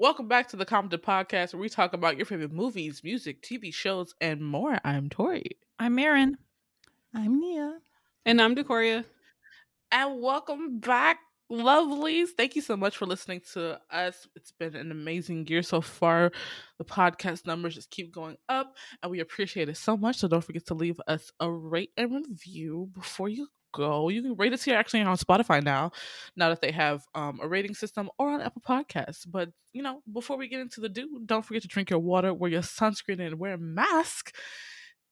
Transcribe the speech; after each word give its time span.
Welcome 0.00 0.28
back 0.28 0.48
to 0.48 0.56
the 0.56 0.64
Compton 0.64 0.98
Podcast, 0.98 1.52
where 1.52 1.60
we 1.60 1.68
talk 1.68 1.92
about 1.92 2.16
your 2.16 2.24
favorite 2.24 2.54
movies, 2.54 3.04
music, 3.04 3.42
TV 3.42 3.70
shows, 3.70 4.14
and 4.18 4.40
more. 4.40 4.78
I'm 4.82 5.10
Tori. 5.10 5.58
I'm 5.78 5.94
Marin. 5.94 6.38
I'm 7.14 7.38
Nia. 7.38 7.76
And 8.24 8.40
I'm 8.40 8.54
Decoria. 8.54 9.04
And 9.92 10.22
welcome 10.22 10.78
back, 10.78 11.18
lovelies. 11.52 12.28
Thank 12.34 12.56
you 12.56 12.62
so 12.62 12.78
much 12.78 12.96
for 12.96 13.04
listening 13.04 13.42
to 13.52 13.78
us. 13.90 14.26
It's 14.34 14.52
been 14.52 14.74
an 14.74 14.90
amazing 14.90 15.46
year 15.48 15.62
so 15.62 15.82
far. 15.82 16.32
The 16.78 16.84
podcast 16.86 17.44
numbers 17.46 17.74
just 17.74 17.90
keep 17.90 18.10
going 18.10 18.38
up, 18.48 18.78
and 19.02 19.12
we 19.12 19.20
appreciate 19.20 19.68
it 19.68 19.76
so 19.76 19.98
much. 19.98 20.16
So 20.16 20.28
don't 20.28 20.42
forget 20.42 20.64
to 20.68 20.74
leave 20.74 20.98
us 21.08 21.30
a 21.40 21.50
rate 21.50 21.90
and 21.98 22.24
review 22.26 22.88
before 22.94 23.28
you 23.28 23.48
go. 23.72 24.08
You 24.08 24.22
can 24.22 24.36
rate 24.36 24.52
us 24.52 24.62
here 24.62 24.76
actually 24.76 25.02
on 25.02 25.16
Spotify 25.16 25.62
now, 25.62 25.92
now 26.36 26.48
that 26.48 26.60
they 26.60 26.72
have 26.72 27.04
um, 27.14 27.40
a 27.42 27.48
rating 27.48 27.74
system 27.74 28.10
or 28.18 28.30
on 28.30 28.40
Apple 28.40 28.62
Podcasts. 28.66 29.26
But 29.28 29.50
you 29.72 29.82
know, 29.82 30.02
before 30.12 30.36
we 30.36 30.48
get 30.48 30.60
into 30.60 30.80
the 30.80 30.88
do, 30.88 31.20
don't 31.26 31.44
forget 31.44 31.62
to 31.62 31.68
drink 31.68 31.90
your 31.90 31.98
water, 31.98 32.34
wear 32.34 32.50
your 32.50 32.62
sunscreen, 32.62 33.20
and 33.20 33.38
wear 33.38 33.54
a 33.54 33.58
mask. 33.58 34.34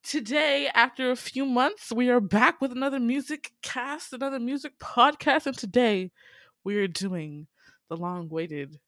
Today, 0.02 0.70
after 0.74 1.10
a 1.10 1.16
few 1.16 1.44
months, 1.44 1.92
we 1.92 2.08
are 2.08 2.20
back 2.20 2.60
with 2.60 2.72
another 2.72 3.00
music 3.00 3.52
cast, 3.62 4.12
another 4.12 4.38
music 4.38 4.78
podcast, 4.78 5.46
and 5.46 5.56
today 5.58 6.12
we 6.64 6.76
are 6.76 6.86
doing 6.86 7.46
the 7.88 7.96
long-awaited 7.96 8.78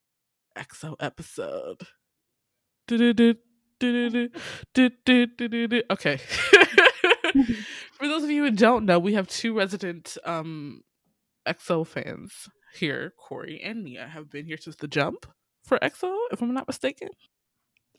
EXO 0.57 0.95
episode. 0.99 1.81
Okay. 5.91 6.19
For 8.01 8.07
those 8.07 8.23
of 8.23 8.31
you 8.31 8.43
who 8.43 8.49
don't 8.49 8.85
know, 8.85 8.97
we 8.97 9.13
have 9.13 9.27
two 9.27 9.55
resident 9.55 10.17
um 10.25 10.81
EXO 11.45 11.85
fans 11.85 12.49
here. 12.73 13.13
Corey 13.15 13.61
and 13.63 13.83
Nia 13.83 14.07
have 14.07 14.27
been 14.27 14.47
here 14.47 14.57
since 14.57 14.75
the 14.75 14.87
jump 14.87 15.27
for 15.63 15.77
EXO, 15.77 16.11
if 16.31 16.41
I'm 16.41 16.51
not 16.51 16.67
mistaken. 16.67 17.09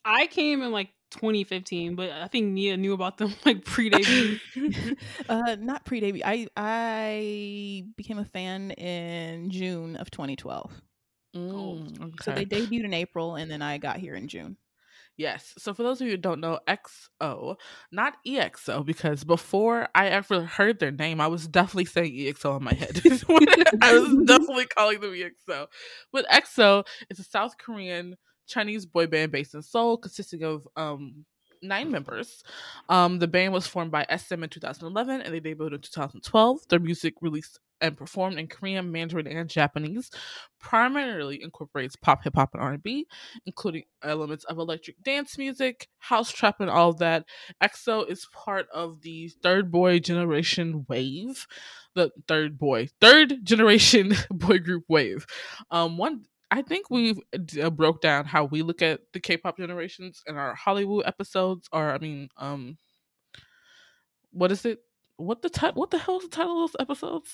I 0.04 0.26
came 0.26 0.60
in 0.62 0.72
like 0.72 0.88
2015, 1.12 1.94
but 1.94 2.10
I 2.10 2.26
think 2.26 2.46
Nia 2.48 2.76
knew 2.76 2.94
about 2.94 3.18
them 3.18 3.32
like 3.44 3.64
pre 3.64 3.90
debut. 3.90 4.40
uh, 5.28 5.56
not 5.60 5.84
pre 5.84 6.00
debut. 6.00 6.22
I 6.24 6.48
I 6.56 7.84
became 7.96 8.18
a 8.18 8.24
fan 8.24 8.72
in 8.72 9.50
June 9.50 9.94
of 9.94 10.10
2012. 10.10 10.82
Mm, 11.36 12.02
okay. 12.02 12.14
So 12.22 12.32
they 12.32 12.44
debuted 12.44 12.86
in 12.86 12.92
April, 12.92 13.36
and 13.36 13.48
then 13.48 13.62
I 13.62 13.78
got 13.78 13.98
here 13.98 14.16
in 14.16 14.26
June. 14.26 14.56
Yes. 15.16 15.52
So 15.58 15.74
for 15.74 15.82
those 15.82 16.00
of 16.00 16.06
you 16.06 16.12
who 16.12 16.16
don't 16.16 16.40
know, 16.40 16.58
XO, 16.66 17.56
not 17.90 18.14
EXO, 18.26 18.84
because 18.84 19.24
before 19.24 19.88
I 19.94 20.08
ever 20.08 20.44
heard 20.44 20.78
their 20.78 20.90
name, 20.90 21.20
I 21.20 21.26
was 21.26 21.46
definitely 21.46 21.84
saying 21.84 22.14
EXO 22.14 22.56
in 22.56 22.64
my 22.64 22.74
head. 22.74 23.00
I 23.82 23.98
was 23.98 24.16
definitely 24.26 24.66
calling 24.66 25.00
them 25.00 25.12
EXO. 25.12 25.66
But 26.12 26.28
XO 26.28 26.86
is 27.10 27.18
a 27.18 27.24
South 27.24 27.58
Korean 27.58 28.16
Chinese 28.48 28.86
boy 28.86 29.06
band 29.06 29.32
based 29.32 29.54
in 29.54 29.62
Seoul, 29.62 29.98
consisting 29.98 30.42
of 30.42 30.66
um 30.76 31.24
nine 31.62 31.90
members. 31.90 32.42
Um, 32.88 33.18
the 33.18 33.28
band 33.28 33.52
was 33.52 33.66
formed 33.66 33.90
by 33.90 34.06
SM 34.14 34.42
in 34.42 34.50
2011 34.50 35.20
and 35.22 35.34
they 35.34 35.40
debuted 35.40 35.74
in 35.74 35.80
2012. 35.80 36.68
Their 36.68 36.80
music 36.80 37.14
released 37.20 37.58
and 37.82 37.96
performed 37.96 38.38
in 38.38 38.46
Korean, 38.46 38.92
Mandarin, 38.92 39.26
and 39.26 39.50
Japanese, 39.50 40.10
primarily 40.60 41.42
incorporates 41.42 41.96
pop, 41.96 42.22
hip 42.22 42.34
hop, 42.36 42.54
and 42.54 42.62
R&B, 42.62 43.06
including 43.44 43.82
elements 44.02 44.44
of 44.44 44.58
electric 44.58 45.02
dance 45.02 45.36
music, 45.36 45.88
house 45.98 46.30
trap, 46.30 46.60
and 46.60 46.70
all 46.70 46.92
that. 46.94 47.24
EXO 47.60 48.08
is 48.08 48.28
part 48.32 48.68
of 48.72 49.02
the 49.02 49.28
third 49.42 49.70
boy 49.70 49.98
generation 49.98 50.86
wave, 50.88 51.46
the 51.94 52.10
third 52.28 52.56
boy, 52.56 52.88
third 53.00 53.44
generation 53.44 54.14
boy 54.30 54.58
group 54.58 54.84
wave. 54.88 55.26
Um, 55.70 55.98
one 55.98 56.24
I 56.52 56.60
think 56.60 56.90
we 56.90 57.18
uh, 57.60 57.70
broke 57.70 58.02
down 58.02 58.26
how 58.26 58.44
we 58.44 58.60
look 58.60 58.82
at 58.82 59.00
the 59.14 59.20
K-pop 59.20 59.56
generations 59.56 60.22
in 60.26 60.36
our 60.36 60.54
Hallyu 60.54 61.02
episodes, 61.06 61.66
or 61.72 61.90
I 61.90 61.96
mean, 61.96 62.28
um, 62.36 62.76
what 64.32 64.52
is 64.52 64.66
it? 64.66 64.80
What 65.16 65.40
the 65.40 65.48
title? 65.48 65.80
What 65.80 65.90
the 65.90 65.98
hell 65.98 66.18
is 66.18 66.24
the 66.24 66.28
title 66.28 66.62
of 66.62 66.72
those 66.72 66.76
episodes? 66.78 67.30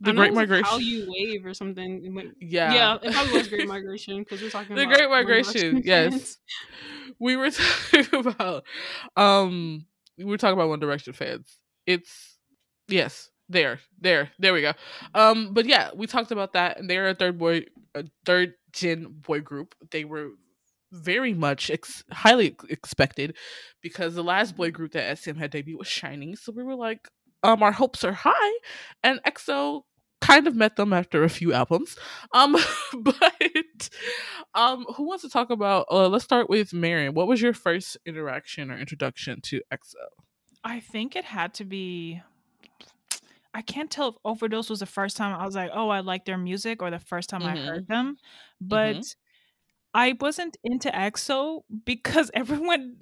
The 0.00 0.12
Great 0.12 0.34
Migration. 0.34 0.64
Hallyu 0.64 1.06
wave 1.08 1.44
or 1.44 1.52
something? 1.52 2.34
Yeah, 2.40 2.74
yeah. 2.74 2.98
It 3.02 3.12
probably 3.12 3.38
was 3.38 3.48
Great 3.48 3.66
Migration 3.76 4.20
because 4.20 4.40
we're 4.40 4.50
talking 4.50 4.76
the 4.76 4.86
Great 4.86 5.10
Migration. 5.10 5.82
Yes, 5.84 6.36
we 7.18 7.34
were 7.34 7.50
talking 7.90 8.26
about. 8.26 8.62
Um, 9.16 9.84
we 10.16 10.26
were 10.26 10.38
talking 10.38 10.54
about 10.54 10.68
One 10.68 10.78
Direction 10.78 11.12
fans. 11.12 11.58
It's 11.88 12.38
yes, 12.86 13.30
there 13.54 13.80
there 14.00 14.30
there 14.38 14.52
we 14.52 14.60
go. 14.60 14.72
Um 15.14 15.54
but 15.54 15.64
yeah 15.64 15.90
we 15.94 16.06
talked 16.06 16.30
about 16.32 16.52
that 16.52 16.78
and 16.78 16.90
they're 16.90 17.08
a 17.08 17.14
third 17.14 17.38
boy 17.38 17.64
a 17.94 18.04
third 18.26 18.54
gen 18.72 19.06
boy 19.08 19.40
group. 19.40 19.74
They 19.90 20.04
were 20.04 20.30
very 20.92 21.32
much 21.32 21.70
ex- 21.70 22.04
highly 22.12 22.56
expected 22.68 23.36
because 23.80 24.14
the 24.14 24.22
last 24.22 24.56
boy 24.56 24.70
group 24.70 24.92
that 24.92 25.18
SM 25.18 25.36
had 25.36 25.52
debuted 25.52 25.78
was 25.78 25.88
SHINee, 25.88 26.36
so 26.38 26.52
we 26.52 26.62
were 26.62 26.76
like 26.76 27.08
um 27.42 27.62
our 27.62 27.72
hopes 27.72 28.04
are 28.04 28.12
high 28.12 28.58
and 29.02 29.20
EXO 29.24 29.82
kind 30.20 30.46
of 30.46 30.56
met 30.56 30.76
them 30.76 30.92
after 30.92 31.22
a 31.22 31.28
few 31.28 31.52
albums. 31.52 31.96
Um 32.32 32.56
but 32.98 33.88
um 34.54 34.84
who 34.96 35.04
wants 35.04 35.22
to 35.22 35.30
talk 35.30 35.50
about 35.50 35.86
uh 35.90 36.08
let's 36.08 36.24
start 36.24 36.50
with 36.50 36.72
Marin. 36.72 37.14
What 37.14 37.28
was 37.28 37.40
your 37.40 37.54
first 37.54 37.96
interaction 38.04 38.70
or 38.70 38.78
introduction 38.78 39.40
to 39.42 39.62
EXO 39.72 40.06
I 40.64 40.80
think 40.80 41.14
it 41.14 41.26
had 41.26 41.52
to 41.54 41.64
be 41.64 42.22
I 43.54 43.62
can't 43.62 43.90
tell 43.90 44.08
if 44.08 44.14
Overdose 44.24 44.68
was 44.68 44.80
the 44.80 44.86
first 44.86 45.16
time 45.16 45.38
I 45.38 45.46
was 45.46 45.54
like, 45.54 45.70
oh, 45.72 45.88
I 45.88 46.00
like 46.00 46.24
their 46.24 46.36
music 46.36 46.82
or 46.82 46.90
the 46.90 46.98
first 46.98 47.30
time 47.30 47.42
mm-hmm. 47.42 47.56
I 47.56 47.60
heard 47.60 47.86
them. 47.86 48.16
But 48.60 48.96
mm-hmm. 48.96 49.98
I 49.98 50.16
wasn't 50.20 50.56
into 50.64 50.90
EXO 50.90 51.60
because 51.84 52.30
everyone 52.34 52.96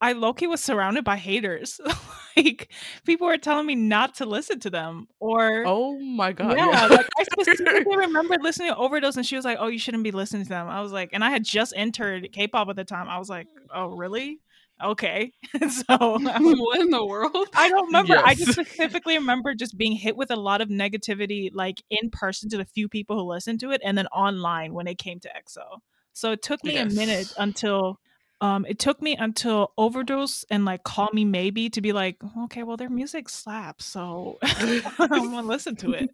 I 0.00 0.12
Loki 0.12 0.46
was 0.46 0.62
surrounded 0.62 1.04
by 1.04 1.16
haters. 1.16 1.80
like 2.36 2.72
people 3.04 3.26
were 3.26 3.36
telling 3.36 3.66
me 3.66 3.74
not 3.74 4.14
to 4.16 4.26
listen 4.26 4.60
to 4.60 4.70
them 4.70 5.08
or 5.20 5.64
Oh 5.66 5.98
my 5.98 6.32
god. 6.32 6.56
Yeah, 6.56 6.70
yeah. 6.70 6.86
like 6.86 7.08
I 7.18 7.24
specifically 7.40 7.96
remember 7.96 8.36
listening 8.40 8.68
to 8.68 8.76
Overdose 8.76 9.16
and 9.16 9.26
she 9.26 9.36
was 9.36 9.44
like, 9.44 9.58
"Oh, 9.60 9.68
you 9.68 9.78
shouldn't 9.78 10.04
be 10.04 10.10
listening 10.10 10.44
to 10.44 10.48
them." 10.48 10.68
I 10.68 10.80
was 10.80 10.92
like, 10.92 11.10
and 11.12 11.22
I 11.22 11.30
had 11.30 11.44
just 11.44 11.72
entered 11.76 12.30
K-pop 12.32 12.68
at 12.68 12.76
the 12.76 12.84
time. 12.84 13.08
I 13.08 13.18
was 13.18 13.28
like, 13.28 13.46
"Oh, 13.74 13.88
really?" 13.88 14.40
Okay. 14.82 15.32
so 15.70 15.84
what 15.98 16.80
in 16.80 16.90
the 16.90 17.04
world? 17.04 17.48
I 17.54 17.68
don't 17.68 17.86
remember. 17.86 18.14
Yes. 18.14 18.24
I 18.26 18.34
just 18.34 18.52
specifically 18.60 19.18
remember 19.18 19.54
just 19.54 19.76
being 19.76 19.92
hit 19.92 20.16
with 20.16 20.30
a 20.30 20.36
lot 20.36 20.60
of 20.60 20.68
negativity, 20.68 21.50
like 21.52 21.82
in 21.90 22.10
person 22.10 22.48
to 22.50 22.56
the 22.56 22.64
few 22.64 22.88
people 22.88 23.16
who 23.16 23.28
listened 23.28 23.60
to 23.60 23.70
it, 23.70 23.80
and 23.84 23.96
then 23.96 24.06
online 24.08 24.74
when 24.74 24.86
it 24.86 24.98
came 24.98 25.20
to 25.20 25.28
EXO. 25.28 25.80
So 26.12 26.32
it 26.32 26.42
took 26.42 26.62
me 26.64 26.74
yes. 26.74 26.92
a 26.92 26.96
minute 26.96 27.32
until 27.38 28.00
um 28.40 28.64
it 28.66 28.78
took 28.78 29.02
me 29.02 29.16
until 29.16 29.72
overdose 29.76 30.44
and 30.50 30.64
like 30.64 30.84
call 30.84 31.08
me 31.12 31.24
maybe 31.24 31.68
to 31.70 31.80
be 31.80 31.92
like 31.92 32.16
okay 32.44 32.62
well 32.62 32.76
their 32.76 32.88
music 32.88 33.28
slaps 33.28 33.84
so 33.84 34.38
i'm 34.42 35.08
gonna 35.08 35.42
listen 35.42 35.74
to 35.74 35.92
it 35.92 36.08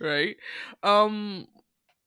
right 0.00 0.36
um 0.82 1.46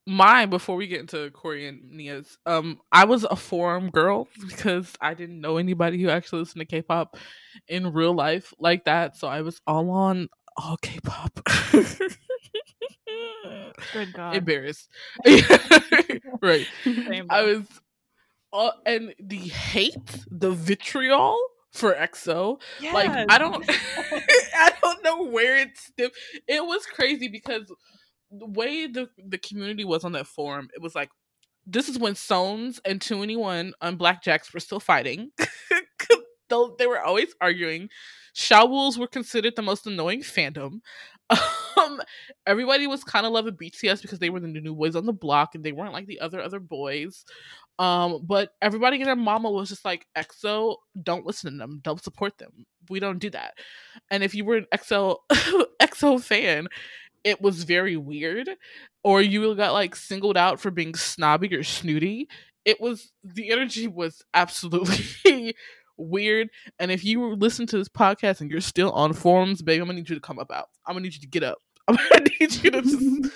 mine 0.06 0.50
before 0.50 0.76
we 0.76 0.88
get 0.88 1.00
into 1.00 1.30
Corey 1.32 1.68
and 1.68 1.92
Nia's, 1.92 2.38
um, 2.46 2.80
I 2.92 3.06
was 3.06 3.24
a 3.24 3.36
forum 3.36 3.90
girl 3.90 4.28
because 4.48 4.94
I 5.00 5.14
didn't 5.14 5.42
know 5.42 5.58
anybody 5.58 6.02
who 6.02 6.10
actually 6.10 6.40
listened 6.40 6.62
to 6.62 6.66
K-pop 6.66 7.18
in 7.68 7.94
real 7.94 8.14
life 8.14 8.54
like 8.60 8.86
that. 8.86 9.18
So 9.18 9.28
I 9.28 9.42
was 9.42 9.62
all 9.66 9.90
on 9.90 10.30
allkpop. 10.60 12.18
Good 13.94 14.14
God, 14.14 14.36
embarrassed. 14.36 14.90
right, 16.42 16.68
I 17.30 17.44
was, 17.44 17.66
all, 18.52 18.74
and 18.86 19.14
the 19.20 19.38
hate, 19.38 20.26
the 20.30 20.52
vitriol 20.52 21.38
for 21.72 21.94
EXO. 21.94 22.62
Yes. 22.80 22.94
Like 22.94 23.10
I 23.30 23.38
don't, 23.38 23.66
I 23.68 24.72
don't 24.82 25.04
know 25.04 25.24
where 25.24 25.58
it's. 25.58 25.92
It 25.98 26.12
was 26.64 26.86
crazy 26.86 27.28
because 27.28 27.72
the 28.40 28.46
way 28.46 28.88
the 28.88 29.10
the 29.28 29.38
community 29.38 29.86
was 29.86 30.04
on 30.04 30.14
that 30.14 30.28
forum, 30.28 30.70
it 30.74 30.82
was 30.82 30.96
like 30.96 31.10
this 31.66 31.88
is 31.88 31.98
when 31.98 32.14
Sones 32.14 32.80
and 32.84 33.00
2NE1 33.00 33.72
on 33.82 33.98
Blackjacks 33.98 34.54
were 34.54 34.60
still 34.60 34.82
fighting. 34.82 35.32
they 36.78 36.88
were 36.88 37.02
always 37.02 37.34
arguing. 37.42 37.90
Shawols 38.36 38.98
were 38.98 39.08
considered 39.08 39.56
the 39.56 39.62
most 39.62 39.88
annoying 39.88 40.22
fandom. 40.22 40.80
Um, 41.76 42.00
everybody 42.46 42.86
was 42.88 43.04
kind 43.04 43.26
of 43.26 43.34
loving 43.34 43.56
BTS 43.56 44.04
because 44.04 44.20
they 44.20 44.30
were 44.30 44.40
the 44.40 44.48
new 44.48 44.76
boys 44.76 44.96
on 44.96 45.06
the 45.08 45.12
block 45.12 45.56
and 45.56 45.64
they 45.64 45.72
weren't 45.72 45.92
like 45.92 46.06
the 46.06 46.20
other 46.20 46.40
other 46.40 46.60
boys. 46.60 47.26
Um, 47.80 48.22
but 48.24 48.52
everybody 48.62 48.98
and 48.98 49.08
their 49.08 49.16
mama 49.16 49.50
was 49.50 49.70
just 49.70 49.84
like, 49.84 50.06
EXO, 50.16 50.78
don't 51.02 51.26
listen 51.26 51.52
to 51.52 51.58
them, 51.58 51.82
don't 51.84 52.02
support 52.02 52.38
them. 52.38 52.66
We 52.90 53.00
don't 53.00 53.18
do 53.20 53.32
that. 53.32 53.56
And 54.12 54.24
if 54.24 54.36
you 54.36 54.46
were 54.46 54.58
an 54.58 54.68
EXO 54.74 55.18
EXO 55.82 56.22
fan, 56.24 56.68
it 57.24 57.42
was 57.42 57.64
very 57.64 57.98
weird 57.98 58.50
or 59.04 59.22
you 59.22 59.56
got 59.56 59.74
like 59.74 59.96
singled 59.96 60.38
out 60.38 60.60
for 60.60 60.72
being 60.72 60.96
snobby 60.96 61.54
or 61.56 61.64
snooty 61.64 62.28
it 62.66 62.80
was 62.80 63.12
the 63.24 63.52
energy 63.52 63.88
was 63.88 64.22
absolutely 64.34 65.56
weird 65.98 66.50
and 66.80 66.92
if 66.92 67.04
you 67.04 67.36
listen 67.36 67.68
to 67.68 67.78
this 67.78 67.90
podcast 67.90 68.42
and 68.42 68.50
you're 68.50 68.62
still 68.62 68.92
on 68.92 69.14
forums 69.14 69.62
baby 69.62 69.82
i'm 69.82 69.88
gonna 69.88 69.98
need 70.00 70.10
you 70.10 70.16
to 70.16 70.22
come 70.22 70.40
up 70.40 70.52
out. 70.52 70.70
I'm 70.86 70.96
gonna 70.96 71.04
need 71.04 71.14
you 71.14 71.22
to 71.22 71.28
get 71.28 71.44
up 71.44 71.60
I 71.88 72.20
need 72.40 72.54
you 72.64 72.72
to 72.72 72.82
just 72.82 73.32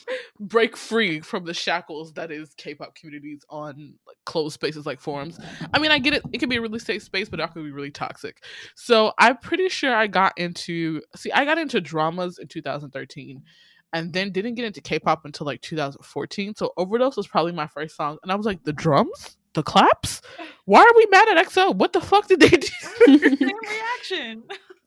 break 0.40 0.76
free 0.76 1.20
from 1.20 1.44
the 1.44 1.54
shackles 1.54 2.12
that 2.14 2.32
is 2.32 2.52
K-pop 2.56 2.94
communities 2.96 3.44
on 3.48 3.94
like 4.06 4.16
closed 4.26 4.54
spaces 4.54 4.86
like 4.86 5.00
forums. 5.00 5.38
I 5.72 5.78
mean, 5.78 5.92
I 5.92 5.98
get 5.98 6.14
it; 6.14 6.22
it 6.32 6.38
can 6.38 6.48
be 6.48 6.56
a 6.56 6.60
really 6.60 6.80
safe 6.80 7.02
space, 7.02 7.28
but 7.28 7.38
it 7.38 7.52
can 7.52 7.62
be 7.62 7.70
really 7.70 7.92
toxic. 7.92 8.42
So 8.74 9.12
I'm 9.18 9.36
pretty 9.38 9.68
sure 9.68 9.94
I 9.94 10.08
got 10.08 10.32
into 10.36 11.00
see, 11.14 11.30
I 11.30 11.44
got 11.44 11.58
into 11.58 11.80
dramas 11.80 12.38
in 12.38 12.48
2013, 12.48 13.42
and 13.92 14.12
then 14.12 14.32
didn't 14.32 14.54
get 14.54 14.64
into 14.64 14.80
K-pop 14.80 15.24
until 15.24 15.46
like 15.46 15.60
2014. 15.62 16.54
So 16.56 16.72
Overdose 16.76 17.16
was 17.16 17.28
probably 17.28 17.52
my 17.52 17.66
first 17.66 17.96
song, 17.96 18.18
and 18.22 18.32
I 18.32 18.34
was 18.34 18.46
like, 18.46 18.64
the 18.64 18.72
drums, 18.72 19.36
the 19.54 19.62
claps. 19.62 20.22
Why 20.64 20.80
are 20.80 20.96
we 20.96 21.06
mad 21.10 21.28
at 21.28 21.46
EXO? 21.46 21.76
What 21.76 21.92
the 21.92 22.00
fuck 22.00 22.26
did 22.26 22.40
they 22.40 22.48
do? 22.48 22.68
Same 23.06 23.56
reaction. 23.68 24.42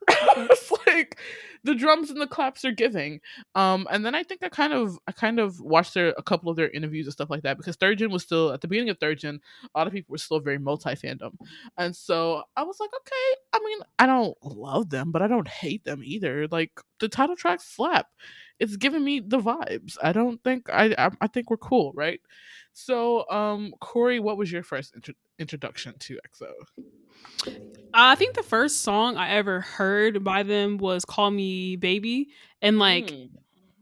it's 0.37 0.71
like 0.87 1.19
the 1.63 1.73
drums 1.75 2.11
and 2.11 2.21
the 2.21 2.27
claps 2.27 2.63
are 2.63 2.71
giving. 2.71 3.19
Um, 3.55 3.87
and 3.89 4.05
then 4.05 4.13
I 4.15 4.23
think 4.23 4.43
I 4.43 4.49
kind 4.49 4.73
of 4.73 4.99
I 5.07 5.11
kind 5.11 5.39
of 5.39 5.59
watched 5.59 5.93
their 5.93 6.13
a 6.17 6.23
couple 6.23 6.49
of 6.49 6.55
their 6.57 6.69
interviews 6.69 7.05
and 7.07 7.13
stuff 7.13 7.29
like 7.29 7.43
that 7.43 7.57
because 7.57 7.75
Third 7.75 7.97
Gen 7.99 8.11
was 8.11 8.23
still 8.23 8.51
at 8.51 8.61
the 8.61 8.67
beginning 8.67 8.89
of 8.89 8.99
Third 8.99 9.19
Gen, 9.19 9.39
a 9.73 9.77
lot 9.77 9.87
of 9.87 9.93
people 9.93 10.13
were 10.13 10.17
still 10.17 10.39
very 10.39 10.59
multi 10.59 10.91
fandom, 10.91 11.31
and 11.77 11.95
so 11.95 12.43
I 12.55 12.63
was 12.63 12.79
like, 12.79 12.91
okay, 12.95 13.41
I 13.53 13.59
mean, 13.65 13.79
I 13.99 14.05
don't 14.05 14.37
love 14.43 14.89
them, 14.89 15.11
but 15.11 15.21
I 15.21 15.27
don't 15.27 15.47
hate 15.47 15.83
them 15.83 16.01
either. 16.03 16.47
Like 16.47 16.71
the 16.99 17.09
title 17.09 17.35
track 17.35 17.61
slap, 17.61 18.07
it's 18.59 18.77
giving 18.77 19.03
me 19.03 19.19
the 19.19 19.39
vibes. 19.39 19.97
I 20.01 20.11
don't 20.13 20.41
think 20.43 20.69
I 20.69 20.93
I, 20.97 21.09
I 21.21 21.27
think 21.27 21.49
we're 21.49 21.57
cool, 21.57 21.91
right? 21.95 22.19
So, 22.77 23.27
um, 23.29 23.73
Corey, 23.79 24.19
what 24.19 24.35
was 24.35 24.51
your 24.51 24.61
first 24.61 24.93
intro- 24.95 25.13
introduction 25.39 25.95
to 25.97 26.19
EXO? 26.27 27.53
I 27.93 28.15
think 28.15 28.35
the 28.35 28.43
first 28.43 28.81
song 28.81 29.15
I 29.15 29.29
ever 29.29 29.61
heard 29.61 30.25
by 30.25 30.43
them 30.43 30.77
was 30.77 31.05
"Call 31.05 31.31
Me 31.31 31.77
Baby," 31.77 32.29
and 32.61 32.77
like. 32.77 33.07
Mm. 33.07 33.29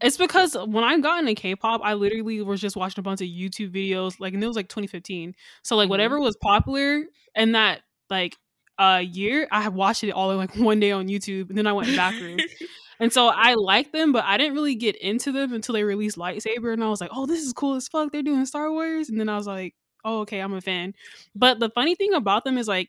It's 0.00 0.18
because 0.18 0.54
when 0.54 0.84
I 0.84 0.98
got 0.98 1.20
into 1.20 1.34
K-pop, 1.34 1.80
I 1.82 1.94
literally 1.94 2.42
was 2.42 2.60
just 2.60 2.76
watching 2.76 3.00
a 3.00 3.02
bunch 3.02 3.22
of 3.22 3.28
YouTube 3.28 3.70
videos, 3.70 4.20
like, 4.20 4.34
and 4.34 4.44
it 4.44 4.46
was 4.46 4.56
like 4.56 4.68
2015. 4.68 5.34
So 5.62 5.76
like, 5.76 5.84
mm-hmm. 5.84 5.90
whatever 5.90 6.20
was 6.20 6.36
popular 6.36 7.04
in 7.34 7.52
that 7.52 7.82
like 8.10 8.36
uh 8.78 9.02
year, 9.02 9.48
I 9.50 9.68
watched 9.68 10.04
it 10.04 10.10
all 10.10 10.30
in 10.32 10.36
like 10.36 10.54
one 10.56 10.78
day 10.78 10.90
on 10.90 11.08
YouTube, 11.08 11.48
and 11.48 11.56
then 11.56 11.66
I 11.66 11.72
went 11.72 11.96
backwards. 11.96 12.42
And 13.04 13.12
so 13.12 13.28
I 13.28 13.52
liked 13.52 13.92
them, 13.92 14.12
but 14.12 14.24
I 14.24 14.38
didn't 14.38 14.54
really 14.54 14.76
get 14.76 14.96
into 14.96 15.30
them 15.30 15.52
until 15.52 15.74
they 15.74 15.84
released 15.84 16.16
Lightsaber. 16.16 16.72
And 16.72 16.82
I 16.82 16.88
was 16.88 17.02
like, 17.02 17.10
oh, 17.12 17.26
this 17.26 17.42
is 17.42 17.52
cool 17.52 17.74
as 17.74 17.86
fuck. 17.86 18.10
They're 18.10 18.22
doing 18.22 18.46
Star 18.46 18.72
Wars. 18.72 19.10
And 19.10 19.20
then 19.20 19.28
I 19.28 19.36
was 19.36 19.46
like, 19.46 19.74
oh, 20.06 20.20
okay, 20.20 20.40
I'm 20.40 20.54
a 20.54 20.62
fan. 20.62 20.94
But 21.34 21.60
the 21.60 21.68
funny 21.68 21.94
thing 21.96 22.14
about 22.14 22.44
them 22.44 22.56
is 22.56 22.66
like, 22.66 22.88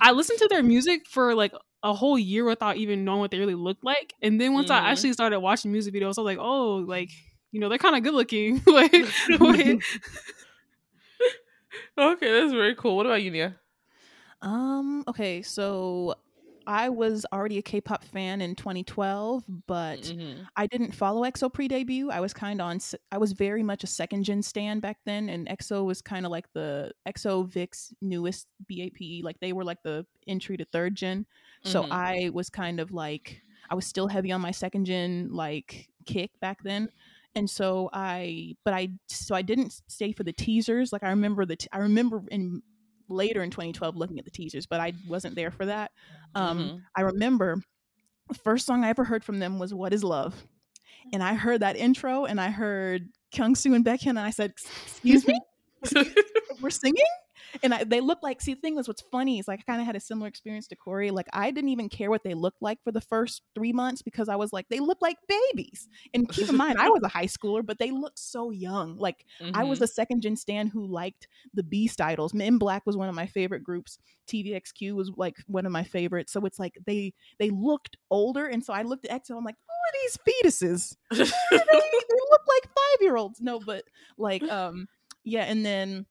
I 0.00 0.12
listened 0.12 0.38
to 0.38 0.46
their 0.46 0.62
music 0.62 1.08
for 1.08 1.34
like 1.34 1.52
a 1.82 1.92
whole 1.92 2.16
year 2.16 2.44
without 2.44 2.76
even 2.76 3.04
knowing 3.04 3.18
what 3.18 3.32
they 3.32 3.40
really 3.40 3.56
looked 3.56 3.82
like. 3.82 4.14
And 4.22 4.40
then 4.40 4.52
once 4.52 4.70
mm-hmm. 4.70 4.86
I 4.86 4.92
actually 4.92 5.14
started 5.14 5.40
watching 5.40 5.72
music 5.72 5.92
videos, 5.92 6.04
I 6.04 6.08
was 6.10 6.18
like, 6.18 6.38
oh, 6.38 6.84
like, 6.86 7.10
you 7.50 7.58
know, 7.58 7.68
they're 7.68 7.76
kind 7.78 7.96
of 7.96 8.04
good 8.04 8.14
looking. 8.14 8.62
like, 8.66 8.94
okay, 9.34 9.80
that's 11.98 12.52
very 12.52 12.76
cool. 12.76 12.96
What 12.96 13.06
about 13.06 13.20
you, 13.20 13.32
Nia? 13.32 13.56
Um, 14.42 15.02
okay, 15.08 15.42
so 15.42 16.14
I 16.66 16.88
was 16.88 17.26
already 17.32 17.58
a 17.58 17.62
K-pop 17.62 18.04
fan 18.04 18.40
in 18.40 18.54
2012, 18.54 19.44
but 19.66 20.00
mm-hmm. 20.00 20.42
I 20.56 20.66
didn't 20.66 20.92
follow 20.92 21.22
EXO 21.22 21.52
pre-debut. 21.52 22.10
I 22.10 22.20
was 22.20 22.32
kind 22.32 22.60
of 22.60 22.66
on. 22.66 22.78
I 23.12 23.18
was 23.18 23.32
very 23.32 23.62
much 23.62 23.84
a 23.84 23.86
second 23.86 24.24
gen 24.24 24.42
stan 24.42 24.80
back 24.80 24.98
then, 25.04 25.28
and 25.28 25.48
EXO 25.48 25.84
was 25.84 26.02
kind 26.02 26.26
of 26.26 26.32
like 26.32 26.52
the 26.52 26.92
EXO 27.06 27.50
VIXX 27.50 27.92
newest 28.00 28.48
B.A.P. 28.66 29.22
Like 29.24 29.40
they 29.40 29.52
were 29.52 29.64
like 29.64 29.82
the 29.82 30.06
entry 30.26 30.56
to 30.56 30.64
third 30.64 30.94
gen. 30.94 31.20
Mm-hmm. 31.64 31.70
So 31.70 31.86
I 31.90 32.30
was 32.32 32.50
kind 32.50 32.80
of 32.80 32.92
like 32.92 33.40
I 33.70 33.74
was 33.74 33.86
still 33.86 34.08
heavy 34.08 34.32
on 34.32 34.40
my 34.40 34.50
second 34.50 34.84
gen 34.84 35.30
like 35.32 35.88
kick 36.06 36.30
back 36.40 36.62
then. 36.62 36.88
And 37.34 37.50
so 37.50 37.90
I, 37.92 38.54
but 38.64 38.74
I, 38.74 38.90
so 39.08 39.34
I 39.34 39.42
didn't 39.42 39.80
stay 39.88 40.12
for 40.12 40.22
the 40.22 40.32
teasers. 40.32 40.92
Like 40.92 41.02
I 41.02 41.10
remember 41.10 41.44
the, 41.44 41.56
t- 41.56 41.68
I 41.72 41.78
remember 41.78 42.22
in 42.30 42.62
later 43.08 43.42
in 43.42 43.50
2012 43.50 43.96
looking 43.96 44.18
at 44.18 44.24
the 44.24 44.30
teasers, 44.30 44.66
but 44.66 44.80
I 44.80 44.92
wasn't 45.08 45.34
there 45.34 45.50
for 45.50 45.66
that. 45.66 45.92
Um, 46.34 46.58
mm-hmm. 46.58 46.76
I 46.96 47.02
remember 47.02 47.62
the 48.28 48.34
first 48.34 48.66
song 48.66 48.84
I 48.84 48.88
ever 48.88 49.04
heard 49.04 49.24
from 49.24 49.38
them 49.38 49.58
was 49.58 49.74
"What 49.74 49.92
Is 49.92 50.04
Love," 50.04 50.46
and 51.12 51.22
I 51.22 51.34
heard 51.34 51.60
that 51.60 51.76
intro, 51.76 52.24
and 52.24 52.40
I 52.40 52.50
heard 52.50 53.08
Kyungsoo 53.34 53.74
and 53.74 53.84
Baekhyun, 53.84 54.10
and 54.10 54.18
I 54.20 54.30
said, 54.30 54.52
"Excuse 54.86 55.26
me, 55.26 55.40
we're 56.60 56.70
singing." 56.70 57.04
And 57.62 57.74
I, 57.74 57.84
they 57.84 58.00
look 58.00 58.22
like 58.22 58.40
see 58.40 58.54
the 58.54 58.60
thing 58.60 58.74
was 58.74 58.88
what's 58.88 59.02
funny 59.12 59.38
is 59.38 59.48
like 59.48 59.60
I 59.60 59.62
kind 59.70 59.80
of 59.80 59.86
had 59.86 59.96
a 59.96 60.00
similar 60.00 60.28
experience 60.28 60.66
to 60.68 60.76
Corey. 60.76 61.10
Like 61.10 61.28
I 61.32 61.50
didn't 61.50 61.70
even 61.70 61.88
care 61.88 62.10
what 62.10 62.24
they 62.24 62.34
looked 62.34 62.62
like 62.62 62.82
for 62.82 62.92
the 62.92 63.00
first 63.00 63.42
three 63.54 63.72
months 63.72 64.02
because 64.02 64.28
I 64.28 64.36
was 64.36 64.52
like 64.52 64.68
they 64.68 64.80
look 64.80 64.98
like 65.00 65.16
babies. 65.28 65.88
And 66.12 66.28
keep 66.28 66.48
in 66.48 66.56
mind 66.56 66.78
I 66.78 66.88
was 66.88 67.02
a 67.02 67.08
high 67.08 67.26
schooler, 67.26 67.64
but 67.64 67.78
they 67.78 67.90
looked 67.90 68.18
so 68.18 68.50
young. 68.50 68.96
Like 68.96 69.24
mm-hmm. 69.40 69.56
I 69.56 69.64
was 69.64 69.78
mm-hmm. 69.78 69.84
a 69.84 69.88
second 69.88 70.22
gen 70.22 70.36
stan 70.36 70.66
who 70.68 70.86
liked 70.86 71.28
the 71.52 71.62
Beast 71.62 72.00
idols. 72.00 72.32
MBLAQ 72.32 72.82
was 72.86 72.96
one 72.96 73.08
of 73.08 73.14
my 73.14 73.26
favorite 73.26 73.64
groups. 73.64 73.98
TVXQ 74.26 74.94
was 74.94 75.10
like 75.16 75.36
one 75.46 75.66
of 75.66 75.72
my 75.72 75.84
favorites. 75.84 76.32
So 76.32 76.44
it's 76.46 76.58
like 76.58 76.78
they 76.86 77.14
they 77.38 77.50
looked 77.50 77.96
older, 78.10 78.46
and 78.46 78.64
so 78.64 78.72
I 78.72 78.82
looked 78.82 79.06
at 79.06 79.22
EXO. 79.22 79.36
I'm 79.36 79.44
like, 79.44 79.56
who 79.66 79.72
are 79.72 79.92
these 80.02 80.18
fetuses? 80.26 80.96
they, 81.10 81.24
they 81.24 82.20
look 82.30 82.42
like 82.48 82.64
five 82.64 83.00
year 83.00 83.16
olds. 83.16 83.40
No, 83.40 83.60
but 83.60 83.84
like 84.16 84.42
um 84.44 84.88
yeah, 85.24 85.44
and 85.44 85.64
then 85.64 86.06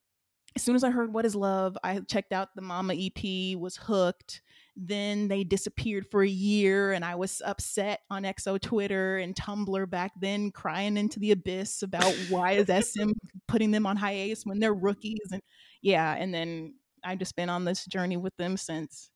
as 0.55 0.61
soon 0.61 0.75
as 0.75 0.83
I 0.83 0.91
heard 0.91 1.13
What 1.13 1.25
is 1.25 1.35
Love, 1.35 1.77
I 1.83 1.99
checked 2.01 2.31
out 2.31 2.55
the 2.55 2.61
Mama 2.61 2.93
EP, 2.95 3.57
was 3.57 3.77
hooked. 3.77 4.41
Then 4.75 5.27
they 5.27 5.43
disappeared 5.43 6.07
for 6.09 6.23
a 6.23 6.27
year, 6.27 6.93
and 6.93 7.05
I 7.05 7.15
was 7.15 7.41
upset 7.45 8.01
on 8.09 8.23
EXO 8.23 8.59
Twitter 8.59 9.17
and 9.17 9.35
Tumblr 9.35 9.89
back 9.89 10.11
then, 10.19 10.51
crying 10.51 10.97
into 10.97 11.19
the 11.19 11.31
abyss 11.31 11.83
about 11.83 12.13
why 12.29 12.53
is 12.53 12.67
SM 12.67 13.11
putting 13.47 13.71
them 13.71 13.85
on 13.85 13.97
hiatus 13.97 14.45
when 14.45 14.59
they're 14.59 14.73
rookies. 14.73 15.29
And 15.31 15.41
yeah, 15.81 16.13
and 16.13 16.33
then 16.33 16.75
I've 17.03 17.19
just 17.19 17.35
been 17.35 17.49
on 17.49 17.65
this 17.65 17.85
journey 17.85 18.17
with 18.17 18.35
them 18.37 18.57
since. 18.57 19.11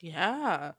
Yeah. 0.00 0.72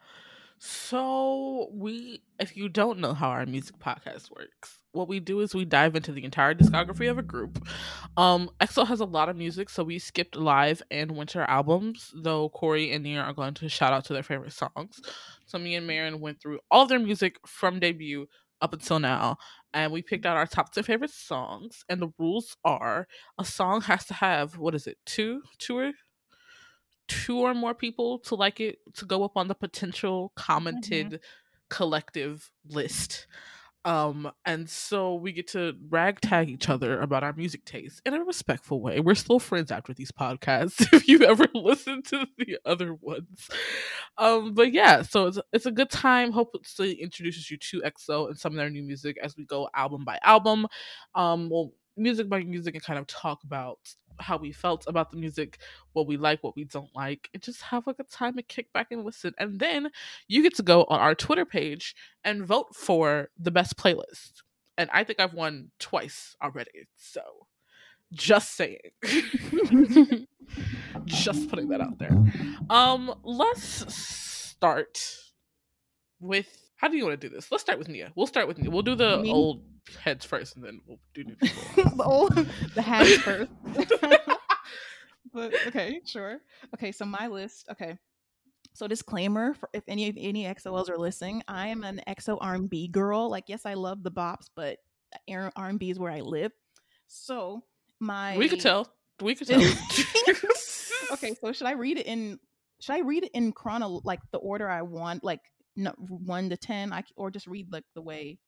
So 0.59 1.69
we 1.71 2.21
if 2.39 2.57
you 2.57 2.67
don't 2.69 2.99
know 2.99 3.13
how 3.13 3.29
our 3.29 3.45
music 3.45 3.77
podcast 3.79 4.31
works, 4.35 4.79
what 4.97 5.07
we 5.07 5.19
do 5.19 5.39
is 5.39 5.55
we 5.55 5.65
dive 5.65 5.95
into 5.95 6.11
the 6.11 6.23
entire 6.23 6.53
discography 6.53 7.09
of 7.09 7.17
a 7.17 7.23
group. 7.23 7.65
Um 8.17 8.49
EXO 8.59 8.87
has 8.87 8.99
a 8.99 9.05
lot 9.05 9.29
of 9.29 9.35
music, 9.35 9.69
so 9.69 9.83
we 9.83 9.99
skipped 9.99 10.35
live 10.35 10.81
and 10.91 11.11
winter 11.11 11.43
albums, 11.43 12.11
though 12.15 12.49
Corey 12.49 12.91
and 12.91 13.03
Nia 13.03 13.21
are 13.21 13.33
going 13.33 13.53
to 13.55 13.69
shout 13.69 13.93
out 13.93 14.05
to 14.05 14.13
their 14.13 14.23
favorite 14.23 14.53
songs. 14.53 14.99
So 15.45 15.57
me 15.57 15.75
and 15.75 15.87
Marin 15.87 16.19
went 16.19 16.41
through 16.41 16.59
all 16.69 16.85
their 16.85 16.99
music 16.99 17.37
from 17.45 17.79
debut 17.79 18.27
up 18.59 18.73
until 18.73 18.99
now 18.99 19.37
and 19.71 19.91
we 19.91 20.01
picked 20.01 20.25
out 20.25 20.35
our 20.35 20.47
top 20.47 20.73
10 20.73 20.83
favorite 20.83 21.11
songs 21.11 21.85
and 21.89 22.01
the 22.01 22.09
rules 22.17 22.57
are 22.65 23.07
a 23.37 23.45
song 23.45 23.81
has 23.81 24.03
to 24.05 24.15
have 24.15 24.57
what 24.57 24.73
is 24.73 24.87
it 24.87 24.97
two 25.05 25.43
two 25.59 25.77
or 25.77 25.91
two 27.07 27.39
or 27.39 27.53
more 27.53 27.73
people 27.73 28.19
to 28.19 28.35
like 28.35 28.59
it 28.59 28.79
to 28.93 29.05
go 29.05 29.23
up 29.23 29.35
on 29.35 29.47
the 29.47 29.55
potential 29.55 30.31
commented 30.35 31.07
mm-hmm. 31.07 31.15
collective 31.69 32.51
list. 32.67 33.27
Um, 33.87 34.29
and 34.45 34.69
so 34.69 35.15
we 35.15 35.31
get 35.31 35.47
to 35.51 35.73
ragtag 35.89 36.49
each 36.49 36.67
other 36.67 36.99
about 36.99 37.23
our 37.23 37.31
music 37.31 37.63
taste 37.63 38.01
in 38.05 38.13
a 38.13 38.21
respectful 38.21 38.81
way. 38.81 38.99
We're 38.99 39.15
still 39.15 39.39
friends 39.39 39.71
after 39.71 39.93
these 39.93 40.11
podcasts, 40.11 40.85
if 40.93 41.07
you 41.07 41.23
ever 41.23 41.45
listened 41.53 42.03
to 42.07 42.27
the 42.37 42.57
other 42.65 42.93
ones. 42.93 43.47
Um, 44.17 44.53
but 44.53 44.73
yeah, 44.73 45.03
so 45.03 45.27
it's, 45.27 45.39
it's 45.53 45.67
a 45.67 45.71
good 45.71 45.89
time. 45.89 46.33
Hopefully, 46.33 46.95
introduces 47.01 47.49
you 47.49 47.55
to 47.55 47.81
EXO 47.83 48.27
and 48.27 48.37
some 48.37 48.51
of 48.51 48.57
their 48.57 48.69
new 48.69 48.83
music 48.83 49.17
as 49.23 49.37
we 49.37 49.45
go 49.45 49.69
album 49.73 50.03
by 50.03 50.19
album. 50.21 50.67
Um, 51.15 51.49
well, 51.49 51.71
music 51.97 52.29
by 52.29 52.43
music 52.43 52.75
and 52.75 52.83
kind 52.83 52.99
of 52.99 53.07
talk 53.07 53.43
about 53.43 53.79
how 54.19 54.37
we 54.37 54.51
felt 54.51 54.85
about 54.87 55.11
the 55.11 55.17
music, 55.17 55.59
what 55.93 56.07
we 56.07 56.17
like, 56.17 56.43
what 56.43 56.55
we 56.55 56.63
don't 56.63 56.93
like, 56.95 57.29
and 57.33 57.43
just 57.43 57.61
have 57.61 57.85
like 57.85 57.99
a 57.99 58.03
time 58.03 58.35
to 58.35 58.41
kick 58.41 58.71
back 58.73 58.87
and 58.91 59.03
listen. 59.03 59.33
And 59.37 59.59
then 59.59 59.89
you 60.27 60.41
get 60.41 60.55
to 60.55 60.63
go 60.63 60.85
on 60.89 60.99
our 60.99 61.15
Twitter 61.15 61.45
page 61.45 61.95
and 62.23 62.45
vote 62.45 62.75
for 62.75 63.29
the 63.37 63.51
best 63.51 63.77
playlist. 63.77 64.43
And 64.77 64.89
I 64.93 65.03
think 65.03 65.19
I've 65.19 65.33
won 65.33 65.71
twice 65.79 66.35
already. 66.41 66.87
So 66.95 67.21
just 68.13 68.55
saying. 68.55 68.79
just 71.05 71.49
putting 71.49 71.69
that 71.69 71.81
out 71.81 71.97
there. 71.99 72.15
Um, 72.69 73.13
let's 73.23 73.93
start 73.93 74.99
with 76.19 76.67
how 76.77 76.87
do 76.87 76.97
you 76.97 77.05
want 77.05 77.19
to 77.19 77.27
do 77.29 77.33
this? 77.33 77.51
Let's 77.51 77.63
start 77.63 77.79
with 77.79 77.89
Nia. 77.89 78.11
We'll 78.15 78.27
start 78.27 78.47
with 78.47 78.59
Nia. 78.59 78.69
We'll 78.69 78.83
do 78.83 78.95
the 78.95 79.17
Me? 79.17 79.31
old 79.31 79.61
heads 80.03 80.25
first, 80.25 80.55
and 80.55 80.63
then 80.63 80.81
we'll 80.85 80.99
do 81.13 81.23
new 81.23 81.35
people. 81.41 81.95
the 81.95 82.03
old 82.03 82.33
the 82.75 82.81
heads 82.81 83.17
first. 83.17 83.51
but 85.33 85.53
okay, 85.67 86.01
sure. 86.05 86.39
Okay, 86.75 86.91
so 86.91 87.05
my 87.05 87.27
list. 87.27 87.67
Okay, 87.71 87.97
so 88.73 88.87
disclaimer 88.87 89.53
for 89.53 89.69
if 89.73 89.83
any 89.87 90.13
any 90.17 90.43
XOLs 90.45 90.89
are 90.89 90.97
listening, 90.97 91.43
I 91.47 91.67
am 91.67 91.83
an 91.83 92.01
XO 92.07 92.37
R&B 92.39 92.89
girl. 92.89 93.29
Like, 93.29 93.45
yes, 93.47 93.65
I 93.65 93.73
love 93.73 94.03
the 94.03 94.11
bops, 94.11 94.49
but 94.55 94.77
R&B 95.29 95.89
is 95.89 95.99
where 95.99 96.11
I 96.11 96.21
live. 96.21 96.51
So 97.07 97.63
my 97.99 98.37
we 98.37 98.49
could 98.49 98.59
tell. 98.59 98.87
We 99.21 99.35
could 99.35 99.47
tell. 99.47 99.61
okay, 101.13 101.35
so 101.41 101.51
should 101.53 101.67
I 101.67 101.73
read 101.73 101.97
it 101.97 102.05
in? 102.05 102.39
Should 102.79 102.93
I 102.93 102.99
read 102.99 103.23
it 103.23 103.31
in 103.33 103.51
chrono 103.51 104.01
like 104.03 104.19
the 104.31 104.37
order 104.37 104.69
I 104.69 104.83
want? 104.83 105.23
Like 105.23 105.41
no, 105.75 105.91
one 105.97 106.49
to 106.49 106.57
ten, 106.57 106.91
I 106.91 107.03
or 107.15 107.31
just 107.31 107.47
read 107.47 107.71
like 107.71 107.85
the 107.95 108.01
way. 108.01 108.39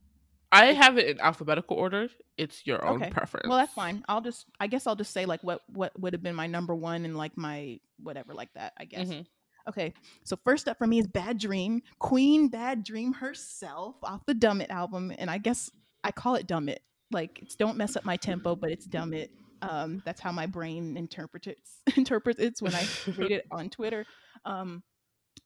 I 0.51 0.74
have 0.74 0.98
it 0.98 1.08
in 1.08 1.20
alphabetical 1.20 1.77
order. 1.77 2.10
It's 2.38 2.65
your 2.65 2.84
own 2.86 3.01
Okay. 3.03 3.12
preference. 3.12 3.48
Well, 3.48 3.58
that's 3.60 3.74
fine. 3.74 4.03
I'll 4.08 4.22
just, 4.22 4.46
I 4.60 4.68
guess 4.68 4.88
I'll 4.88 4.96
just 4.96 5.12
say 5.13 5.25
like 5.25 5.44
what 5.44 5.62
what 5.70 5.98
would 6.00 6.13
have 6.13 6.24
been 6.24 6.36
my 6.36 6.48
number 6.48 6.74
one 6.75 7.06
and 7.06 7.15
like 7.18 7.38
my 7.38 7.79
whatever 8.01 8.34
like 8.34 8.51
that. 8.53 8.74
I 8.77 8.86
guess. 8.86 9.08
Mhm. 9.08 9.25
Okay, 9.68 9.94
so 10.24 10.36
first 10.44 10.68
up 10.68 10.79
for 10.79 10.88
me 10.88 10.98
is 11.00 11.06
Bad 11.08 11.38
Dream, 11.38 11.84
Queen 12.00 12.48
Bad 12.48 12.84
Dream 12.84 13.13
herself 13.13 13.96
off 14.01 14.25
the 14.25 14.34
Dumb 14.34 14.62
It 14.62 14.72
album, 14.72 15.13
and 15.20 15.29
I 15.29 15.38
guess 15.38 15.70
I 16.03 16.12
call 16.12 16.36
it 16.36 16.48
Dumb 16.48 16.70
It. 16.70 16.82
Like 17.12 17.39
it's 17.44 17.56
don't 17.56 17.77
mess 17.77 17.96
up 17.96 18.03
my 18.06 18.18
tempo, 18.18 18.56
but 18.56 18.72
it's 18.72 18.86
Dumb 18.86 19.13
It. 19.13 19.29
Um, 19.62 20.01
that's 20.06 20.22
how 20.22 20.32
my 20.32 20.48
brain 20.48 20.98
interprets 20.98 21.46
it, 21.48 21.60
interprets 21.98 22.39
it 22.39 22.56
when 22.62 22.74
I 22.74 22.88
read 23.18 23.32
it 23.32 23.46
on 23.51 23.70
Twitter. 23.70 24.06
Um, 24.46 24.82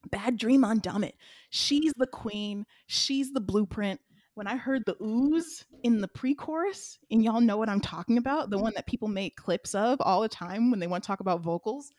Bad 0.10 0.38
Dream 0.38 0.64
on 0.64 0.80
Dumb 0.80 1.04
It. 1.04 1.16
She's 1.50 1.92
the 1.98 2.08
queen. 2.08 2.66
She's 2.88 3.32
the 3.34 3.42
blueprint. 3.42 4.00
When 4.36 4.48
I 4.48 4.58
heard 4.58 4.84
the 4.86 4.96
ooze 5.02 5.64
in 5.84 6.02
the 6.02 6.08
pre-chorus, 6.08 6.98
and 7.12 7.24
y'all 7.24 7.42
know 7.42 7.58
what 7.58 7.70
I'm 7.70 7.82
talking 7.82 8.18
about, 8.18 8.50
the 8.50 8.58
one 8.58 8.74
that 8.76 8.88
people 8.88 9.08
make 9.08 9.36
clips 9.36 9.76
of 9.76 10.02
all 10.02 10.22
the 10.22 10.30
time 10.30 10.72
when 10.72 10.80
they 10.80 10.88
want 10.88 11.04
to 11.04 11.08
talk 11.08 11.20
about 11.20 11.42
vocals, 11.42 11.92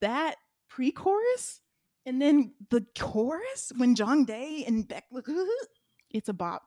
that 0.00 0.36
pre-chorus 0.68 1.60
and 2.06 2.22
then 2.22 2.54
the 2.70 2.86
chorus 2.98 3.70
when 3.76 3.94
Jongdae 3.94 4.66
and 4.66 4.88
Baek 4.88 5.02
it's 6.10 6.30
a 6.30 6.32
bop. 6.32 6.62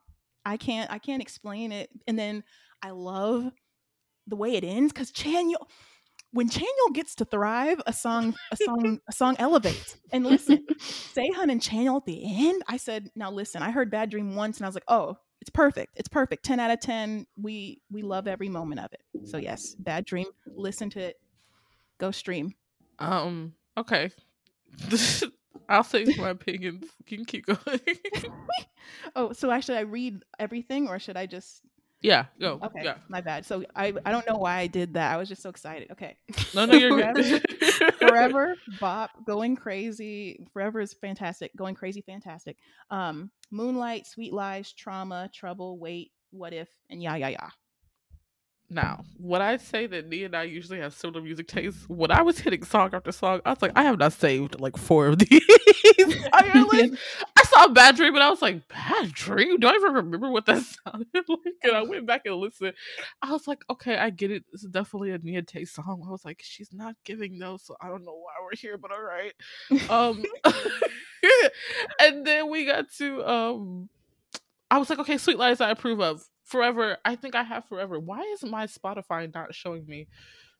I 0.45 0.57
can't 0.57 0.91
I 0.91 0.99
can't 0.99 1.21
explain 1.21 1.71
it. 1.71 1.89
And 2.07 2.17
then 2.17 2.43
I 2.83 2.91
love 2.91 3.51
the 4.27 4.35
way 4.35 4.55
it 4.55 4.63
ends 4.63 4.93
because 4.93 5.11
Chanyeol 5.11 5.67
when 6.31 6.49
Chanyeol 6.49 6.93
gets 6.93 7.15
to 7.15 7.25
thrive, 7.25 7.81
a 7.85 7.93
song 7.93 8.35
a 8.51 8.57
song 8.57 8.99
a 9.09 9.11
song 9.11 9.35
elevates. 9.39 9.97
And 10.11 10.25
listen, 10.25 10.65
Sehun 10.79 11.51
and 11.51 11.61
Chanyeol 11.61 11.97
at 11.97 12.05
the 12.05 12.21
end, 12.23 12.63
I 12.67 12.77
said, 12.77 13.09
now 13.15 13.31
listen, 13.31 13.61
I 13.61 13.71
heard 13.71 13.91
Bad 13.91 14.09
Dream 14.09 14.35
once 14.35 14.57
and 14.57 14.65
I 14.65 14.69
was 14.69 14.75
like, 14.75 14.85
oh, 14.87 15.17
it's 15.41 15.49
perfect. 15.49 15.93
It's 15.95 16.07
perfect. 16.07 16.45
10 16.45 16.59
out 16.59 16.71
of 16.71 16.79
10. 16.79 17.25
We 17.37 17.81
we 17.91 18.01
love 18.01 18.27
every 18.27 18.49
moment 18.49 18.81
of 18.81 18.91
it. 18.93 19.27
So 19.27 19.37
yes, 19.37 19.75
Bad 19.75 20.05
Dream. 20.05 20.27
Listen 20.47 20.89
to 20.91 20.99
it. 20.99 21.15
Go 21.97 22.11
stream. 22.11 22.53
Um. 22.99 23.53
Okay. 23.77 24.11
I'll 25.69 25.83
say 25.83 26.05
my 26.17 26.29
opinions. 26.29 26.85
You 27.07 27.17
can 27.17 27.25
keep 27.25 27.45
going. 27.45 27.79
Oh, 29.15 29.33
so 29.33 29.51
actually 29.51 29.77
I 29.77 29.81
read 29.81 30.23
everything 30.39 30.87
or 30.87 30.99
should 30.99 31.17
I 31.17 31.25
just 31.25 31.61
yeah. 32.01 32.25
Go. 32.39 32.59
Okay, 32.63 32.81
Yeah. 32.83 32.97
my 33.09 33.21
bad. 33.21 33.45
So 33.45 33.63
I 33.75 33.93
I 34.05 34.11
don't 34.11 34.27
know 34.27 34.37
why 34.37 34.57
I 34.59 34.67
did 34.67 34.93
that. 34.95 35.13
I 35.13 35.17
was 35.17 35.29
just 35.29 35.41
so 35.41 35.49
excited. 35.49 35.91
Okay. 35.91 36.17
No, 36.55 36.65
no, 36.65 36.73
you're 36.75 36.97
good. 37.13 37.43
Forever 37.99 38.55
Bop 38.79 39.11
Going 39.25 39.55
Crazy. 39.55 40.45
Forever 40.53 40.79
is 40.81 40.93
fantastic. 40.93 41.55
Going 41.55 41.75
Crazy 41.75 42.01
fantastic. 42.01 42.57
Um 42.89 43.31
Moonlight, 43.51 44.07
Sweet 44.07 44.33
Lies, 44.33 44.71
Trauma, 44.73 45.29
Trouble, 45.33 45.77
Wait, 45.77 46.11
What 46.31 46.53
If, 46.53 46.69
and 46.89 47.01
Yeah 47.03 47.15
Yeah 47.15 47.29
Yeah. 47.29 47.49
Now, 48.73 49.03
when 49.17 49.41
I 49.41 49.57
say 49.57 49.85
that 49.87 50.07
Nia 50.07 50.27
and 50.27 50.35
I 50.35 50.43
usually 50.43 50.79
have 50.79 50.93
similar 50.93 51.21
music 51.21 51.49
tastes, 51.49 51.83
when 51.89 52.09
I 52.09 52.21
was 52.21 52.39
hitting 52.39 52.63
song 52.63 52.91
after 52.93 53.11
song, 53.11 53.41
I 53.45 53.49
was 53.49 53.61
like, 53.61 53.73
I 53.75 53.83
have 53.83 53.99
not 53.99 54.13
saved 54.13 54.61
like 54.61 54.77
four 54.77 55.07
of 55.07 55.19
these 55.19 55.41
your 56.53 56.67
list. 56.67 57.01
I 57.37 57.43
saw 57.43 57.67
Bad 57.67 57.97
Dream 57.97 58.15
and 58.15 58.23
I 58.23 58.29
was 58.29 58.41
like, 58.41 58.65
Bad 58.69 59.11
Dream? 59.11 59.59
Do 59.59 59.67
I 59.67 59.73
even 59.73 59.93
remember 59.93 60.31
what 60.31 60.45
that 60.45 60.63
sounded 60.85 61.07
like? 61.13 61.55
And 61.63 61.73
I 61.73 61.81
went 61.83 62.05
back 62.05 62.21
and 62.25 62.35
listened. 62.35 62.73
I 63.21 63.31
was 63.31 63.45
like, 63.47 63.63
okay, 63.69 63.97
I 63.97 64.09
get 64.09 64.31
it. 64.31 64.45
This 64.51 64.63
is 64.63 64.69
definitely 64.69 65.11
a 65.11 65.17
Nia 65.17 65.41
taste 65.41 65.75
song. 65.75 66.03
I 66.07 66.09
was 66.09 66.23
like, 66.23 66.41
she's 66.41 66.71
not 66.71 66.95
giving 67.03 67.39
those, 67.39 67.63
so 67.63 67.75
I 67.81 67.89
don't 67.89 68.05
know 68.05 68.13
why 68.13 68.33
we're 68.41 68.55
here, 68.55 68.77
but 68.77 68.91
all 68.91 69.03
right. 69.03 69.33
Um, 69.89 70.23
and 71.99 72.25
then 72.25 72.49
we 72.49 72.65
got 72.65 72.91
to 72.99 73.27
um, 73.27 73.89
I 74.69 74.77
was 74.77 74.89
like, 74.89 74.99
okay, 74.99 75.17
Sweet 75.17 75.37
Lies 75.37 75.59
I 75.59 75.69
approve 75.69 75.99
of. 75.99 76.23
Forever, 76.51 76.97
I 77.05 77.15
think 77.15 77.33
I 77.33 77.43
have 77.43 77.65
Forever. 77.65 77.97
Why 77.97 78.21
is 78.33 78.43
my 78.43 78.67
Spotify 78.67 79.33
not 79.33 79.55
showing 79.55 79.85
me 79.85 80.07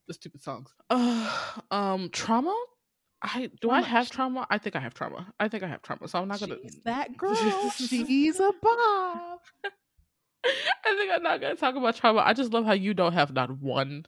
the 0.08 0.14
stupid 0.14 0.42
songs? 0.42 0.70
Uh, 0.88 1.30
um, 1.70 2.08
Trauma. 2.10 2.56
I 3.22 3.50
do 3.60 3.70
I 3.70 3.82
have 3.82 4.10
trauma? 4.10 4.46
I 4.50 4.58
think 4.58 4.74
I 4.74 4.80
have 4.80 4.94
trauma. 4.94 5.32
I 5.38 5.46
think 5.48 5.62
I 5.62 5.68
have 5.68 5.80
trauma. 5.82 6.08
So 6.08 6.18
I'm 6.18 6.26
not 6.26 6.40
gonna. 6.40 6.56
She's 6.60 6.80
that 6.84 7.16
girl. 7.16 7.70
She's 7.76 8.40
a 8.40 8.52
bob. 8.60 9.38
I 10.44 10.96
think 10.96 11.12
I'm 11.12 11.22
not 11.22 11.40
gonna 11.40 11.54
talk 11.54 11.76
about 11.76 11.94
trauma. 11.94 12.20
I 12.24 12.32
just 12.32 12.52
love 12.52 12.64
how 12.64 12.72
you 12.72 12.94
don't 12.94 13.12
have 13.12 13.32
not 13.32 13.60
one 13.60 14.06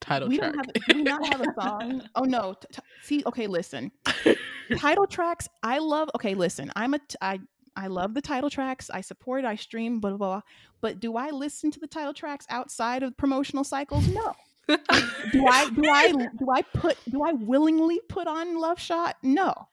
title 0.00 0.28
we 0.28 0.38
track. 0.38 0.54
don't 0.54 0.66
have 0.66 0.86
do 0.88 0.96
we 0.96 1.02
not 1.02 1.26
have 1.26 1.40
a 1.42 1.52
song. 1.60 2.02
Oh 2.14 2.22
no. 2.22 2.54
T- 2.54 2.68
t- 2.72 2.82
see, 3.02 3.22
okay, 3.26 3.46
listen. 3.46 3.92
title 4.78 5.06
tracks, 5.06 5.48
I 5.62 5.78
love 5.78 6.08
okay, 6.14 6.34
listen. 6.34 6.72
I'm 6.76 6.94
a 6.94 6.98
t- 6.98 7.16
I 7.20 7.40
I 7.76 7.88
love 7.88 8.14
the 8.14 8.22
title 8.22 8.50
tracks. 8.50 8.90
I 8.90 9.02
support, 9.02 9.44
I 9.44 9.56
stream, 9.56 10.00
blah, 10.00 10.10
blah, 10.10 10.16
blah. 10.16 10.40
But 10.80 10.98
do 10.98 11.16
I 11.16 11.30
listen 11.30 11.70
to 11.72 11.80
the 11.80 11.86
title 11.86 12.14
tracks 12.14 12.46
outside 12.48 13.02
of 13.02 13.16
promotional 13.16 13.64
cycles? 13.64 14.08
No. 14.08 14.34
Do 14.68 15.46
I 15.46 15.70
do 15.70 15.88
I 15.88 16.10
do 16.10 16.50
I 16.52 16.62
put 16.62 16.96
do 17.08 17.22
I 17.22 17.30
willingly 17.32 18.00
put 18.08 18.26
on 18.26 18.58
Love 18.58 18.80
Shot? 18.80 19.16
No. 19.22 19.68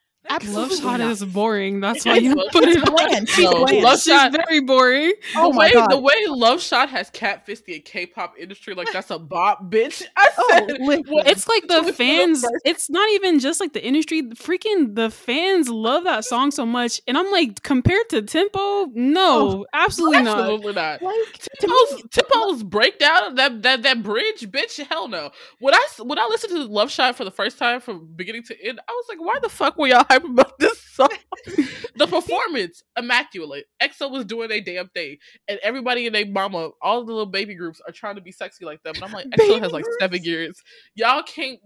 Love 0.47 0.71
Shot 0.73 0.99
not. 0.99 1.11
is 1.11 1.23
boring. 1.23 1.79
That's 1.81 2.05
why 2.05 2.15
you 2.15 2.33
put 2.51 2.63
it 2.63 2.77
on. 2.87 2.95
bland. 2.95 3.29
She's 3.29 3.43
No, 3.43 3.65
bland. 3.65 3.83
Love 3.83 3.99
She's 4.01 4.13
Shot- 4.13 4.31
very 4.31 4.61
boring. 4.61 5.13
Oh 5.35 5.49
the 5.51 5.53
my 5.57 5.65
way 5.67 5.73
God. 5.73 5.91
the 5.91 5.99
way 5.99 6.13
Love 6.27 6.61
Shot 6.61 6.89
has 6.89 7.11
catfished 7.11 7.65
the 7.65 7.79
K-pop 7.79 8.35
industry 8.39 8.73
like 8.73 8.91
that's 8.93 9.11
a 9.11 9.19
bop, 9.19 9.69
bitch. 9.69 10.01
I 10.17 10.29
Oh, 10.37 10.47
said, 10.49 10.77
listen. 10.79 11.03
what- 11.09 11.27
It's 11.27 11.47
like 11.47 11.67
the 11.67 11.75
Which 11.79 11.85
was 11.85 11.97
the 11.97 12.03
fans. 12.03 12.45
It's 12.65 12.89
not 12.89 13.09
even 13.11 13.39
just 13.39 13.59
like 13.59 13.73
the 13.73 13.83
industry. 13.85 14.23
Freaking 14.23 14.95
the 14.95 15.09
fans 15.09 15.67
love 15.69 16.05
that 16.05 16.23
song 16.25 16.51
so 16.51 16.65
much, 16.65 17.01
and 17.07 17.17
I'm 17.17 17.29
like, 17.31 17.61
compared 17.63 18.09
to 18.09 18.21
Tempo, 18.21 18.85
no, 18.93 19.49
oh, 19.49 19.65
absolutely 19.73 20.23
not. 20.23 20.39
absolutely 20.39 20.73
not. 20.73 21.01
like 21.01 21.33
to 21.33 21.67
me, 21.67 21.73
Tempo's, 21.91 22.03
Tempo's 22.11 22.63
breakdown 22.63 23.35
that 23.35 23.61
that 23.63 23.83
that 23.83 24.01
bridge, 24.03 24.41
bitch. 24.49 24.81
Hell 24.87 25.07
no. 25.09 25.31
When 25.59 25.73
I 25.73 25.85
s- 25.91 25.99
when 25.99 26.17
I 26.17 26.25
listened 26.29 26.53
to 26.53 26.63
Love 26.65 26.89
Shot 26.91 27.15
for 27.15 27.25
the 27.25 27.31
first 27.31 27.57
time 27.59 27.81
from 27.81 28.07
beginning 28.15 28.43
to 28.43 28.65
end, 28.65 28.79
I 28.87 28.91
was 28.91 29.05
like, 29.09 29.19
why 29.21 29.37
the 29.41 29.49
fuck 29.49 29.77
were 29.77 29.87
y'all 29.87 30.05
hype 30.13 30.23
about 30.23 30.57
this 30.59 30.79
song? 30.79 31.09
the 31.95 32.07
performance 32.07 32.83
immaculate. 32.97 33.65
EXO 33.81 34.11
was 34.11 34.25
doing 34.25 34.51
a 34.51 34.61
damn 34.61 34.89
thing, 34.89 35.17
and 35.47 35.59
everybody 35.63 36.05
and 36.05 36.15
their 36.15 36.25
mama, 36.25 36.69
all 36.81 37.03
the 37.03 37.11
little 37.11 37.25
baby 37.25 37.55
groups 37.55 37.81
are 37.87 37.93
trying 37.93 38.15
to 38.15 38.21
be 38.21 38.31
sexy 38.31 38.65
like 38.65 38.81
them. 38.83 38.95
And 38.95 39.03
I'm 39.03 39.11
like, 39.11 39.27
EXO 39.27 39.37
Baby 39.37 39.59
has 39.59 39.71
like 39.71 39.83
groups? 39.85 39.97
seven 39.99 40.23
years. 40.23 40.61
Y'all 40.95 41.23
can't 41.23 41.59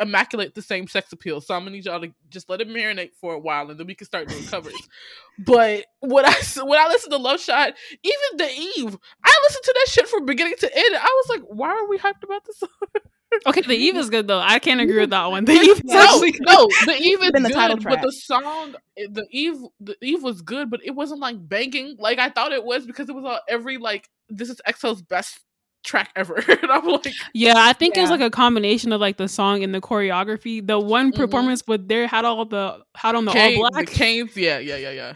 immaculate 0.00 0.54
the 0.54 0.62
same 0.62 0.88
sex 0.88 1.12
appeal. 1.12 1.40
So 1.40 1.54
I'm 1.54 1.62
gonna 1.62 1.72
need 1.72 1.84
y'all 1.84 2.00
to 2.00 2.12
just 2.30 2.50
let 2.50 2.60
it 2.60 2.68
marinate 2.68 3.12
for 3.20 3.34
a 3.34 3.38
while, 3.38 3.70
and 3.70 3.78
then 3.78 3.86
we 3.86 3.94
can 3.94 4.06
start 4.06 4.28
doing 4.28 4.44
covers. 4.44 4.74
But 5.40 5.86
when 6.00 6.24
I 6.26 6.34
when 6.64 6.80
I 6.80 6.88
listened 6.88 7.12
to 7.12 7.18
Love 7.18 7.40
Shot, 7.40 7.72
even 8.02 8.38
the 8.38 8.50
Eve, 8.50 8.98
I 9.24 9.34
listened 9.44 9.64
to 9.64 9.74
that 9.76 9.86
shit 9.88 10.08
from 10.08 10.26
beginning 10.26 10.56
to 10.58 10.76
end. 10.76 10.96
I 10.96 11.22
was 11.22 11.28
like, 11.28 11.42
why 11.42 11.68
are 11.70 11.88
we 11.88 11.96
hyped 11.96 12.24
about 12.24 12.44
this? 12.44 12.58
song? 12.58 12.68
Okay, 13.46 13.60
the 13.60 13.74
Eve 13.76 13.96
is 13.96 14.08
good 14.10 14.26
though. 14.26 14.38
I 14.40 14.58
can't 14.58 14.80
agree 14.80 15.00
with 15.00 15.10
that 15.10 15.26
one. 15.26 15.44
The 15.44 15.52
Eve 15.60 15.70
is 15.78 15.84
No, 15.84 16.00
actually 16.00 16.32
good. 16.32 16.42
no, 16.46 16.66
the 16.86 16.96
Eve 16.98 17.22
is 17.22 17.30
Than 17.32 17.42
the 17.42 17.48
good, 17.50 17.54
title 17.54 17.76
but 17.76 17.82
track. 17.82 18.02
the 18.02 18.12
song, 18.12 18.74
the 18.96 19.26
Eve, 19.30 19.56
the 19.80 19.96
Eve 20.02 20.22
was 20.22 20.40
good, 20.42 20.70
but 20.70 20.80
it 20.84 20.92
wasn't 20.92 21.20
like 21.20 21.36
banging 21.48 21.96
like 21.98 22.18
I 22.18 22.30
thought 22.30 22.52
it 22.52 22.64
was 22.64 22.86
because 22.86 23.08
it 23.08 23.14
was 23.14 23.24
on 23.24 23.38
every 23.48 23.76
like 23.78 24.08
this 24.30 24.48
is 24.48 24.60
EXO's 24.66 25.02
best 25.02 25.40
track 25.84 26.10
ever, 26.16 26.34
and 26.48 26.70
I'm 26.70 26.86
like, 26.86 27.12
Yeah, 27.34 27.54
I 27.56 27.72
think 27.74 27.96
it 27.96 28.00
was 28.00 28.10
like 28.10 28.20
a 28.20 28.30
combination 28.30 28.92
of 28.92 29.00
like 29.00 29.16
the 29.18 29.28
song 29.28 29.62
and 29.62 29.74
the 29.74 29.80
choreography. 29.80 30.66
The 30.66 30.78
one 30.78 31.12
Mhm. 31.12 31.16
performance 31.16 31.62
with 31.66 31.86
there 31.86 32.06
had 32.06 32.24
all 32.24 32.44
the 32.46 32.82
had 32.94 33.14
on 33.14 33.26
the 33.26 33.32
Kane- 33.32 33.58
all 33.62 33.70
the. 33.70 33.84
Canes, 33.84 34.36
yeah, 34.36 34.58
yeah, 34.58 34.76
yeah, 34.76 34.90
yeah. 34.90 35.14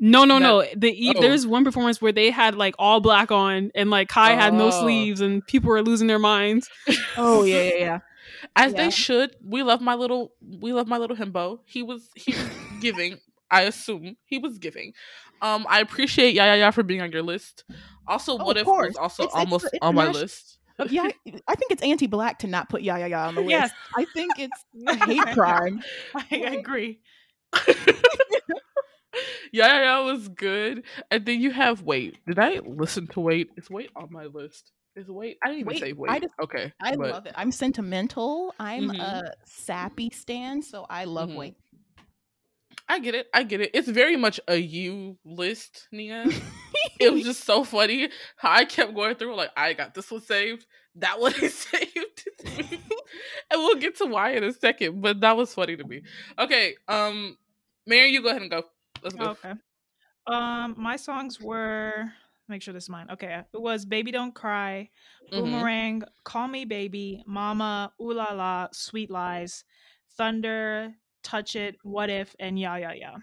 No, 0.00 0.24
no, 0.24 0.34
That- 0.38 0.74
no. 0.74 0.80
The 0.80 0.90
Eve, 1.06 1.14
oh. 1.18 1.20
there's 1.20 1.46
one 1.46 1.64
performance 1.64 2.00
where 2.00 2.12
they 2.12 2.30
had 2.30 2.54
like 2.54 2.74
all 2.78 3.00
black 3.00 3.30
on, 3.32 3.70
and 3.74 3.90
like 3.90 4.08
Kai 4.08 4.32
had 4.32 4.54
no 4.54 4.66
Oh. 4.68 4.82
sleeves, 4.82 5.20
and 5.20 5.44
people 5.46 5.70
were 5.70 5.82
losing 5.82 6.06
their 6.06 6.18
minds. 6.18 6.68
Oh 7.16 7.42
yeah, 7.44 7.62
yeah, 7.62 7.74
yeah. 7.78 7.98
As 8.54 8.72
Yeah. 8.72 8.84
they 8.84 8.90
should. 8.90 9.34
We 9.42 9.62
love 9.62 9.80
my 9.80 9.94
little, 9.94 10.32
we 10.60 10.72
love 10.72 10.86
my 10.86 10.98
little 10.98 11.16
himbo. 11.16 11.58
He 11.64 11.82
was, 11.82 12.08
he 12.14 12.32
was 12.32 12.48
giving. 12.80 13.18
I 13.50 13.62
assume 13.62 14.16
he 14.26 14.38
was 14.38 14.58
giving. 14.58 14.92
Um, 15.42 15.66
I 15.68 15.80
appreciate 15.80 16.34
Yaya 16.34 16.58
Ya 16.60 16.70
for 16.70 16.82
being 16.82 17.00
on 17.00 17.10
your 17.12 17.22
list. 17.22 17.64
Also, 18.06 18.32
Oh, 18.38 18.44
what 18.44 18.56
of 18.56 18.62
if 18.62 18.66
was 18.66 18.96
also 18.96 19.24
It's- 19.24 19.34
it's- 19.34 19.46
almost 19.46 19.64
it's 19.66 19.78
on 19.82 19.94
my 19.94 20.08
list. 20.10 20.58
Yeah, 20.90 21.02
I- 21.02 21.40
I 21.48 21.54
think 21.56 21.72
it's 21.72 21.82
anti-black 21.82 22.38
to 22.40 22.46
not 22.46 22.68
put 22.68 22.82
Yaya 22.82 23.00
yeah, 23.00 23.06
yeah 23.06 23.26
on 23.26 23.34
the 23.34 23.40
list. 23.40 23.50
Yes. 23.50 23.70
I 23.96 24.04
think 24.14 24.32
it's 24.38 24.64
a 24.86 25.06
hate 25.06 25.34
crime. 25.34 25.82
I 26.14 26.36
agree. 26.36 27.00
Yeah, 29.52 29.80
yeah, 29.82 30.00
was 30.00 30.28
good. 30.28 30.82
And 31.10 31.24
then 31.24 31.40
you 31.40 31.50
have 31.50 31.82
Wait. 31.82 32.18
Did 32.26 32.38
I 32.38 32.60
listen 32.64 33.06
to 33.08 33.20
Wait? 33.20 33.50
Is 33.56 33.70
Wait 33.70 33.90
on 33.96 34.08
my 34.12 34.26
list? 34.26 34.72
Is 34.96 35.08
Wait? 35.08 35.38
I 35.42 35.48
didn't 35.48 35.60
even 35.60 35.68
Wait, 35.68 35.80
say 35.80 35.92
Wait. 35.92 36.10
I 36.10 36.18
just- 36.18 36.34
okay, 36.42 36.72
I 36.82 36.96
but- 36.96 37.10
love 37.10 37.26
it. 37.26 37.32
I'm 37.36 37.52
sentimental. 37.52 38.54
I'm 38.58 38.88
Mhm. 38.90 38.98
a 39.00 39.32
sappy 39.44 40.10
stan, 40.10 40.62
so 40.62 40.86
I 40.90 41.04
love 41.04 41.30
Mhm. 41.30 41.36
Wait. 41.36 41.54
I 42.90 42.98
get 43.00 43.14
it. 43.14 43.28
I 43.34 43.42
get 43.42 43.60
it. 43.60 43.70
It's 43.74 43.88
very 43.88 44.16
much 44.16 44.40
a 44.48 44.56
you 44.56 45.18
list, 45.24 45.88
Nia. 45.92 46.24
it 47.00 47.12
was 47.12 47.22
just 47.22 47.44
so 47.44 47.62
funny 47.62 48.08
how 48.36 48.50
I 48.50 48.64
kept 48.64 48.94
going 48.94 49.14
through 49.16 49.34
like 49.36 49.50
I 49.56 49.74
got 49.74 49.94
this 49.94 50.10
one 50.10 50.22
saved, 50.22 50.64
that 50.96 51.20
one 51.20 51.34
is 51.42 51.54
saved, 51.70 52.28
and 52.46 52.80
we'll 53.52 53.76
get 53.76 53.96
to 53.98 54.06
why 54.06 54.32
in 54.32 54.44
a 54.44 54.52
second. 54.52 55.00
But 55.02 55.20
that 55.20 55.36
was 55.36 55.52
funny 55.52 55.76
to 55.76 55.84
me. 55.84 56.02
Okay, 56.38 56.76
um, 56.88 57.36
Mary, 57.86 58.08
you 58.08 58.22
go 58.22 58.30
ahead 58.30 58.42
and 58.42 58.50
go. 58.50 58.64
Let's 59.02 59.14
go. 59.14 59.30
Okay. 59.30 59.52
Um, 60.26 60.74
my 60.78 60.96
songs 60.96 61.40
were. 61.40 62.12
Make 62.50 62.62
sure 62.62 62.72
this 62.72 62.84
is 62.84 62.90
mine. 62.90 63.08
Okay, 63.10 63.42
it 63.52 63.60
was 63.60 63.84
"Baby 63.84 64.10
Don't 64.10 64.34
Cry," 64.34 64.88
Mhm. 65.30 65.30
"Boomerang," 65.38 66.02
"Call 66.24 66.48
Me 66.48 66.64
Baby," 66.64 67.22
"Mama," 67.26 67.92
"Ooh 68.00 68.12
La 68.14 68.32
La," 68.32 68.68
"Sweet 68.72 69.10
Lies," 69.10 69.64
"Thunder," 70.16 70.94
"Touch 71.22 71.56
It," 71.56 71.76
"What 71.82 72.08
If," 72.08 72.34
and 72.40 72.58
"Yeah 72.58 72.76
Yeah 72.78 72.92
Yeah." 72.94 73.16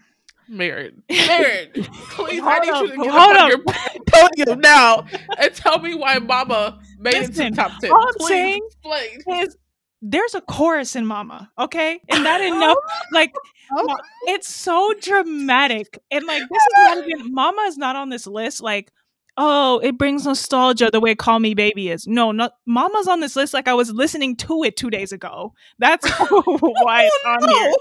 Married. 0.48 1.02
Married. 1.10 1.72
Please, 1.74 2.40
I 2.40 2.64
Hold 2.64 2.84
need 2.86 2.90
you 2.92 2.96
to 2.96 3.02
get 3.02 3.10
hold 3.12 3.36
up 3.36 3.42
on 3.42 3.48
your 3.48 3.62
podium 4.12 4.60
now 4.60 5.04
and 5.38 5.52
tell 5.54 5.80
me 5.80 5.94
why 5.94 6.18
Mama 6.20 6.78
made 7.00 7.14
it 7.14 7.28
Listen, 7.30 7.50
to 7.50 7.56
top 7.56 7.72
10. 7.80 7.90
all 7.90 8.06
I'm 8.06 8.14
Please 8.14 8.28
saying 8.28 8.60
explain. 8.68 9.42
Is 9.44 9.56
there's 10.02 10.34
a 10.34 10.40
chorus 10.40 10.94
in 10.96 11.06
Mama, 11.06 11.50
okay, 11.58 12.00
and 12.08 12.24
that 12.24 12.40
enough. 12.40 12.76
like 13.12 13.34
Oh. 13.76 13.96
it's 14.28 14.48
so 14.48 14.94
dramatic, 15.02 15.98
and 16.10 16.24
like 16.24 16.42
this 16.42 16.62
is 16.62 16.72
not 16.84 17.08
even 17.08 17.34
Mama 17.34 17.62
is 17.62 17.76
not 17.76 17.96
on 17.96 18.08
this 18.10 18.26
list. 18.26 18.60
Like. 18.62 18.92
Oh, 19.38 19.80
it 19.80 19.98
brings 19.98 20.24
nostalgia 20.24 20.88
the 20.90 20.98
way 20.98 21.14
"Call 21.14 21.38
Me 21.40 21.52
Baby" 21.52 21.90
is. 21.90 22.06
No, 22.06 22.32
not 22.32 22.52
Mama's 22.66 23.06
on 23.06 23.20
this 23.20 23.36
list. 23.36 23.52
Like 23.52 23.68
I 23.68 23.74
was 23.74 23.90
listening 23.92 24.34
to 24.36 24.62
it 24.62 24.78
two 24.78 24.88
days 24.88 25.12
ago. 25.12 25.52
That's 25.78 26.08
why 26.20 26.30
oh, 26.32 27.10
it's 27.36 27.44
on 27.44 27.46
here. 27.50 27.72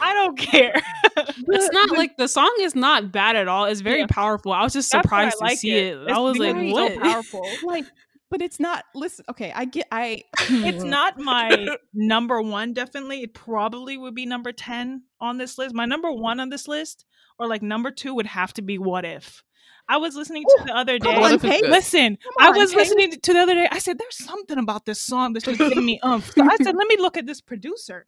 I 0.00 0.14
don't 0.14 0.38
care. 0.38 0.80
It's 1.16 1.72
not 1.72 1.90
like 1.90 2.16
the 2.16 2.28
song 2.28 2.54
is 2.60 2.76
not 2.76 3.10
bad 3.10 3.34
at 3.34 3.48
all. 3.48 3.64
It's 3.64 3.80
very 3.80 4.02
Yeah. 4.02 4.06
powerful. 4.08 4.52
I 4.52 4.62
was 4.62 4.72
just 4.72 4.92
That's 4.92 5.02
surprised 5.02 5.38
to 5.38 5.42
like 5.44 5.58
see 5.58 5.72
it. 5.72 5.96
it. 5.98 6.08
I 6.10 6.18
was 6.20 6.38
like, 6.38 6.54
very 6.54 6.70
so 6.70 6.74
what? 6.84 7.00
powerful. 7.00 7.44
like, 7.64 7.86
but 8.34 8.42
it's 8.42 8.58
not. 8.58 8.84
Listen, 8.96 9.24
okay, 9.30 9.52
I 9.54 9.64
get. 9.64 9.86
I. 9.92 10.24
it's 10.50 10.82
not 10.96 11.20
my 11.20 11.68
number 11.94 12.42
one 12.42 12.72
definitely 12.72 13.22
it 13.22 13.32
probably 13.32 13.96
would 13.96 14.14
be 14.16 14.26
number 14.26 14.50
10 14.50 15.02
on 15.20 15.38
this 15.38 15.56
list 15.56 15.72
my 15.72 15.84
number 15.84 16.10
one 16.10 16.40
on 16.40 16.48
this 16.48 16.66
list 16.66 17.04
or 17.38 17.46
like 17.46 17.62
number 17.62 17.92
two 17.92 18.12
would 18.16 18.26
have 18.26 18.52
to 18.54 18.62
be 18.62 18.76
what 18.76 19.04
if 19.04 19.42
i 19.88 19.96
was 19.96 20.16
listening 20.16 20.42
to 20.48 20.62
Ooh, 20.62 20.64
the 20.66 20.76
other 20.76 20.98
day 20.98 21.14
on, 21.14 21.32
If 21.34 21.44
is 21.44 21.50
Paige. 21.50 21.60
good. 21.62 21.70
listen 21.70 22.18
Come 22.22 22.32
i 22.40 22.50
was 22.50 22.70
Paige. 22.72 22.76
listening 22.76 23.10
to 23.12 23.32
the 23.32 23.38
other 23.38 23.54
day 23.54 23.68
i 23.70 23.78
said 23.78 23.98
there's 23.98 24.16
something 24.18 24.58
about 24.58 24.84
this 24.86 25.00
song 25.00 25.32
that's 25.32 25.44
just 25.46 25.58
giving 25.60 25.84
me 25.86 26.00
umph 26.02 26.32
so 26.32 26.42
i 26.42 26.56
said 26.56 26.74
let 26.76 26.88
me 26.88 26.96
look 26.98 27.16
at 27.16 27.26
this 27.26 27.40
producer 27.40 28.06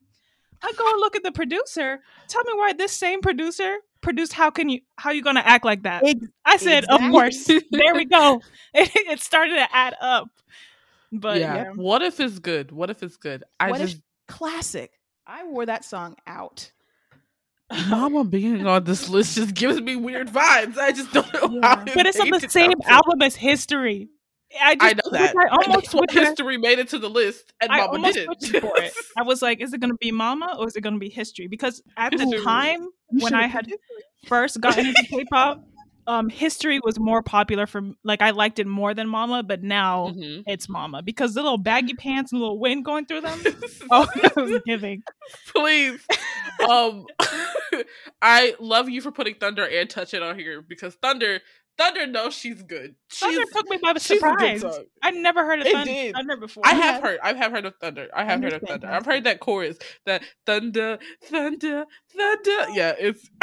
i 0.62 0.72
go 0.76 0.84
and 0.90 1.00
look 1.00 1.16
at 1.16 1.22
the 1.22 1.32
producer 1.32 2.00
tell 2.28 2.44
me 2.44 2.52
why 2.54 2.72
this 2.72 2.92
same 2.92 3.20
producer 3.20 3.76
produced 4.00 4.32
how 4.32 4.50
can 4.50 4.68
you 4.68 4.80
how 4.96 5.10
you 5.10 5.22
gonna 5.22 5.42
act 5.44 5.64
like 5.64 5.82
that 5.82 6.04
Ex- 6.06 6.26
i 6.44 6.56
said 6.56 6.84
exactly. 6.84 7.06
of 7.06 7.12
course 7.12 7.44
there 7.70 7.94
we 7.94 8.04
go 8.04 8.40
it, 8.74 8.90
it 8.94 9.20
started 9.20 9.54
to 9.56 9.74
add 9.74 9.94
up 10.00 10.28
but 11.12 11.38
yeah. 11.38 11.54
yeah, 11.54 11.70
What 11.70 12.02
if 12.02 12.18
it's 12.18 12.40
good? 12.40 12.72
What 12.72 12.90
if 12.90 13.02
it's 13.02 13.16
good? 13.16 13.44
I 13.60 13.70
What 13.70 13.80
if- 13.80 13.94
classic. 14.26 14.90
I 15.26 15.44
wore 15.46 15.64
that 15.66 15.84
song 15.84 16.16
out. 16.26 16.70
Mama 17.88 18.24
being 18.24 18.66
on 18.66 18.84
this 18.84 19.08
list 19.08 19.36
just 19.36 19.54
gives 19.54 19.80
me 19.80 19.96
weird 19.96 20.28
vibes. 20.28 20.76
I 20.78 20.92
just 20.92 21.12
don't 21.12 21.32
know 21.32 21.60
how. 21.62 21.82
Yeah. 21.86 21.94
but 21.94 22.06
it's 22.06 22.18
on 22.20 22.30
the 22.30 22.48
same 22.48 22.72
album 22.86 23.22
as 23.22 23.34
history 23.36 24.08
I 24.62 24.74
just 24.74 24.84
I 24.84 24.92
know 24.92 25.10
that. 25.12 25.34
I 25.36 25.48
almost 25.48 25.94
What 25.94 26.14
my- 26.14 26.22
history 26.22 26.56
made 26.58 26.78
it 26.78 26.88
to 26.90 26.98
the 26.98 27.10
list, 27.10 27.52
and 27.60 27.70
I 27.72 27.86
Mama 27.86 28.12
didn't. 28.12 28.46
for 28.60 28.72
it. 28.82 28.92
I 29.16 29.22
was 29.22 29.42
like, 29.42 29.60
is 29.60 29.72
it 29.72 29.80
going 29.80 29.92
to 29.92 29.98
be 30.00 30.12
Mama 30.12 30.56
or 30.58 30.66
is 30.66 30.76
it 30.76 30.80
going 30.82 30.94
to 30.94 31.00
be 31.00 31.08
History? 31.10 31.46
Because 31.48 31.82
at 31.96 32.12
the 32.12 32.40
time 32.44 32.88
when 33.08 33.34
I 33.34 33.46
had 33.46 33.68
first 34.26 34.60
gotten 34.60 34.86
into 34.86 35.02
K-pop, 35.04 35.62
um, 36.08 36.28
History 36.28 36.78
was 36.84 37.00
more 37.00 37.20
popular 37.22 37.66
for 37.66 37.82
like 38.04 38.22
I 38.22 38.30
liked 38.30 38.58
it 38.60 38.66
more 38.68 38.94
than 38.94 39.08
Mama, 39.08 39.42
but 39.42 39.62
now 39.64 40.10
Mhm. 40.16 40.44
it's 40.46 40.68
Mama 40.68 41.02
because 41.02 41.34
the 41.34 41.42
little 41.42 41.58
baggy 41.58 41.94
pants 41.94 42.30
and 42.32 42.40
little 42.40 42.60
wind 42.60 42.84
going 42.84 43.06
through 43.06 43.22
them. 43.22 43.40
Oh, 43.90 44.06
it 44.16 44.34
was 44.36 44.60
giving. 44.66 45.02
Please. 45.54 46.00
Um 46.68 47.06
I 48.22 48.54
love 48.60 48.88
you 48.88 49.00
for 49.00 49.10
putting 49.12 49.34
Thunder 49.36 49.64
and 49.66 49.88
Touch 49.88 50.14
It 50.14 50.22
on 50.22 50.38
here 50.38 50.62
because 50.62 50.94
Thunder 50.96 51.40
Thunder 51.78 52.06
knows 52.06 52.34
she's 52.34 52.62
good. 52.62 52.94
Thunder 53.10 53.42
took 53.52 53.68
me 53.68 53.78
by 53.82 53.92
the 53.92 54.00
she's 54.00 54.22
a 54.22 54.32
good 54.36 54.60
surprise. 54.60 54.80
I 55.02 55.10
never 55.10 55.44
heard 55.44 55.60
of 55.60 55.68
Thunder. 55.68 56.12
Thunder 56.12 56.36
before. 56.36 56.62
I 56.66 56.74
have 56.74 57.02
heard. 57.02 57.18
I 57.22 57.34
have 57.34 57.52
heard 57.52 57.66
of 57.66 57.74
Thunder. 57.80 58.08
I 58.14 58.24
have 58.24 58.42
heard 58.42 58.54
of 58.54 58.62
Thunder. 58.62 58.86
I've 58.86 59.04
heard 59.04 59.24
that 59.24 59.40
chorus. 59.40 59.76
That 60.06 60.22
Thunder, 60.46 60.98
Thunder, 61.24 61.84
Thunder. 62.16 62.70
Yeah, 62.72 62.94
it's 62.98 63.28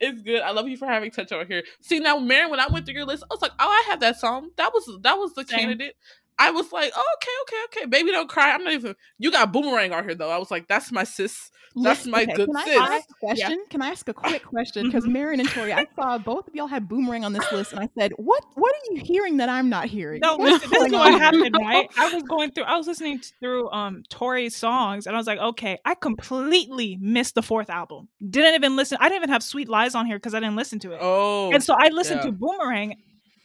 it's 0.00 0.22
good. 0.22 0.42
I 0.42 0.52
love 0.52 0.68
you 0.68 0.76
for 0.76 0.86
having 0.86 1.10
touch 1.10 1.32
on 1.32 1.46
here. 1.46 1.64
See 1.80 1.98
now, 1.98 2.18
Mary, 2.18 2.48
when 2.48 2.60
I 2.60 2.68
went 2.68 2.86
through 2.86 2.94
your 2.94 3.06
list, 3.06 3.24
I 3.24 3.34
was 3.34 3.42
like, 3.42 3.52
oh, 3.58 3.68
I 3.68 3.90
have 3.90 4.00
that 4.00 4.18
song. 4.18 4.50
That 4.56 4.72
was 4.72 4.88
that 5.02 5.18
was 5.18 5.34
the 5.34 5.44
Same. 5.44 5.58
candidate. 5.58 5.96
I 6.38 6.50
was 6.50 6.70
like, 6.72 6.92
oh, 6.94 7.04
okay, 7.16 7.30
okay, 7.42 7.80
okay. 7.80 7.86
Baby, 7.86 8.12
don't 8.12 8.28
cry. 8.28 8.52
I'm 8.52 8.62
not 8.62 8.72
even. 8.72 8.94
You 9.18 9.32
got 9.32 9.52
boomerang 9.52 9.92
on 9.92 10.04
here 10.04 10.14
though. 10.14 10.30
I 10.30 10.38
was 10.38 10.50
like, 10.50 10.68
that's 10.68 10.92
my 10.92 11.04
sis. 11.04 11.50
That's 11.74 12.00
Listen, 12.06 12.10
my 12.12 12.22
okay, 12.22 12.32
good 12.34 12.46
can 12.48 12.56
I 12.56 12.64
sis. 12.64 12.80
ask 12.80 13.10
a 13.10 13.14
question? 13.14 13.64
Can 13.70 13.82
I 13.82 13.88
ask 13.88 14.08
a 14.08 14.14
quick 14.14 14.44
question? 14.44 14.86
Because 14.88 15.06
Marin 15.06 15.38
and 15.40 15.48
Tori, 15.50 15.72
I 15.72 15.86
saw 15.94 16.16
both 16.18 16.48
of 16.48 16.54
y'all 16.54 16.66
had 16.66 16.88
boomerang 16.88 17.24
on 17.24 17.32
this 17.32 17.50
list, 17.52 17.72
and 17.72 17.80
I 17.80 17.88
said, 17.98 18.12
"What? 18.16 18.42
What 18.54 18.74
are 18.74 18.94
you 18.94 19.02
hearing 19.04 19.36
that 19.36 19.48
I'm 19.48 19.68
not 19.68 19.86
hearing?" 19.86 20.20
No, 20.22 20.36
What's 20.36 20.64
listen, 20.64 20.70
this 20.70 20.86
is 20.86 20.92
what 20.92 21.12
on? 21.12 21.20
happened, 21.20 21.54
right? 21.60 21.88
I 21.96 22.12
was 22.12 22.22
going 22.22 22.52
through, 22.52 22.64
I 22.64 22.76
was 22.76 22.86
listening 22.86 23.20
through 23.40 23.70
um 23.70 24.02
Tori's 24.08 24.56
songs, 24.56 25.06
and 25.06 25.14
I 25.14 25.18
was 25.18 25.26
like, 25.26 25.38
okay, 25.38 25.78
I 25.84 25.94
completely 25.94 26.96
missed 27.00 27.34
the 27.34 27.42
fourth 27.42 27.70
album. 27.70 28.08
Didn't 28.28 28.54
even 28.54 28.76
listen. 28.76 28.98
I 29.00 29.08
didn't 29.08 29.24
even 29.24 29.30
have 29.30 29.42
Sweet 29.42 29.68
Lies 29.68 29.94
on 29.94 30.06
here 30.06 30.16
because 30.16 30.34
I 30.34 30.40
didn't 30.40 30.56
listen 30.56 30.78
to 30.80 30.92
it. 30.92 30.98
Oh, 31.00 31.52
and 31.52 31.62
so 31.62 31.74
I 31.78 31.88
listened 31.88 32.20
yeah. 32.20 32.30
to 32.30 32.32
Boomerang, 32.32 32.96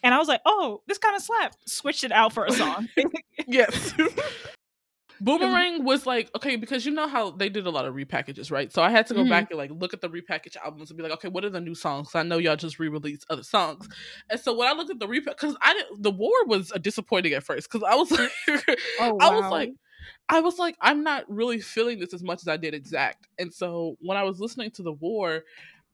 and 0.04 0.14
I 0.14 0.20
was 0.20 0.28
like, 0.28 0.42
oh, 0.46 0.82
this 0.88 0.98
kind 0.98 1.16
of 1.16 1.22
slapped. 1.22 1.70
Switched 1.70 2.04
it 2.04 2.12
out 2.12 2.34
for 2.34 2.46
a 2.46 2.52
song. 2.52 2.88
Yes. 3.48 3.94
Boomerang 5.22 5.86
was 5.86 6.06
like 6.06 6.30
okay 6.36 6.56
because 6.58 6.86
you 6.86 6.92
know 6.92 7.08
how 7.08 7.32
they 7.32 7.48
did 7.48 7.66
a 7.66 7.70
lot 7.70 7.86
of 7.86 7.94
repackages, 7.96 8.52
right? 8.52 8.72
So 8.74 8.82
I 8.82 8.90
had 8.90 9.08
to 9.08 9.14
go 9.14 9.24
Mhm. 9.24 9.30
back 9.30 9.52
and 9.52 9.58
like 9.58 9.72
look 9.72 9.94
at 9.94 10.02
the 10.02 10.10
repackaged 10.10 10.58
albums 10.58 10.90
and 10.90 10.98
be 10.98 11.04
like, 11.04 11.14
okay, 11.14 11.30
what 11.30 11.46
are 11.46 11.50
the 11.50 11.62
new 11.62 11.76
songs? 11.76 12.14
I 12.14 12.24
know 12.24 12.40
y'all 12.40 12.56
just 12.58 12.78
re-released 12.78 13.26
other 13.30 13.44
songs, 13.44 13.88
and 14.30 14.40
so 14.40 14.54
when 14.54 14.68
I 14.68 14.74
looked 14.74 14.90
at 14.92 15.00
the 15.00 15.08
repack, 15.08 15.38
because 15.40 15.56
I 15.62 15.74
didn't, 15.74 16.04
the 16.04 16.12
war 16.12 16.46
was 16.46 16.72
a 16.72 16.80
disappointing 16.80 17.34
at 17.34 17.44
first 17.44 17.72
because 17.72 17.88
I 17.88 17.96
was 17.96 18.12
like, 18.12 18.32
Oh, 19.00 19.18
I 19.22 19.30
was 19.30 19.50
like, 19.50 19.72
I 20.30 20.42
was 20.42 20.58
like, 20.60 20.76
I'm 20.82 21.04
not 21.04 21.24
really 21.30 21.62
feeling 21.62 22.00
this 22.00 22.14
as 22.14 22.24
much 22.24 22.42
as 22.42 22.48
I 22.50 22.58
did 22.58 22.74
Exact, 22.74 23.28
and 23.40 23.54
so 23.54 23.96
when 24.02 24.18
I 24.18 24.24
was 24.24 24.40
listening 24.42 24.72
to 24.72 24.84
the 24.84 24.94
war. 24.94 25.44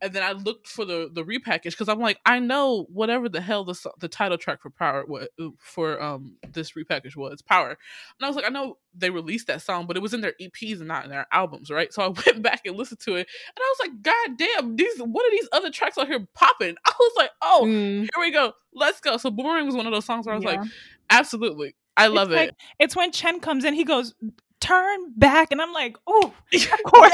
And 0.02 0.14
then 0.14 0.24
I 0.24 0.32
looked 0.32 0.68
for 0.68 0.86
the 0.86 1.10
the 1.12 1.24
repackage 1.24 1.72
because 1.72 1.90
I'm 1.90 2.00
like 2.00 2.20
I 2.26 2.40
know 2.40 2.86
whatever 2.92 3.28
the 3.28 3.42
hell 3.42 3.66
the 3.66 3.78
the 4.00 4.08
title 4.08 4.38
track 4.38 4.62
for 4.62 4.70
Power 4.70 5.06
was 5.06 5.28
for 5.60 6.02
um 6.02 6.38
this 6.54 6.72
repackage 6.72 7.16
was 7.18 7.42
Power, 7.42 7.70
and 7.70 7.78
I 8.24 8.28
was 8.28 8.36
like, 8.36 8.46
I 8.46 8.50
know 8.50 8.78
they 8.96 9.10
released 9.10 9.48
that 9.48 9.62
song, 9.62 9.88
but 9.88 9.98
it 9.98 10.02
was 10.02 10.14
in 10.14 10.22
their 10.22 10.34
EPs 10.42 10.80
and 10.80 10.88
not 10.88 11.04
in 11.04 11.10
their 11.10 11.28
albums, 11.32 11.70
right? 11.70 11.92
So 11.94 12.02
I 12.02 12.08
went 12.26 12.42
back 12.42 12.62
and 12.66 12.78
listened 12.78 13.02
to 13.02 13.16
it, 13.16 13.28
and 13.28 13.58
I 13.60 13.76
was 13.78 13.88
like, 13.90 14.02
God 14.02 14.38
damn, 14.38 14.76
these 14.76 14.98
what 15.00 15.26
are 15.26 15.32
these 15.32 15.50
other 15.52 15.72
tracks 15.72 15.98
out 15.98 16.08
here 16.08 16.26
popping? 16.34 16.76
I 16.86 16.94
was 17.00 17.14
like, 17.18 17.32
oh, 17.42 17.66
Mm. 17.66 18.02
here 18.02 18.10
we 18.22 18.32
go, 18.32 18.54
let's 18.74 19.02
go. 19.02 19.18
So 19.18 19.30
Boomerang 19.32 19.66
was 19.66 19.76
one 19.76 19.86
of 19.86 19.92
those 19.94 20.06
songs 20.06 20.26
where 20.26 20.34
I 20.34 20.38
was 20.38 20.46
Yeah. 20.46 20.62
like, 20.62 20.70
absolutely, 21.10 21.76
I 21.98 22.08
love 22.08 22.30
it's 22.30 22.36
it. 22.36 22.36
Like, 22.48 22.56
it's 22.80 22.96
when 22.96 23.12
Chen 23.12 23.40
comes 23.42 23.66
in, 23.66 23.74
he 23.74 23.84
goes, 23.84 24.14
turn 24.60 25.14
back, 25.16 25.52
and 25.52 25.62
I'm 25.62 25.74
like, 25.74 25.98
oh, 26.08 26.34
of 26.54 26.84
course. 26.84 27.12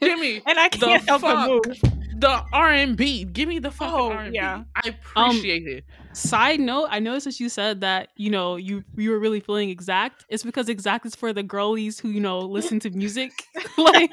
Give 0.00 0.42
And 0.46 0.58
I 0.58 0.68
can't 0.68 1.02
help 1.08 1.22
but 1.22 1.48
move. 1.48 1.97
The 2.20 2.42
R 2.52 2.72
and 2.72 2.96
B. 2.96 3.24
Give 3.24 3.48
me 3.48 3.58
the 3.58 3.70
fucking 3.70 3.94
Oh, 3.94 4.10
R 4.12 4.20
and 4.22 4.32
B. 4.32 4.36
yeah. 4.36 4.64
I 4.74 4.88
appreciate 4.88 5.66
it. 5.66 5.84
Side 6.12 6.58
note, 6.60 6.88
I 6.90 6.98
noticed 6.98 7.26
that 7.26 7.38
you 7.40 7.48
said 7.48 7.80
that 7.82 8.08
you 8.16 8.30
know 8.30 8.56
you 8.56 8.82
you 8.96 9.10
were 9.10 9.18
really 9.18 9.40
feeling 9.40 9.70
exact. 9.70 10.24
It's 10.28 10.42
because 10.42 10.68
exact 10.68 11.06
is 11.06 11.14
for 11.14 11.32
the 11.32 11.42
girlies 11.42 12.00
who 12.00 12.08
you 12.08 12.20
know 12.20 12.40
listen 12.40 12.80
to 12.80 12.90
music, 12.90 13.30
like 13.78 14.10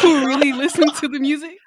who 0.00 0.26
really 0.26 0.52
listen 0.52 0.88
to 0.94 1.08
the 1.08 1.18
music. 1.20 1.58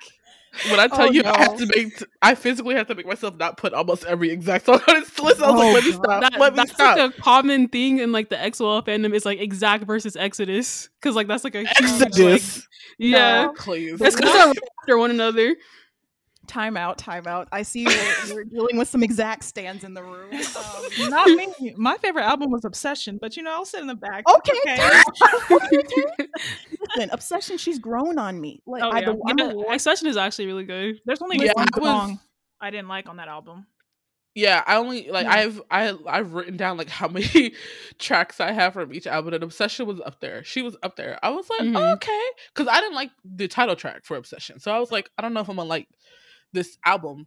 When 0.69 0.79
I 0.79 0.87
tell 0.87 1.07
Oh, 1.07 1.11
you, 1.11 1.23
I 1.23 1.37
have 1.37 1.57
to 1.57 1.65
make, 1.67 2.03
I 2.21 2.33
physically 2.33 2.73
have 2.75 2.87
to 2.87 2.95
make 2.95 3.05
myself 3.05 3.35
not 3.37 3.57
put 3.57 3.73
almost 3.73 4.05
every 4.05 4.31
exact 4.31 4.65
song 4.65 4.79
on 4.87 4.95
this 5.01 5.19
list. 5.19 5.41
I 5.41 5.51
was 5.51 5.61
Oh, 5.61 5.65
like, 5.65 5.73
let 5.75 5.83
me 5.83 5.91
God. 5.91 6.01
stop. 6.03 6.21
That, 6.31 6.39
let 6.39 6.53
me 6.53 6.57
that's 6.57 6.73
stop. 6.73 6.97
like 6.97 7.11
a 7.17 7.21
common 7.21 7.67
thing 7.67 7.99
in 7.99 8.11
like 8.11 8.29
the 8.29 8.37
XOL 8.37 8.83
fandom. 8.85 9.13
Is 9.13 9.25
like 9.25 9.39
exact 9.39 9.83
versus 9.85 10.15
Exodus 10.15 10.89
because 10.99 11.15
like 11.15 11.27
that's 11.27 11.43
like 11.43 11.55
a 11.55 11.59
huge, 11.59 11.69
like- 11.81 12.01
Exodus. 12.07 12.67
yeah, 12.97 13.45
No. 13.45 13.53
Please. 13.57 14.01
it's 14.01 14.15
because 14.15 14.33
they're 14.33 14.63
after 14.81 14.97
one 14.97 15.11
another. 15.11 15.55
Time 16.47 16.77
out, 16.77 16.97
time 16.97 17.27
out. 17.27 17.49
I 17.51 17.63
see 17.63 17.81
you're, 17.81 18.33
we're 18.33 18.45
dealing 18.45 18.77
with 18.77 18.87
some 18.87 19.03
exact 19.03 19.43
stands 19.43 19.83
in 19.83 19.93
the 19.93 20.01
room. 20.01 20.31
Um, 21.03 21.09
Not 21.09 21.27
me. 21.29 21.73
My 21.75 21.97
favorite 21.97 22.23
album 22.23 22.51
was 22.51 22.63
Obsession, 22.63 23.17
but 23.21 23.35
you 23.35 23.43
know, 23.43 23.51
I'll 23.51 23.65
sit 23.65 23.81
in 23.81 23.87
the 23.87 23.95
back. 23.95 24.23
okay. 24.27 24.91
Listen, 25.49 25.73
obsession. 27.11 27.57
She's 27.57 27.79
grown 27.79 28.17
on 28.19 28.39
me. 28.39 28.61
Like 28.65 28.83
Oh, 28.83 28.89
I, 28.89 28.99
yeah. 28.99 29.13
I'm 29.27 29.37
Yeah, 29.37 29.51
a- 29.51 29.73
Exception 29.73 30.07
is 30.07 30.17
actually 30.17 30.47
really 30.47 30.63
good. 30.65 30.99
There's 31.05 31.21
only 31.21 31.37
Yeah, 31.43 31.53
one 31.55 31.67
was- 31.75 31.83
song 31.83 32.19
I 32.59 32.69
didn't 32.71 32.87
like 32.87 33.07
on 33.09 33.17
that 33.17 33.27
album. 33.27 33.67
Yeah, 34.35 34.63
I 34.67 34.75
only 34.77 35.09
like 35.09 35.25
Yeah. 35.25 35.33
I've 35.33 35.61
I 35.71 35.93
I've 36.07 36.33
written 36.33 36.57
down 36.57 36.77
like 36.77 36.89
how 36.89 37.07
many 37.07 37.53
tracks 37.99 38.39
I 38.39 38.51
have 38.51 38.73
from 38.73 38.93
each 38.93 39.07
album, 39.07 39.33
and 39.33 39.43
Obsession 39.43 39.87
was 39.87 39.99
up 40.01 40.19
there. 40.21 40.43
She 40.43 40.61
was 40.61 40.75
up 40.83 40.95
there. 40.95 41.17
I 41.23 41.29
was 41.29 41.49
like, 41.49 41.61
Mhm. 41.61 41.75
oh, 41.75 41.93
okay, 41.93 42.21
because 42.53 42.67
I 42.71 42.79
didn't 42.79 42.93
like 42.95 43.09
the 43.25 43.47
title 43.47 43.75
track 43.75 44.05
for 44.05 44.15
Obsession, 44.15 44.59
so 44.59 44.71
I 44.71 44.77
was 44.79 44.91
like, 44.91 45.09
I 45.17 45.23
don't 45.23 45.33
know 45.33 45.39
if 45.39 45.49
I'm 45.49 45.55
gonna 45.55 45.67
like 45.67 45.87
this 46.53 46.77
album. 46.85 47.25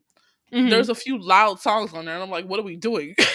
Mhm. 0.52 0.70
There's 0.70 0.88
a 0.88 0.94
few 0.94 1.18
loud 1.18 1.58
songs 1.60 1.92
on 1.94 2.04
there, 2.04 2.14
and 2.14 2.22
I'm 2.22 2.30
like, 2.30 2.44
what 2.46 2.60
are 2.60 2.64
we 2.64 2.76
doing? 2.76 3.14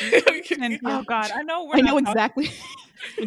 And 0.58 0.80
oh 0.86 1.04
god, 1.04 1.32
I 1.32 1.42
know 1.44 1.66
we're 1.66 1.76
I 1.78 1.82
know 1.82 1.98
not 2.00 2.16
talking- 2.16 2.44
exactly. 2.46 2.50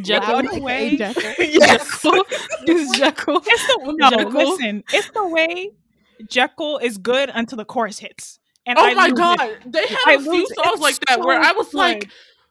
Jekyll. 0.01 0.35
Loud 0.35 0.51
the 0.51 0.61
way- 0.61 0.97
Jekyll. 0.97 1.23
yes. 1.39 2.03
Jekyll. 2.03 2.25
It's 2.67 2.99
Jekyll. 2.99 3.43
It's 3.47 3.67
the 3.67 3.95
no, 3.99 4.11
Jekyll. 4.11 4.33
listen. 4.33 4.85
It's 4.93 5.11
the 5.11 5.27
way 5.29 5.71
Jekyll 6.29 6.79
is 6.79 6.99
good 6.99 7.31
until 7.33 7.57
the 7.57 7.65
chorus 7.65 7.99
hits. 7.99 8.39
And 8.67 8.79
oh 8.79 8.85
I 8.85 8.95
my 8.95 9.11
god, 9.11 9.41
it. 9.41 9.73
they 9.73 9.87
had 9.87 9.99
I 10.07 10.13
a 10.15 10.21
few 10.21 10.47
songs 10.49 10.81
like 10.81 10.99
that 11.07 11.19
so 11.21 11.27
where 11.27 11.41
I 11.41 11.53
was 11.53 11.69
good. 11.69 11.79
like, 11.79 12.11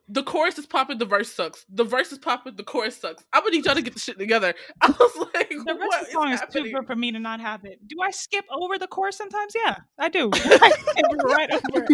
the 0.09 0.23
chorus 0.23 0.57
is 0.57 0.65
popping, 0.65 0.97
the 0.97 1.05
verse 1.05 1.31
sucks. 1.31 1.65
The 1.69 1.83
verse 1.83 2.11
is 2.11 2.17
popping, 2.17 2.55
the 2.55 2.63
chorus 2.63 2.97
sucks. 2.97 3.23
I'm 3.33 3.41
gonna 3.43 3.51
need 3.51 3.65
y'all 3.65 3.75
to 3.75 3.81
get 3.81 3.93
the 3.93 3.99
shit 3.99 4.17
together. 4.17 4.55
I 4.81 4.87
was 4.87 5.27
like, 5.35 5.49
the 5.49 5.75
rest 5.79 6.01
of 6.01 6.05
the 6.07 6.11
song 6.11 6.31
is, 6.31 6.41
is 6.41 6.47
too 6.51 6.71
good 6.71 6.87
for 6.87 6.95
me 6.95 7.11
to 7.11 7.19
not 7.19 7.39
have 7.39 7.65
it. 7.65 7.85
Do 7.87 7.97
I 8.01 8.11
skip 8.11 8.45
over 8.51 8.79
the 8.79 8.87
chorus 8.87 9.17
sometimes? 9.17 9.53
Yeah, 9.53 9.75
I 9.99 10.09
do. 10.09 10.29
right 11.23 11.51
over. 11.51 11.87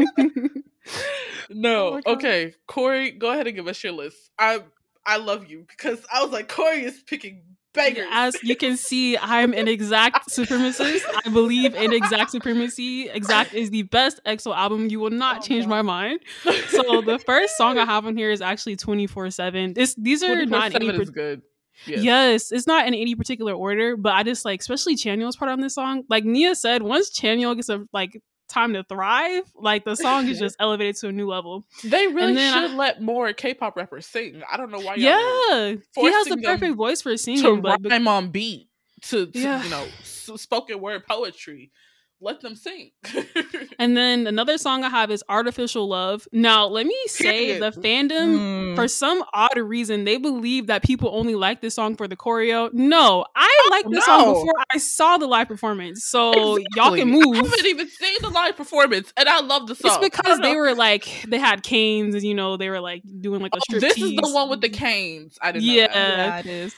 no, 1.49 1.99
oh 2.05 2.13
okay, 2.13 2.53
Corey, 2.67 3.11
go 3.11 3.31
ahead 3.31 3.47
and 3.47 3.55
give 3.55 3.67
us 3.67 3.83
your 3.83 3.93
list. 3.93 4.29
I 4.37 4.59
I 5.05 5.17
love 5.17 5.49
you 5.49 5.65
because 5.67 6.05
I 6.13 6.23
was 6.23 6.31
like, 6.31 6.47
Corey 6.47 6.83
is 6.83 7.01
picking 7.05 7.43
bangers. 7.73 8.07
As 8.11 8.35
you 8.43 8.55
can 8.55 8.77
see, 8.77 9.17
I'm 9.17 9.53
an 9.53 9.67
exact 9.67 10.29
supremacist. 10.29 11.03
I 11.25 11.29
believe 11.29 11.75
in 11.75 11.91
exact 11.91 12.31
supremacy. 12.31 13.09
Exact 13.09 13.53
is 13.53 13.69
the 13.69 13.83
best 13.83 14.21
EXO 14.25 14.55
album. 14.55 14.89
You 14.89 14.99
will 14.99 15.09
not 15.09 15.39
oh, 15.39 15.41
change 15.41 15.65
God. 15.65 15.69
my 15.69 15.81
mind. 15.81 16.19
So 16.69 17.01
the 17.01 17.19
first 17.19 17.55
song 17.57 17.77
I 17.77 17.85
have 17.85 18.05
on 18.05 18.17
here 18.17 18.31
is 18.31 18.41
actually 18.41 18.75
24 18.75 19.29
7. 19.31 19.73
This 19.73 19.95
these 19.95 20.23
are 20.23 20.45
not 20.45 20.73
any 20.73 20.87
is 20.87 21.09
good. 21.09 21.41
Yes. 21.85 22.03
yes. 22.03 22.51
it's 22.51 22.67
not 22.67 22.87
in 22.87 22.93
any 22.93 23.15
particular 23.15 23.53
order, 23.53 23.97
but 23.97 24.13
I 24.13 24.23
just 24.23 24.45
like, 24.45 24.59
especially 24.59 24.95
Chanyeol's 24.95 25.35
part 25.35 25.51
on 25.51 25.59
this 25.59 25.75
song. 25.75 26.03
Like 26.09 26.23
Nia 26.23 26.55
said, 26.55 26.81
once 26.81 27.09
Chanyeol 27.11 27.55
gets 27.55 27.69
a 27.69 27.85
like 27.93 28.21
time 28.53 28.73
to 28.73 28.83
thrive. 28.83 29.43
Like 29.55 29.83
the 29.85 29.95
song 29.95 30.27
is 30.27 30.39
just 30.45 30.55
elevated 30.59 30.95
to 30.97 31.09
a 31.09 31.11
new 31.11 31.27
level. 31.27 31.65
They 31.83 32.07
really 32.07 32.35
should 32.35 32.71
I, 32.71 32.75
let 32.75 33.01
more 33.01 33.33
K-pop 33.33 33.75
rappers 33.75 34.05
sing. 34.05 34.41
I 34.49 34.57
don't 34.57 34.71
know 34.71 34.79
why. 34.79 34.95
yeah, 34.95 35.75
he 35.95 36.11
has 36.11 36.27
the 36.27 36.41
perfect 36.43 36.75
voice 36.75 37.01
for 37.01 37.15
singing. 37.17 37.43
To 37.43 37.61
but, 37.61 37.79
rhyme 37.83 38.07
on 38.07 38.29
beat 38.29 38.69
to, 39.03 39.27
to 39.27 39.39
yeah. 39.39 39.63
you 39.63 39.69
know 39.69 39.85
spoken 40.05 40.79
word 40.79 41.05
poetry 41.05 41.71
let 42.21 42.41
them 42.41 42.55
sing. 42.55 42.91
and 43.79 43.97
then 43.97 44.27
another 44.27 44.57
song 44.57 44.83
I 44.83 44.89
have 44.89 45.11
is 45.11 45.23
Artificial 45.27 45.87
Love. 45.87 46.27
Now, 46.31 46.65
let 46.67 46.85
me 46.85 46.97
say 47.07 47.59
the 47.59 47.71
fandom, 47.71 48.37
mm. 48.37 48.75
for 48.75 48.87
some 48.87 49.23
odd 49.33 49.57
reason, 49.57 50.05
they 50.05 50.17
believe 50.17 50.67
that 50.67 50.83
people 50.83 51.09
only 51.13 51.35
like 51.35 51.61
this 51.61 51.75
song 51.75 51.95
for 51.95 52.07
the 52.07 52.15
choreo. 52.15 52.71
No, 52.73 53.25
I 53.35 53.49
oh, 53.49 53.67
liked 53.71 53.89
this 53.89 54.07
no. 54.07 54.17
song 54.17 54.33
before 54.33 54.63
I 54.73 54.77
saw 54.77 55.17
the 55.17 55.27
live 55.27 55.47
performance. 55.47 56.05
So 56.05 56.55
exactly. 56.55 56.65
y'all 56.75 56.95
can 56.95 57.09
move. 57.09 57.35
I 57.35 57.49
haven't 57.49 57.65
even 57.65 57.89
seen 57.89 58.17
the 58.21 58.29
live 58.29 58.55
performance, 58.55 59.11
and 59.17 59.27
I 59.27 59.41
love 59.41 59.67
the 59.67 59.75
song. 59.75 59.99
It's 60.01 60.17
because 60.17 60.39
they 60.39 60.55
were 60.55 60.73
like, 60.73 61.25
they 61.27 61.39
had 61.39 61.61
canes, 61.63 62.15
and 62.15 62.23
you 62.23 62.35
know, 62.35 62.57
they 62.57 62.69
were 62.69 62.79
like 62.79 63.03
doing 63.19 63.41
like 63.41 63.51
a 63.55 63.59
strip. 63.61 63.81
this 63.81 63.97
is 63.97 64.15
the 64.15 64.29
one 64.33 64.49
with 64.49 64.61
the 64.61 64.69
canes. 64.69 65.37
I 65.41 65.51
didn't 65.51 65.65
yeah. 65.65 65.87
Yeah, 65.93 66.39
it 66.39 66.45
is. 66.45 66.75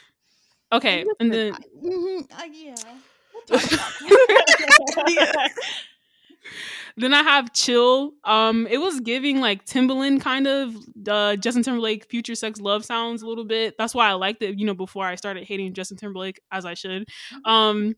Okay, 0.71 1.06
and 1.19 1.32
then. 1.32 1.54
Mm-hmm, 1.54 2.34
uh, 2.34 2.43
yeah. 2.52 2.76
Then 6.98 7.14
I 7.14 7.24
have 7.24 7.52
Chill. 7.52 8.14
Um, 8.24 8.68
it 8.68 8.78
was 8.78 9.02
giving 9.02 9.42
like 9.42 9.66
Timbaland 9.66 10.22
kind 10.22 10.48
of 10.48 10.76
uh, 11.08 11.36
Justin 11.36 11.62
Timberlake 11.62 12.06
future 12.06 12.36
sex 12.36 12.62
love 12.62 12.86
sounds 12.86 13.22
a 13.22 13.28
little 13.28 13.44
bit. 13.44 13.76
That's 13.78 13.94
why 13.94 14.10
I 14.10 14.14
liked 14.14 14.42
it, 14.42 14.58
you 14.58 14.66
know, 14.66 14.74
before 14.74 15.06
I 15.06 15.16
started 15.16 15.44
hating 15.44 15.74
Justin 15.74 15.98
Timberlake 15.98 16.40
as 16.52 16.66
I 16.66 16.74
should. 16.74 17.06
Mm-hmm. 17.06 17.52
Um, 17.52 17.96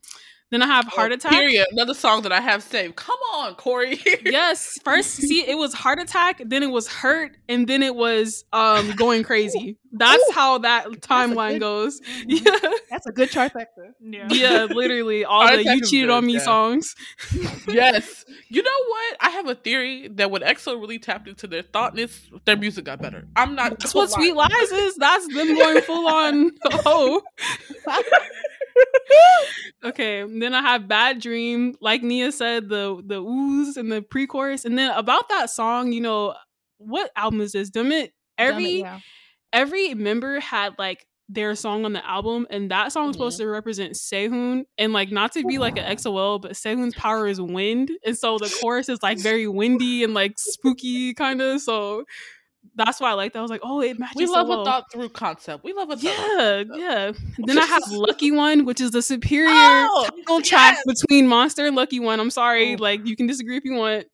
then 0.50 0.62
I 0.62 0.66
have 0.66 0.86
Heart 0.86 1.12
Attack. 1.12 1.32
Period. 1.32 1.66
Another 1.72 1.94
song 1.94 2.22
that 2.22 2.32
I 2.32 2.40
have 2.40 2.62
saved. 2.62 2.96
Come 2.96 3.18
on, 3.34 3.54
Corey. 3.54 4.00
yes. 4.24 4.78
First, 4.82 5.16
see, 5.16 5.46
it 5.46 5.58
was 5.58 5.74
Heart 5.74 6.00
Attack, 6.00 6.42
then 6.46 6.62
it 6.62 6.70
was 6.70 6.88
Hurt, 6.88 7.36
and 7.48 7.66
then 7.66 7.82
it 7.82 7.94
was 7.94 8.44
um 8.52 8.92
Going 8.92 9.22
Crazy. 9.22 9.76
That's 9.92 10.22
Ooh. 10.30 10.32
how 10.34 10.58
that 10.58 10.86
timeline 11.00 11.54
good, 11.54 11.60
goes. 11.60 12.00
Yeah. 12.26 12.50
That's 12.90 13.06
a 13.06 13.12
good 13.12 13.30
trifecta. 13.30 13.92
Yeah. 14.00 14.28
Yeah, 14.30 14.64
literally. 14.64 15.24
All 15.24 15.46
Heart 15.46 15.64
the 15.64 15.74
You 15.74 15.80
Cheated 15.82 16.08
good, 16.08 16.14
on 16.14 16.26
Me 16.26 16.34
yeah. 16.34 16.38
songs. 16.40 16.94
yes. 17.68 18.24
You 18.48 18.62
know 18.62 18.70
what? 18.88 19.16
I 19.20 19.30
have 19.30 19.48
a 19.48 19.54
theory 19.54 20.08
that 20.14 20.30
when 20.30 20.42
EXO 20.42 20.80
really 20.80 20.98
tapped 20.98 21.28
into 21.28 21.46
their 21.46 21.62
thoughtness, 21.62 22.28
their 22.46 22.56
music 22.56 22.86
got 22.86 23.00
better. 23.00 23.26
I'm 23.36 23.54
not. 23.54 23.78
That's 23.78 23.94
what 23.94 24.10
Sweet 24.10 24.34
Lies 24.34 24.50
is. 24.72 24.96
That's 24.96 25.26
them 25.34 25.56
going 25.56 25.82
full 25.82 26.06
on. 26.08 26.52
Oh 26.86 27.22
okay, 29.84 30.24
then 30.26 30.54
I 30.54 30.62
have 30.62 30.88
Bad 30.88 31.20
Dream, 31.20 31.74
like 31.80 32.02
Nia 32.02 32.32
said, 32.32 32.68
the 32.68 33.02
the 33.04 33.20
ooze 33.20 33.76
and 33.76 33.90
the 33.90 34.02
pre-chorus, 34.02 34.64
and 34.64 34.78
then 34.78 34.90
about 34.90 35.28
that 35.28 35.50
song, 35.50 35.92
you 35.92 36.00
know, 36.00 36.34
what 36.78 37.10
album 37.16 37.40
is 37.40 37.52
this? 37.52 37.70
Dumb 37.70 37.92
it. 37.92 38.12
Every 38.36 38.80
yeah. 38.80 39.00
every 39.52 39.94
member 39.94 40.40
had 40.40 40.74
like 40.78 41.06
their 41.28 41.54
song 41.54 41.84
on 41.84 41.92
the 41.92 42.06
album, 42.08 42.46
and 42.50 42.70
that 42.70 42.92
song 42.92 43.08
was 43.08 43.16
mm-hmm. 43.16 43.22
supposed 43.22 43.38
to 43.38 43.46
represent 43.46 43.92
Sehun, 43.94 44.64
and 44.78 44.92
like 44.92 45.10
not 45.10 45.32
to 45.32 45.44
be 45.44 45.58
like 45.58 45.76
an 45.76 45.96
XOL, 45.96 46.40
but 46.40 46.52
Sehun's 46.52 46.94
power 46.94 47.26
is 47.26 47.40
wind, 47.40 47.90
and 48.04 48.16
so 48.16 48.38
the 48.38 48.54
chorus 48.60 48.88
is 48.88 49.02
like 49.02 49.18
very 49.18 49.46
windy 49.46 50.04
and 50.04 50.14
like 50.14 50.38
spooky 50.38 51.12
kind 51.14 51.42
of. 51.42 51.60
So 51.60 52.04
that's 52.74 53.00
why 53.00 53.10
I 53.10 53.14
like 53.14 53.32
that. 53.32 53.40
I 53.40 53.42
was 53.42 53.50
like, 53.50 53.60
oh, 53.64 53.80
it 53.80 53.98
matches. 53.98 54.16
We 54.16 54.26
love 54.26 54.46
so 54.46 54.50
well. 54.50 54.62
a 54.62 54.64
thought 54.64 54.84
through 54.92 55.08
concept. 55.10 55.64
We 55.64 55.72
love 55.72 55.90
a 55.90 55.96
yeah, 55.96 56.64
yeah. 56.74 57.12
then 57.38 57.58
I 57.58 57.64
have 57.64 57.82
Lucky 57.90 58.30
One, 58.30 58.64
which 58.64 58.80
is 58.80 58.92
the 58.92 59.02
superior 59.02 59.50
oh, 59.50 60.06
title 60.08 60.38
yes. 60.38 60.48
track 60.48 60.78
between 60.86 61.26
Monster 61.26 61.66
and 61.66 61.74
Lucky 61.74 62.00
One. 62.00 62.20
I'm 62.20 62.30
sorry, 62.30 62.74
oh. 62.74 62.82
like 62.82 63.06
you 63.06 63.16
can 63.16 63.26
disagree 63.26 63.56
if 63.56 63.64
you 63.64 63.74
want. 63.74 64.06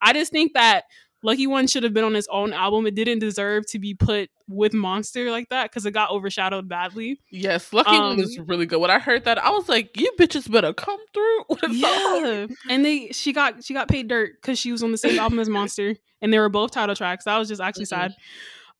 I 0.00 0.12
just 0.12 0.32
think 0.32 0.52
that 0.54 0.84
Lucky 1.22 1.46
One 1.46 1.66
should 1.66 1.84
have 1.84 1.94
been 1.94 2.04
on 2.04 2.16
its 2.16 2.26
own 2.30 2.52
album. 2.52 2.86
It 2.86 2.94
didn't 2.94 3.20
deserve 3.20 3.66
to 3.68 3.78
be 3.78 3.94
put 3.94 4.30
with 4.48 4.74
Monster 4.74 5.30
like 5.30 5.48
that 5.50 5.70
because 5.70 5.86
it 5.86 5.92
got 5.92 6.10
overshadowed 6.10 6.68
badly. 6.68 7.20
Yes, 7.30 7.72
Lucky 7.72 7.90
um, 7.90 8.16
One 8.16 8.20
is 8.20 8.38
really 8.38 8.66
good. 8.66 8.80
When 8.80 8.90
I 8.90 8.98
heard 8.98 9.24
that, 9.24 9.38
I 9.38 9.50
was 9.50 9.68
like, 9.68 9.98
"You 9.98 10.12
bitches 10.18 10.50
better 10.50 10.72
come 10.72 10.98
through." 11.14 11.44
yeah, 11.70 12.46
and 12.68 12.84
they 12.84 13.08
she 13.08 13.32
got 13.32 13.64
she 13.64 13.72
got 13.72 13.88
paid 13.88 14.08
dirt 14.08 14.32
because 14.40 14.58
she 14.58 14.72
was 14.72 14.82
on 14.82 14.92
the 14.92 14.98
same 14.98 15.18
album 15.18 15.38
as 15.38 15.48
Monster, 15.48 15.94
and 16.20 16.32
they 16.32 16.38
were 16.38 16.48
both 16.48 16.72
title 16.72 16.96
tracks. 16.96 17.24
That 17.24 17.38
was 17.38 17.48
just 17.48 17.60
actually 17.60 17.86
mm-hmm. 17.86 18.10
sad. 18.10 18.16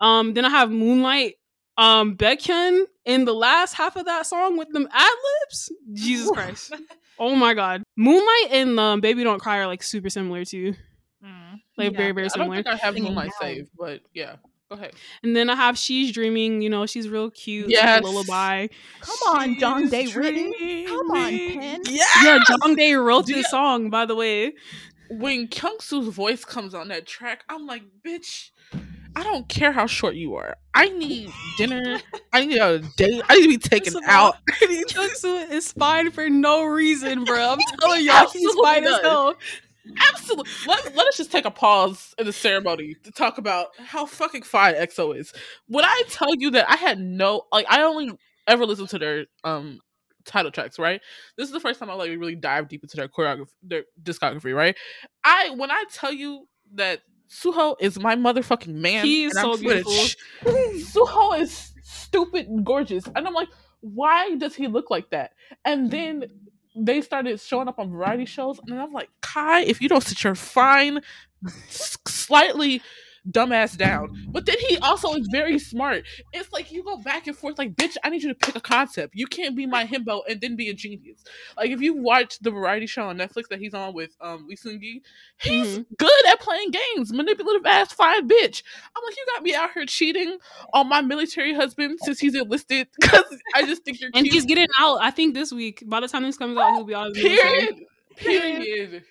Um, 0.00 0.34
then 0.34 0.44
I 0.44 0.50
have 0.50 0.70
Moonlight. 0.70 1.34
Um, 1.78 2.16
Baekhyun 2.16 2.84
in 3.06 3.24
the 3.24 3.32
last 3.32 3.72
half 3.72 3.96
of 3.96 4.04
that 4.04 4.26
song 4.26 4.58
with 4.58 4.68
them 4.72 4.86
ad 4.92 5.10
libs. 5.46 5.72
Jesus 5.94 6.30
Christ! 6.34 6.74
oh 7.18 7.34
my 7.34 7.54
God, 7.54 7.82
Moonlight 7.96 8.48
and 8.50 8.78
um, 8.78 9.00
Baby 9.00 9.24
Don't 9.24 9.40
Cry 9.40 9.58
are 9.58 9.66
like 9.66 9.82
super 9.82 10.10
similar 10.10 10.44
too. 10.44 10.74
Like 11.76 11.92
yeah. 11.92 11.98
very 11.98 12.12
very 12.12 12.28
similar. 12.28 12.52
I 12.52 12.62
don't 12.62 12.64
think 12.64 12.82
I 12.82 12.86
have 12.86 12.98
Moonlight 12.98 13.32
saved, 13.40 13.70
but 13.78 14.00
yeah. 14.14 14.36
Go 14.72 14.78
ahead. 14.78 14.94
And 15.22 15.36
then 15.36 15.50
I 15.50 15.54
have 15.54 15.76
She's 15.76 16.12
Dreaming. 16.12 16.62
You 16.62 16.70
know, 16.70 16.86
she's 16.86 17.06
real 17.06 17.30
cute. 17.30 17.68
Yeah. 17.68 18.00
Lullaby. 18.02 18.68
Come 19.00 19.34
on, 19.34 19.56
Jongdae 19.56 20.16
written. 20.16 20.50
Come 20.86 21.10
on, 21.10 21.28
Pen. 21.28 21.82
Yeah. 21.84 22.04
Yeah, 22.24 22.38
Jongdae 22.38 23.04
wrote 23.04 23.26
this 23.26 23.50
song, 23.50 23.90
by 23.90 24.06
the 24.06 24.14
way. 24.14 24.54
When 25.10 25.48
Kyungsu's 25.48 26.08
voice 26.08 26.46
comes 26.46 26.72
on 26.72 26.88
that 26.88 27.06
track, 27.06 27.44
I'm 27.50 27.66
like, 27.66 27.82
bitch, 28.02 28.48
I 29.14 29.22
don't 29.22 29.46
care 29.46 29.72
how 29.72 29.86
short 29.86 30.14
you 30.14 30.36
are. 30.36 30.56
I 30.72 30.88
need 30.88 31.30
dinner. 31.58 32.00
I 32.32 32.46
need 32.46 32.58
a 32.58 32.78
date. 32.96 33.22
I 33.28 33.36
need 33.36 33.42
to 33.42 33.48
be 33.48 33.58
taken 33.76 33.94
out. 34.06 34.36
Kyungsu 34.62 35.50
is 35.50 35.70
fine 35.72 36.10
for 36.12 36.30
no 36.30 36.64
reason, 36.64 37.24
bro. 37.24 37.50
I'm 37.50 37.58
telling 37.78 38.06
y'all, 38.06 38.30
he's 38.30 38.54
fine 38.54 38.84
as 38.84 39.00
hell. 39.02 39.34
Absolutely. 40.08 40.50
Let, 40.66 40.94
let 40.94 41.08
us 41.08 41.16
just 41.16 41.32
take 41.32 41.44
a 41.44 41.50
pause 41.50 42.14
in 42.18 42.26
the 42.26 42.32
ceremony 42.32 42.94
to 43.02 43.10
talk 43.10 43.38
about 43.38 43.68
how 43.78 44.06
fucking 44.06 44.42
fine 44.42 44.74
EXO 44.74 45.16
is. 45.16 45.32
When 45.66 45.84
I 45.84 46.02
tell 46.08 46.34
you 46.36 46.50
that 46.52 46.70
I 46.70 46.76
had 46.76 47.00
no 47.00 47.42
like 47.50 47.66
I 47.68 47.82
only 47.82 48.10
ever 48.46 48.64
listened 48.64 48.88
to 48.90 48.98
their 48.98 49.26
um 49.44 49.80
title 50.24 50.50
tracks, 50.50 50.78
right? 50.78 51.00
This 51.36 51.48
is 51.48 51.52
the 51.52 51.60
first 51.60 51.80
time 51.80 51.90
I 51.90 51.94
like 51.94 52.10
really 52.10 52.36
dive 52.36 52.68
deep 52.68 52.82
into 52.84 52.96
their 52.96 53.08
choreography 53.08 53.48
their 53.62 53.84
discography, 54.02 54.54
right? 54.54 54.76
I 55.24 55.50
when 55.50 55.70
I 55.70 55.84
tell 55.92 56.12
you 56.12 56.46
that 56.74 57.00
Suho 57.28 57.76
is 57.80 57.98
my 57.98 58.14
motherfucking 58.14 58.74
man. 58.74 59.04
He 59.06 59.24
is 59.24 59.32
so 59.32 59.56
beautiful. 59.56 59.92
Suho 60.44 61.40
is 61.40 61.72
stupid 61.82 62.46
and 62.46 62.64
gorgeous. 62.64 63.06
And 63.16 63.26
I'm 63.26 63.32
like, 63.32 63.48
why 63.80 64.34
does 64.36 64.54
he 64.54 64.66
look 64.68 64.90
like 64.90 65.10
that? 65.10 65.32
And 65.64 65.90
then 65.90 66.24
they 66.76 67.00
started 67.00 67.40
showing 67.40 67.68
up 67.68 67.78
on 67.78 67.90
variety 67.90 68.24
shows, 68.24 68.60
and 68.66 68.80
I'm 68.80 68.92
like, 68.92 69.10
Kai, 69.32 69.62
if 69.62 69.80
you 69.80 69.88
don't 69.88 70.02
sit 70.02 70.22
your 70.24 70.34
fine, 70.34 71.00
slightly 71.68 72.82
dumbass 73.30 73.76
down. 73.76 74.08
But 74.28 74.46
then 74.46 74.56
he 74.68 74.78
also 74.78 75.14
is 75.14 75.28
very 75.30 75.58
smart. 75.58 76.04
It's 76.32 76.52
like 76.52 76.72
you 76.72 76.82
go 76.82 76.96
back 76.96 77.26
and 77.26 77.36
forth, 77.36 77.58
like, 77.58 77.74
bitch, 77.74 77.96
I 78.02 78.10
need 78.10 78.22
you 78.22 78.28
to 78.28 78.34
pick 78.34 78.56
a 78.56 78.60
concept. 78.60 79.14
You 79.14 79.26
can't 79.26 79.56
be 79.56 79.66
my 79.66 79.86
himbo 79.86 80.22
and 80.28 80.40
then 80.40 80.56
be 80.56 80.68
a 80.68 80.74
genius. 80.74 81.22
Like 81.56 81.70
if 81.70 81.80
you 81.80 81.94
watch 81.94 82.38
the 82.40 82.50
variety 82.50 82.86
show 82.86 83.04
on 83.04 83.18
Netflix 83.18 83.48
that 83.50 83.60
he's 83.60 83.74
on 83.74 83.94
with 83.94 84.16
um 84.20 84.46
Lee 84.48 84.56
Seung-gi, 84.56 85.02
he's 85.38 85.66
mm-hmm. 85.66 85.82
good 85.98 86.26
at 86.28 86.40
playing 86.40 86.72
games, 86.72 87.12
manipulative 87.12 87.66
ass 87.66 87.92
fine 87.92 88.28
bitch. 88.28 88.62
I'm 88.96 89.04
like, 89.04 89.16
you 89.16 89.26
got 89.34 89.42
me 89.42 89.54
out 89.54 89.70
here 89.72 89.86
cheating 89.86 90.38
on 90.72 90.88
my 90.88 91.00
military 91.00 91.54
husband 91.54 91.98
since 92.02 92.18
he's 92.18 92.34
enlisted 92.34 92.88
because 93.00 93.38
I 93.54 93.64
just 93.66 93.84
think 93.84 94.00
you're 94.00 94.10
and 94.14 94.24
cute. 94.24 94.34
he's 94.34 94.46
getting 94.46 94.68
out. 94.78 94.98
I 95.00 95.10
think 95.10 95.34
this 95.34 95.52
week. 95.52 95.84
By 95.86 96.00
the 96.00 96.08
time 96.08 96.22
this 96.22 96.36
comes 96.36 96.56
out, 96.58 96.74
he'll 96.74 96.84
be 96.84 96.94
out. 96.94 97.14
Period. 97.14 97.82
Period. 98.16 98.62
Period. 98.62 99.04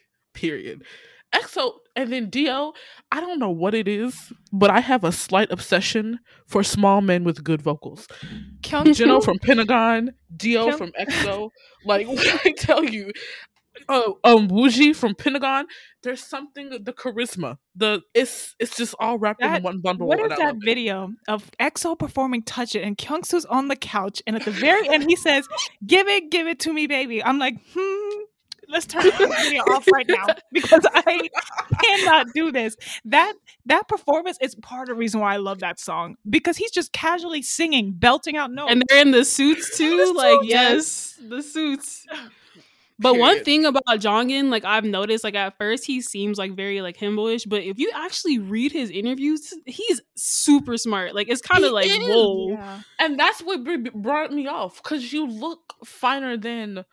EXO 1.33 1.73
and 1.95 2.11
then 2.11 2.29
Dio, 2.29 2.73
I 3.11 3.19
don't 3.19 3.39
know 3.39 3.49
what 3.49 3.73
it 3.73 3.87
is, 3.87 4.33
but 4.51 4.69
I 4.69 4.79
have 4.79 5.03
a 5.03 5.11
slight 5.11 5.51
obsession 5.51 6.19
for 6.45 6.63
small 6.63 7.01
men 7.01 7.23
with 7.23 7.43
good 7.43 7.61
vocals. 7.61 8.07
Count 8.63 8.87
Jinho 8.89 9.23
from 9.23 9.39
Pentagon, 9.39 10.11
Dio 10.35 10.71
from 10.77 10.91
EXO. 10.99 11.49
Like 11.85 12.07
I 12.45 12.53
tell 12.57 12.83
you, 12.83 13.11
uh, 13.87 14.11
um 14.23 14.49
Woozi 14.49 14.95
from 14.95 15.15
Pentagon. 15.15 15.65
There's 16.03 16.21
something 16.23 16.69
the 16.69 16.93
charisma. 16.93 17.57
The 17.75 18.01
it's 18.13 18.55
it's 18.59 18.75
just 18.75 18.95
all 18.99 19.17
wrapped 19.17 19.41
that, 19.41 19.57
in 19.57 19.63
one 19.63 19.79
bundle. 19.81 20.07
What 20.07 20.19
is 20.19 20.37
that 20.37 20.55
video 20.59 21.05
it. 21.05 21.31
of 21.31 21.49
EXO 21.59 21.97
performing 21.97 22.43
"Touch 22.43 22.75
It" 22.75 22.83
and 22.83 22.97
Kyungsu's 22.97 23.45
on 23.45 23.67
the 23.67 23.75
couch, 23.75 24.21
and 24.27 24.35
at 24.35 24.43
the 24.43 24.51
very 24.51 24.89
end 24.89 25.03
he 25.03 25.15
says, 25.15 25.47
"Give 25.85 26.07
it, 26.07 26.31
give 26.31 26.47
it 26.47 26.59
to 26.61 26.73
me, 26.73 26.87
baby." 26.87 27.23
I'm 27.23 27.39
like, 27.39 27.55
hmm. 27.75 28.21
Let's 28.71 28.85
turn 28.85 29.03
the 29.03 29.35
video 29.41 29.63
off 29.63 29.85
right 29.91 30.07
now 30.07 30.27
because 30.51 30.85
I 30.93 31.29
cannot 31.83 32.27
do 32.33 32.51
this. 32.51 32.77
That 33.05 33.33
that 33.65 33.87
performance 33.87 34.37
is 34.41 34.55
part 34.55 34.83
of 34.83 34.95
the 34.95 34.99
reason 34.99 35.19
why 35.19 35.33
I 35.33 35.37
love 35.37 35.59
that 35.59 35.79
song 35.79 36.15
because 36.29 36.57
he's 36.57 36.71
just 36.71 36.93
casually 36.93 37.41
singing, 37.41 37.91
belting 37.91 38.37
out 38.37 38.51
notes, 38.51 38.71
and 38.71 38.83
they're 38.87 39.01
in 39.01 39.11
the 39.11 39.25
suits 39.25 39.77
too. 39.77 40.13
like 40.15 40.39
yes, 40.43 41.19
the 41.21 41.41
suits. 41.43 42.05
But 43.01 43.13
Period. 43.13 43.21
one 43.21 43.43
thing 43.43 43.65
about 43.65 43.83
Jongin, 43.87 44.51
like 44.51 44.63
I've 44.63 44.83
noticed, 44.83 45.23
like 45.23 45.33
at 45.33 45.57
first 45.57 45.85
he 45.87 46.01
seems 46.01 46.37
like 46.37 46.55
very 46.55 46.81
like 46.81 46.97
himboish, 46.97 47.49
but 47.49 47.63
if 47.63 47.79
you 47.79 47.91
actually 47.95 48.37
read 48.37 48.71
his 48.71 48.91
interviews, 48.91 49.55
he's 49.65 50.01
super 50.15 50.77
smart. 50.77 51.15
Like 51.15 51.27
it's 51.27 51.41
kind 51.41 51.65
of 51.65 51.71
like 51.71 51.87
is. 51.87 51.97
whoa, 51.97 52.51
yeah. 52.51 52.81
and 52.99 53.19
that's 53.19 53.41
what 53.41 53.63
brought 53.95 54.31
me 54.31 54.45
off 54.45 54.83
because 54.83 55.11
you 55.11 55.27
look 55.27 55.73
finer 55.83 56.37
than 56.37 56.85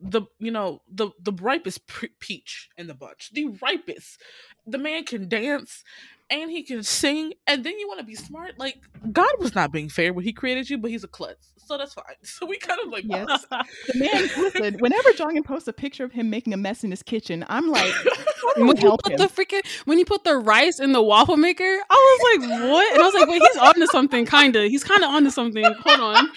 the 0.00 0.22
you 0.38 0.50
know 0.50 0.82
the 0.90 1.10
the 1.20 1.32
ripest 1.32 1.80
peach 2.20 2.68
in 2.76 2.86
the 2.86 2.94
bunch, 2.94 3.30
the 3.32 3.56
ripest. 3.62 4.20
The 4.66 4.78
man 4.78 5.04
can 5.04 5.28
dance 5.28 5.84
and 6.30 6.50
he 6.50 6.62
can 6.62 6.82
sing, 6.82 7.34
and 7.46 7.62
then 7.62 7.78
you 7.78 7.86
want 7.86 8.00
to 8.00 8.06
be 8.06 8.14
smart. 8.14 8.58
Like 8.58 8.80
God 9.12 9.30
was 9.38 9.54
not 9.54 9.72
being 9.72 9.88
fair 9.88 10.12
when 10.12 10.24
He 10.24 10.32
created 10.32 10.68
you, 10.68 10.78
but 10.78 10.90
He's 10.90 11.04
a 11.04 11.08
klutz, 11.08 11.52
so 11.56 11.78
that's 11.78 11.94
fine. 11.94 12.04
So 12.22 12.46
we 12.46 12.58
kind 12.58 12.80
of 12.84 12.88
like 12.90 13.04
yes. 13.06 13.46
the 13.48 13.64
man. 13.94 14.28
Listen, 14.36 14.74
whenever 14.80 15.10
Jongin 15.12 15.44
posts 15.44 15.68
a 15.68 15.72
picture 15.72 16.04
of 16.04 16.12
him 16.12 16.28
making 16.28 16.52
a 16.52 16.56
mess 16.56 16.84
in 16.84 16.90
his 16.90 17.02
kitchen, 17.02 17.44
I'm 17.48 17.68
like, 17.70 17.92
when 18.56 18.76
you 18.76 18.96
put 19.02 19.12
him. 19.12 19.18
the 19.18 19.28
freaking 19.28 19.64
when 19.84 19.98
you 19.98 20.04
put 20.04 20.24
the 20.24 20.36
rice 20.36 20.80
in 20.80 20.92
the 20.92 21.02
waffle 21.02 21.36
maker, 21.36 21.64
I 21.64 22.18
was 22.30 22.40
like, 22.40 22.50
what? 22.70 22.92
And 22.92 23.02
I 23.02 23.04
was 23.04 23.14
like, 23.14 23.28
wait, 23.28 23.42
he's 23.42 23.56
onto 23.56 23.86
something, 23.86 24.26
kinda. 24.26 24.68
He's 24.68 24.84
kind 24.84 25.02
of 25.02 25.10
onto 25.10 25.30
something. 25.30 25.64
Hold 25.64 26.00
on. 26.00 26.28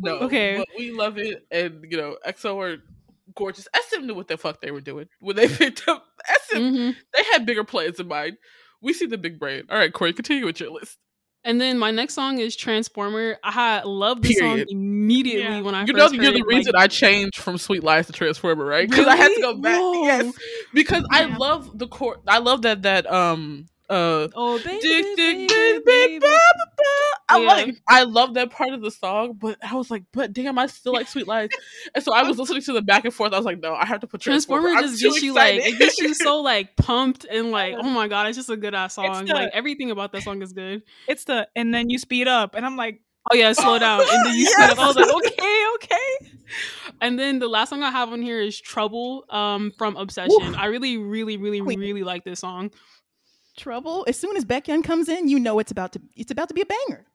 No, 0.00 0.18
okay, 0.20 0.64
we 0.78 0.92
love 0.92 1.18
it, 1.18 1.46
and 1.50 1.84
you 1.88 1.96
know, 1.96 2.16
EXO 2.26 2.62
are 2.62 2.82
gorgeous. 3.34 3.68
SM 3.74 4.06
knew 4.06 4.14
what 4.14 4.28
the 4.28 4.36
fuck 4.36 4.60
they 4.60 4.70
were 4.70 4.80
doing 4.80 5.08
when 5.20 5.36
they 5.36 5.48
picked 5.56 5.88
up 5.88 6.04
SM. 6.48 6.56
Mm-hmm. 6.56 6.90
They 7.14 7.22
had 7.32 7.46
bigger 7.46 7.64
plans 7.64 8.00
in 8.00 8.08
mind. 8.08 8.36
We 8.80 8.92
see 8.92 9.06
the 9.06 9.18
big 9.18 9.38
brain. 9.38 9.64
All 9.70 9.78
right, 9.78 9.92
Corey, 9.92 10.12
continue 10.12 10.46
with 10.46 10.60
your 10.60 10.70
list. 10.70 10.98
And 11.46 11.60
then 11.60 11.78
my 11.78 11.92
next 11.92 12.14
song 12.14 12.38
is 12.38 12.56
Transformer. 12.56 13.36
I 13.44 13.82
loved 13.84 14.24
the 14.24 14.32
song 14.32 14.64
immediately 14.68 15.42
yeah. 15.42 15.60
when 15.60 15.76
I 15.76 15.84
you 15.84 15.92
know 15.92 16.10
you're 16.10 16.32
the 16.32 16.42
reason 16.42 16.72
like, 16.74 16.82
I 16.82 16.86
changed 16.88 17.36
from 17.36 17.56
Sweet 17.56 17.84
Lies 17.84 18.06
to 18.06 18.12
Transformer, 18.12 18.64
right? 18.64 18.90
Because 18.90 19.06
really? 19.06 19.12
I 19.12 19.22
had 19.22 19.28
to 19.28 19.40
go 19.40 19.54
back. 19.54 19.78
Whoa. 19.78 20.02
Yes, 20.02 20.34
because 20.74 21.04
yeah. 21.12 21.18
I 21.18 21.36
love 21.36 21.78
the 21.78 21.86
core. 21.86 22.16
I 22.26 22.38
love 22.38 22.62
that 22.62 22.82
that 22.82 23.08
um 23.08 23.66
uh 23.88 24.28
oh 24.34 24.58
baby, 24.64 24.80
dick, 24.80 25.16
dick, 25.16 25.48
baby, 25.48 25.82
baby, 25.84 26.18
baby. 26.18 26.26
I 27.28 27.38
yeah. 27.38 27.46
like 27.46 27.76
I 27.88 28.02
love 28.04 28.34
that 28.34 28.50
part 28.50 28.70
of 28.70 28.82
the 28.82 28.90
song, 28.90 29.34
but 29.34 29.58
I 29.62 29.74
was 29.74 29.90
like, 29.90 30.04
but 30.12 30.32
damn, 30.32 30.58
I 30.58 30.66
still 30.66 30.92
like 30.92 31.08
Sweet 31.08 31.26
Lies. 31.26 31.50
and 31.94 32.02
so 32.02 32.12
I 32.12 32.22
was 32.22 32.38
listening 32.38 32.62
to 32.62 32.72
the 32.72 32.82
back 32.82 33.04
and 33.04 33.12
forth. 33.12 33.32
I 33.32 33.36
was 33.36 33.46
like, 33.46 33.60
no, 33.60 33.74
I 33.74 33.84
have 33.86 34.00
to 34.00 34.06
put 34.06 34.20
Transformer. 34.20 34.68
Transformer 34.68 34.88
just 34.88 35.02
gets 35.02 35.22
you 35.22 35.34
like 35.34 35.60
it 35.60 35.78
gets 35.78 35.98
you 35.98 36.14
so 36.14 36.40
like 36.40 36.76
pumped 36.76 37.26
and 37.30 37.50
like, 37.50 37.74
oh 37.76 37.90
my 37.90 38.08
god, 38.08 38.26
it's 38.26 38.36
just 38.36 38.50
a 38.50 38.56
good 38.56 38.74
ass 38.74 38.94
song. 38.94 39.26
The, 39.26 39.34
like 39.34 39.50
everything 39.52 39.90
about 39.90 40.12
that 40.12 40.22
song 40.22 40.42
is 40.42 40.52
good. 40.52 40.82
It's 41.08 41.24
the 41.24 41.48
and 41.54 41.72
then 41.72 41.90
you 41.90 41.98
speed 41.98 42.28
up, 42.28 42.54
and 42.54 42.66
I'm 42.66 42.76
like, 42.76 43.00
oh 43.30 43.36
yeah, 43.36 43.52
slow 43.52 43.78
down, 43.80 44.00
and 44.00 44.26
then 44.26 44.34
you 44.34 44.42
yes. 44.42 44.52
speed 44.52 44.70
up. 44.70 44.78
I 44.78 44.86
was 44.86 44.96
like, 44.96 45.14
okay, 45.14 45.64
okay. 45.74 46.32
And 47.00 47.18
then 47.18 47.38
the 47.38 47.48
last 47.48 47.70
song 47.70 47.82
I 47.82 47.90
have 47.90 48.12
on 48.12 48.22
here 48.22 48.40
is 48.40 48.60
Trouble 48.60 49.24
um 49.30 49.72
from 49.78 49.96
Obsession. 49.96 50.54
Ooh. 50.54 50.54
I 50.54 50.66
really, 50.66 50.96
really, 50.96 51.36
really, 51.36 51.60
Queen. 51.60 51.80
really 51.80 52.02
like 52.02 52.24
this 52.24 52.40
song. 52.40 52.70
Trouble. 53.56 54.04
As 54.08 54.18
soon 54.18 54.36
as 54.36 54.44
Baekhyun 54.44 54.84
comes 54.84 55.08
in, 55.08 55.28
you 55.28 55.38
know 55.40 55.58
it's 55.58 55.70
about 55.70 55.92
to 55.92 56.00
it's 56.14 56.30
about 56.30 56.48
to 56.48 56.54
be 56.54 56.62
a 56.62 56.66
banger. 56.66 57.06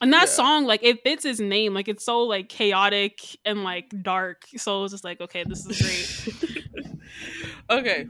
And 0.00 0.12
that 0.12 0.22
yeah. 0.22 0.26
song, 0.26 0.64
like, 0.64 0.82
it 0.82 1.02
fits 1.02 1.22
his 1.22 1.40
name. 1.40 1.72
Like, 1.72 1.88
it's 1.88 2.04
so 2.04 2.22
like 2.22 2.48
chaotic 2.48 3.20
and 3.44 3.62
like 3.62 3.94
dark. 4.02 4.44
So 4.56 4.84
it's 4.84 4.92
just 4.92 5.04
like, 5.04 5.20
okay, 5.20 5.44
this 5.44 5.64
is 5.66 6.26
great. 6.26 6.64
okay, 7.70 8.06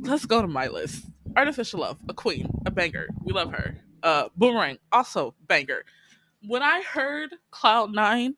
let's 0.00 0.26
go 0.26 0.42
to 0.42 0.48
my 0.48 0.68
list. 0.68 1.04
Artificial 1.36 1.80
Love, 1.80 1.98
a 2.08 2.14
queen, 2.14 2.50
a 2.66 2.70
banger. 2.70 3.08
We 3.22 3.32
love 3.32 3.52
her. 3.52 3.76
Uh, 4.02 4.28
Boomerang, 4.36 4.78
also 4.90 5.34
banger. 5.46 5.84
When 6.46 6.62
I 6.62 6.82
heard 6.82 7.34
Cloud 7.50 7.92
Nine, 7.92 8.34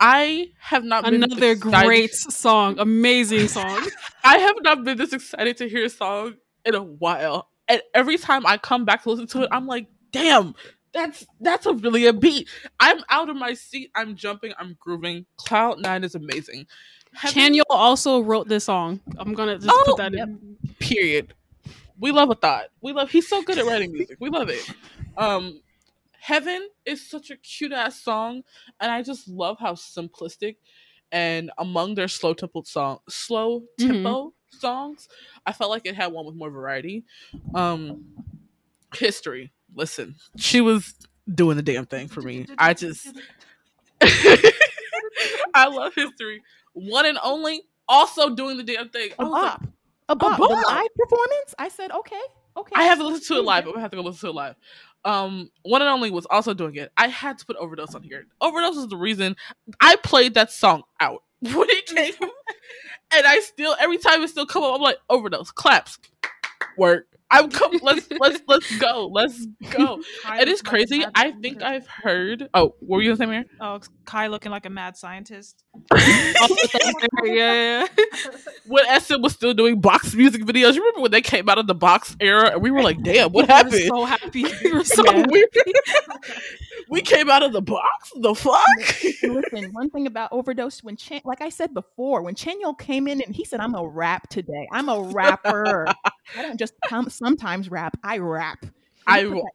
I 0.00 0.50
have 0.58 0.84
not 0.84 1.06
another 1.06 1.54
great 1.54 2.14
song, 2.14 2.78
amazing 2.78 3.48
song. 3.48 3.86
I 4.24 4.38
have 4.38 4.56
not 4.62 4.84
been 4.84 4.98
this 4.98 5.12
excited 5.12 5.56
to 5.58 5.68
hear 5.68 5.84
a 5.86 5.90
song 5.90 6.34
in 6.64 6.74
a 6.74 6.82
while 6.82 7.48
and 7.74 7.82
every 7.92 8.16
time 8.16 8.46
I 8.46 8.56
come 8.56 8.84
back 8.84 9.02
to 9.02 9.10
listen 9.10 9.26
to 9.26 9.42
it, 9.42 9.48
I'm 9.50 9.66
like, 9.66 9.88
damn, 10.12 10.54
that's 10.92 11.26
that's 11.40 11.66
a 11.66 11.72
really 11.72 12.06
a 12.06 12.12
beat. 12.12 12.48
I'm 12.78 13.02
out 13.08 13.28
of 13.28 13.34
my 13.34 13.54
seat. 13.54 13.90
I'm 13.96 14.14
jumping. 14.14 14.52
I'm 14.60 14.76
grooving. 14.78 15.26
Cloud 15.38 15.80
Nine 15.80 16.04
is 16.04 16.14
amazing. 16.14 16.66
Chanyeol 17.18 17.62
also 17.68 18.20
wrote 18.20 18.46
this 18.46 18.64
song. 18.64 19.00
I'm 19.18 19.34
gonna 19.34 19.56
just 19.56 19.68
oh, 19.68 19.82
put 19.86 19.96
that 19.96 20.12
yep. 20.12 20.28
in. 20.28 20.56
Period. 20.78 21.34
We 21.98 22.12
love 22.12 22.30
a 22.30 22.36
thought. 22.36 22.66
We 22.80 22.92
love. 22.92 23.10
He's 23.10 23.28
so 23.28 23.42
good 23.42 23.58
at 23.58 23.66
writing 23.66 23.92
music. 23.92 24.18
We 24.20 24.30
love 24.30 24.50
it. 24.50 24.68
Um, 25.16 25.60
Heaven 26.20 26.68
is 26.86 27.08
such 27.08 27.30
a 27.30 27.36
cute 27.36 27.72
ass 27.72 28.00
song, 28.00 28.44
and 28.80 28.90
I 28.90 29.02
just 29.02 29.26
love 29.26 29.58
how 29.58 29.72
simplistic 29.72 30.56
and 31.10 31.50
among 31.58 31.96
their 31.96 32.08
slow 32.08 32.34
tempo 32.34 32.62
song, 32.62 32.98
slow 33.08 33.64
tempo 33.78 34.26
mm-hmm. 34.26 34.28
Songs, 34.60 35.08
I 35.46 35.52
felt 35.52 35.70
like 35.70 35.86
it 35.86 35.94
had 35.94 36.12
one 36.12 36.26
with 36.26 36.34
more 36.34 36.50
variety. 36.50 37.04
Um, 37.54 38.04
history. 38.94 39.52
Listen, 39.74 40.16
she 40.36 40.60
was 40.60 40.94
doing 41.32 41.56
the 41.56 41.62
damn 41.62 41.86
thing 41.86 42.08
for 42.08 42.22
me. 42.22 42.46
I 42.58 42.74
just, 42.74 43.08
I 44.02 45.68
love 45.68 45.94
history. 45.94 46.42
One 46.72 47.06
and 47.06 47.18
only, 47.22 47.62
also 47.88 48.34
doing 48.34 48.56
the 48.56 48.62
damn 48.62 48.88
thing. 48.88 49.10
A 49.18 49.24
bop. 49.24 49.60
Like, 49.60 49.70
a 50.08 50.16
bop. 50.16 50.38
The 50.38 50.44
live 50.44 50.94
performance. 50.96 51.54
I 51.58 51.68
said, 51.68 51.90
okay, 51.92 52.20
okay. 52.56 52.72
I 52.74 52.84
haven't 52.84 53.06
listened 53.06 53.26
to 53.26 53.34
it 53.34 53.44
live, 53.44 53.64
but 53.64 53.76
I 53.76 53.80
have 53.80 53.90
to 53.90 53.96
go 53.96 54.02
listen 54.02 54.20
to 54.20 54.28
it 54.28 54.34
live. 54.34 54.56
Um, 55.04 55.50
one 55.62 55.82
and 55.82 55.90
only 55.90 56.10
was 56.10 56.26
also 56.30 56.54
doing 56.54 56.76
it. 56.76 56.90
I 56.96 57.08
had 57.08 57.38
to 57.38 57.46
put 57.46 57.56
overdose 57.56 57.94
on 57.94 58.02
here. 58.02 58.26
Overdose 58.40 58.76
is 58.76 58.88
the 58.88 58.96
reason 58.96 59.36
I 59.80 59.96
played 59.96 60.34
that 60.34 60.50
song 60.50 60.82
out 60.98 61.22
when 61.40 61.68
it 61.68 61.86
came, 61.86 62.14
and 63.16 63.26
I 63.26 63.40
still 63.40 63.76
every 63.80 63.98
time 63.98 64.22
it 64.22 64.28
still 64.28 64.46
come 64.46 64.62
up, 64.62 64.74
I'm 64.74 64.80
like 64.80 64.98
overdose 65.10 65.50
claps, 65.50 65.98
work. 66.76 67.06
I'm 67.34 67.50
come. 67.50 67.72
Let's 67.82 68.08
let's 68.20 68.40
let's 68.48 68.78
go. 68.78 69.10
Let's 69.12 69.44
go. 69.70 70.00
it 70.26 70.48
is 70.48 70.62
crazy. 70.62 71.04
I 71.14 71.32
think 71.32 71.62
I've 71.62 71.86
heard. 71.88 72.48
Oh, 72.54 72.74
what 72.78 72.96
were 72.96 73.02
you 73.02 73.10
gonna 73.10 73.16
say, 73.16 73.26
Mary? 73.26 73.44
Oh, 73.60 73.80
Kai 74.04 74.28
looking 74.28 74.52
like 74.52 74.66
a 74.66 74.70
mad 74.70 74.96
scientist. 74.96 75.64
oh, 75.92 76.56
yeah, 77.24 77.32
yeah. 77.32 77.86
when 78.66 79.00
SM 79.00 79.20
was 79.20 79.32
still 79.32 79.52
doing 79.52 79.80
box 79.80 80.14
music 80.14 80.42
videos, 80.42 80.74
you 80.74 80.80
remember 80.80 81.00
when 81.00 81.10
they 81.10 81.22
came 81.22 81.48
out 81.48 81.58
of 81.58 81.66
the 81.66 81.74
box 81.74 82.16
era, 82.20 82.52
and 82.52 82.62
we 82.62 82.70
were 82.70 82.82
like, 82.82 83.02
"Damn, 83.02 83.32
what 83.32 83.48
we 83.48 83.52
happened?" 83.52 83.82
so 83.88 84.04
happy. 84.04 84.44
We 84.62 84.72
were 84.72 84.84
so 84.84 85.02
yeah. 85.04 85.26
weird. 85.28 85.48
we 86.88 87.02
came 87.02 87.28
out 87.28 87.42
of 87.42 87.52
the 87.52 87.62
box. 87.62 88.12
The 88.14 88.34
fuck. 88.34 88.64
Listen, 89.24 89.72
one 89.72 89.90
thing 89.90 90.06
about 90.06 90.30
overdose 90.32 90.84
when 90.84 90.96
Chan, 90.96 91.22
like 91.24 91.40
I 91.40 91.48
said 91.48 91.74
before, 91.74 92.22
when 92.22 92.36
Chanyeol 92.36 92.78
came 92.78 93.08
in 93.08 93.20
and 93.20 93.34
he 93.34 93.44
said, 93.44 93.58
"I'm 93.58 93.74
a 93.74 93.84
rap 93.84 94.28
today. 94.28 94.68
I'm 94.70 94.88
a 94.88 95.00
rapper. 95.00 95.86
I 96.36 96.42
don't 96.42 96.58
just 96.58 96.74
come." 96.86 97.10
sometimes 97.10 97.70
rap. 97.70 97.96
I 98.02 98.18
rap. 98.18 98.64
I 99.06 99.24
will. 99.26 99.48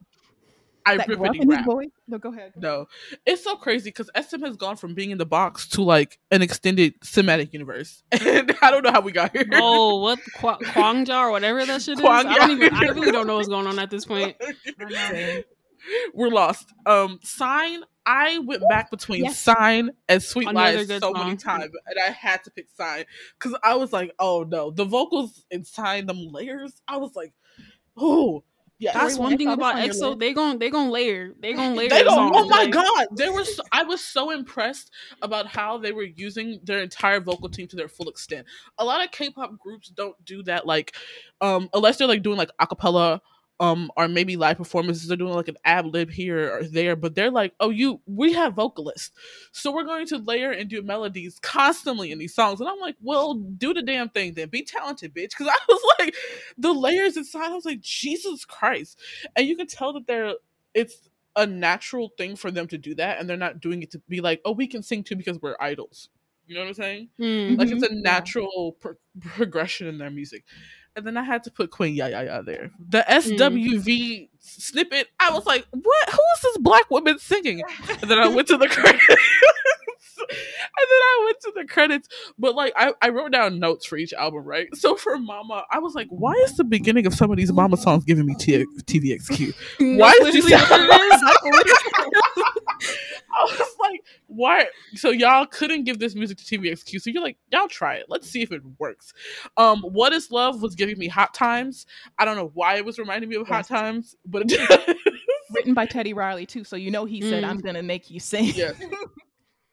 I 0.85 0.97
that 0.97 1.07
rippity 1.07 1.47
rap. 1.47 1.65
Voice? 1.65 1.89
No, 2.07 2.17
go 2.17 2.31
ahead. 2.31 2.53
No, 2.55 2.87
it's 3.25 3.43
so 3.43 3.55
crazy 3.55 3.89
because 3.89 4.09
SM 4.19 4.41
has 4.43 4.55
gone 4.55 4.75
from 4.75 4.93
being 4.93 5.11
in 5.11 5.17
the 5.17 5.25
box 5.25 5.67
to 5.69 5.83
like 5.83 6.19
an 6.31 6.41
extended 6.41 6.99
cinematic 7.01 7.53
universe, 7.53 8.03
and 8.11 8.55
I 8.61 8.71
don't 8.71 8.83
know 8.83 8.91
how 8.91 9.01
we 9.01 9.11
got 9.11 9.31
here. 9.31 9.45
Oh, 9.53 9.99
what 9.99 10.19
Qu- 10.37 10.65
Kwangya 10.65 11.19
or 11.19 11.31
whatever 11.31 11.65
that 11.65 11.81
shit 11.81 11.99
is. 11.99 12.05
I 12.05 12.23
don't 12.23 12.51
even. 12.51 12.73
I 12.73 12.85
really 12.85 13.11
don't 13.11 13.27
know 13.27 13.37
what's 13.37 13.49
going 13.49 13.67
on 13.67 13.77
at 13.77 13.89
this 13.89 14.05
point. 14.05 14.35
We're 16.13 16.29
lost. 16.29 16.73
Um, 16.85 17.19
sign. 17.23 17.83
I 18.09 18.39
went 18.39 18.63
back 18.69 18.89
between 18.89 19.25
yes. 19.25 19.39
Sign 19.39 19.91
and 20.07 20.23
Sweet 20.23 20.49
Another 20.49 20.77
Lies 20.77 20.87
so 20.87 20.99
song. 20.99 21.13
many 21.13 21.37
times, 21.37 21.71
and 21.85 21.99
I 21.99 22.11
had 22.11 22.43
to 22.45 22.51
pick 22.51 22.67
Sign 22.75 23.05
because 23.37 23.57
I 23.63 23.75
was 23.75 23.93
like, 23.93 24.13
"Oh 24.17 24.43
no!" 24.47 24.71
The 24.71 24.85
vocals 24.85 25.45
in 25.51 25.63
Sign, 25.63 26.07
them 26.07 26.29
layers. 26.29 26.81
I 26.87 26.97
was 26.97 27.15
like, 27.15 27.33
Oh, 27.99 28.43
yeah, 28.77 28.93
that's 28.93 29.17
one 29.17 29.37
thing 29.37 29.49
about 29.49 29.75
EXO. 29.75 30.17
They 30.17 30.33
gon' 30.33 30.57
they 30.57 30.69
gon' 30.69 30.89
layer. 30.89 31.33
They 31.37 31.51
gon' 31.53 31.75
layer. 31.75 31.89
They 31.89 32.03
gon' 32.03 32.31
oh 32.33 32.47
my 32.47 32.65
god, 32.65 33.07
they 33.11 33.29
were. 33.29 33.43
So, 33.43 33.61
I 33.73 33.83
was 33.83 34.01
so 34.01 34.29
impressed 34.29 34.89
about 35.21 35.47
how 35.47 35.77
they 35.79 35.91
were 35.91 36.03
using 36.03 36.61
their 36.63 36.79
entire 36.79 37.19
vocal 37.19 37.49
team 37.49 37.67
to 37.67 37.75
their 37.75 37.89
full 37.89 38.07
extent. 38.07 38.47
A 38.77 38.85
lot 38.85 39.03
of 39.03 39.11
K-pop 39.11 39.59
groups 39.59 39.89
don't 39.89 40.15
do 40.23 40.43
that, 40.43 40.65
like, 40.65 40.95
um, 41.41 41.69
unless 41.73 41.97
they're 41.97 42.07
like 42.07 42.23
doing 42.23 42.37
like 42.37 42.51
acapella 42.61 43.19
um 43.59 43.91
or 43.97 44.07
maybe 44.07 44.37
live 44.37 44.57
performances 44.57 45.07
they're 45.07 45.17
doing 45.17 45.33
like 45.33 45.47
an 45.47 45.57
ad 45.65 45.85
lib 45.85 46.09
here 46.09 46.57
or 46.57 46.63
there 46.63 46.95
but 46.95 47.13
they're 47.15 47.31
like 47.31 47.53
oh 47.59 47.69
you 47.69 47.99
we 48.05 48.33
have 48.33 48.53
vocalists. 48.53 49.11
So 49.51 49.71
we're 49.71 49.83
going 49.83 50.05
to 50.07 50.17
layer 50.17 50.51
and 50.51 50.69
do 50.69 50.81
melodies 50.81 51.39
constantly 51.41 52.11
in 52.11 52.19
these 52.19 52.33
songs. 52.33 52.59
And 52.59 52.69
i'm 52.69 52.79
like 52.79 52.95
well 53.01 53.33
do 53.33 53.73
the 53.73 53.81
damn 53.81 54.09
thing 54.09 54.33
then. 54.33 54.49
Be 54.49 54.63
talented 54.63 55.13
bitch. 55.13 55.31
Because 55.37 55.47
i 55.49 55.57
was 55.67 55.95
like 55.99 56.15
the 56.57 56.73
layers 56.73 57.17
inside 57.17 57.51
i 57.51 57.55
was 57.55 57.65
like 57.65 57.81
jesus 57.81 58.45
christ. 58.45 58.97
And 59.35 59.47
you 59.47 59.55
can 59.57 59.67
tell 59.67 59.93
that 59.93 60.07
they're 60.07 60.35
it's 60.73 61.09
a 61.35 61.45
natural 61.45 62.09
thing 62.17 62.35
for 62.35 62.51
them 62.51 62.67
to 62.67 62.77
do 62.77 62.95
that 62.95 63.19
and 63.19 63.29
they're 63.29 63.37
not 63.37 63.59
doing 63.59 63.81
it 63.83 63.91
to 63.91 63.99
be 64.09 64.21
like 64.21 64.41
oh 64.45 64.51
we 64.51 64.67
can 64.67 64.83
sing 64.83 65.03
too 65.03 65.15
because 65.15 65.39
we're 65.41 65.55
idols. 65.59 66.09
You 66.47 66.55
know 66.55 66.61
what 66.61 66.69
i'm 66.69 66.73
saying? 66.75 67.09
Mm-hmm. 67.19 67.59
like 67.59 67.69
it's 67.69 67.83
a 67.83 67.93
natural 67.93 68.77
pro- 68.79 68.95
progression 69.21 69.87
in 69.87 69.97
their 69.97 70.09
music 70.09 70.45
and 70.99 71.07
then 71.07 71.15
I 71.15 71.23
had 71.23 71.43
to 71.43 71.51
put 71.51 71.71
Queen 71.71 71.95
Ya 71.95 72.07
Ya 72.07 72.19
Ya 72.21 72.41
there. 72.41 72.71
The 72.89 73.05
SWV 73.07 73.85
mm. 73.85 74.27
snippet, 74.41 75.07
I 75.17 75.31
was 75.31 75.45
like, 75.45 75.65
what? 75.71 76.09
Who 76.09 76.19
is 76.35 76.41
this 76.43 76.57
black 76.57 76.91
woman 76.91 77.17
singing? 77.19 77.63
And 77.87 78.09
then 78.09 78.19
I 78.19 78.27
went 78.27 78.49
to 78.49 78.57
the 78.57 78.67
credits. 78.69 79.05
and 80.19 80.27
then 80.29 81.01
I 81.01 81.21
went 81.25 81.39
to 81.41 81.53
the 81.55 81.65
credits. 81.65 82.09
But 82.37 82.53
like 82.53 82.73
I, 82.75 82.93
I 83.01 83.09
wrote 83.09 83.31
down 83.31 83.59
notes 83.59 83.85
for 83.85 83.95
each 83.95 84.11
album, 84.11 84.43
right? 84.43 84.67
So 84.75 84.97
for 84.97 85.17
Mama, 85.17 85.63
I 85.71 85.79
was 85.79 85.95
like, 85.95 86.07
why 86.09 86.33
is 86.43 86.57
the 86.57 86.65
beginning 86.65 87.07
of 87.07 87.13
some 87.13 87.31
of 87.31 87.37
these 87.37 87.53
Mama 87.53 87.77
songs 87.77 88.03
giving 88.03 88.25
me 88.25 88.35
T- 88.35 88.65
TVXQ? 88.83 89.53
Why 89.97 90.11
is 90.21 90.33
this 90.33 90.53
I 90.53 90.79
was 91.43 91.63
like, 91.63 91.98
why? 94.49 94.65
So 94.95 95.11
y'all 95.11 95.45
couldn't 95.45 95.83
give 95.83 95.99
this 95.99 96.15
music 96.15 96.37
to 96.39 96.43
TVXQ. 96.43 97.01
So 97.01 97.09
you're 97.09 97.21
like, 97.21 97.37
y'all 97.51 97.67
try 97.67 97.95
it. 97.95 98.05
Let's 98.09 98.29
see 98.29 98.41
if 98.41 98.51
it 98.51 98.61
works. 98.79 99.13
Um, 99.57 99.81
What 99.81 100.13
is 100.13 100.31
Love 100.31 100.61
was 100.61 100.75
giving 100.75 100.97
me 100.97 101.07
Hot 101.07 101.33
Times. 101.33 101.85
I 102.17 102.25
don't 102.25 102.35
know 102.35 102.51
why 102.53 102.77
it 102.77 102.85
was 102.85 102.97
reminding 102.97 103.29
me 103.29 103.35
of 103.35 103.47
Hot 103.47 103.67
Times, 103.67 104.15
but 104.25 104.43
it 104.45 104.97
written 105.51 105.73
by 105.73 105.85
Teddy 105.85 106.13
Riley 106.13 106.45
too. 106.45 106.63
So 106.63 106.75
you 106.75 106.91
know 106.91 107.05
he 107.05 107.21
said, 107.21 107.43
mm. 107.43 107.49
"I'm 107.49 107.59
gonna 107.59 107.83
make 107.83 108.09
you 108.09 108.19
sing." 108.19 108.53
Yeah. 108.55 108.71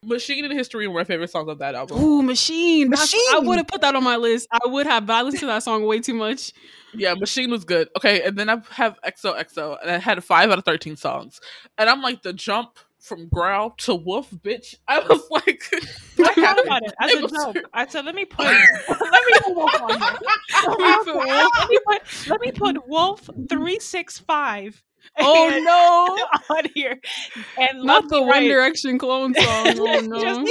Machine 0.04 0.44
in 0.44 0.52
History, 0.52 0.86
one 0.86 0.96
my 0.96 1.04
favorite 1.04 1.30
songs 1.30 1.48
of 1.48 1.58
that 1.58 1.74
album. 1.74 1.98
Ooh, 1.98 2.22
Machine. 2.22 2.90
Machine. 2.90 3.20
I 3.32 3.40
would 3.40 3.56
have 3.56 3.66
put 3.66 3.80
that 3.80 3.96
on 3.96 4.04
my 4.04 4.16
list. 4.16 4.46
I 4.52 4.60
would 4.66 4.86
have, 4.86 5.06
but 5.06 5.14
I 5.14 5.22
listened 5.22 5.40
to 5.40 5.46
that 5.46 5.64
song 5.64 5.84
way 5.84 5.98
too 5.98 6.14
much. 6.14 6.52
Yeah, 6.94 7.14
Machine 7.14 7.50
was 7.50 7.64
good. 7.64 7.88
Okay, 7.96 8.22
and 8.22 8.38
then 8.38 8.48
I 8.48 8.62
have 8.70 8.96
XOXO, 9.04 9.78
and 9.82 9.90
I 9.90 9.98
had 9.98 10.22
five 10.22 10.50
out 10.50 10.58
of 10.58 10.64
13 10.64 10.96
songs. 10.96 11.40
And 11.76 11.90
I'm 11.90 12.02
like, 12.02 12.22
the 12.22 12.32
jump 12.32 12.78
from 13.06 13.28
growl 13.28 13.70
to 13.70 13.94
wolf, 13.94 14.30
bitch. 14.30 14.74
I 14.88 14.98
was 15.08 15.22
like, 15.30 15.62
I 16.18 16.34
thought 16.34 16.64
about 16.64 16.82
it 16.82 16.92
as 17.00 17.12
it 17.12 17.24
a 17.24 17.28
joke. 17.28 17.64
I 17.72 17.86
said, 17.86 18.04
let 18.04 18.14
me 18.14 18.24
put, 18.24 18.46
let 18.46 18.88
me 18.88 19.38
put 19.44 19.54
wolf 19.54 19.80
on 19.80 20.00
here. 20.00 20.18
Let 20.68 20.78
me 20.78 20.96
put 21.04 21.14
wolf. 21.14 21.52
Let 21.58 21.68
me 21.70 21.78
put, 21.86 22.28
let 22.28 22.40
me 22.40 22.52
put 22.52 22.88
wolf 22.88 23.30
three 23.48 23.78
six 23.78 24.18
five. 24.18 24.82
Oh 25.20 25.48
no! 26.50 26.56
on 26.56 26.64
here, 26.74 27.00
and 27.56 27.84
not 27.84 28.08
the 28.08 28.20
One 28.20 28.42
Direction 28.42 28.98
clone 28.98 29.34
song. 29.34 29.78
Oh 29.78 30.00
no! 30.00 30.46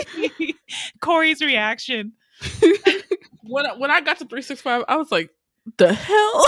Corey's 1.02 1.42
reaction. 1.42 2.14
when 3.44 3.66
I, 3.66 3.74
when 3.74 3.92
I 3.92 4.00
got 4.00 4.20
to 4.20 4.26
three 4.26 4.42
six 4.42 4.62
five, 4.62 4.86
I 4.88 4.96
was 4.96 5.12
like, 5.12 5.30
"The 5.78 5.94
hell 5.94 6.46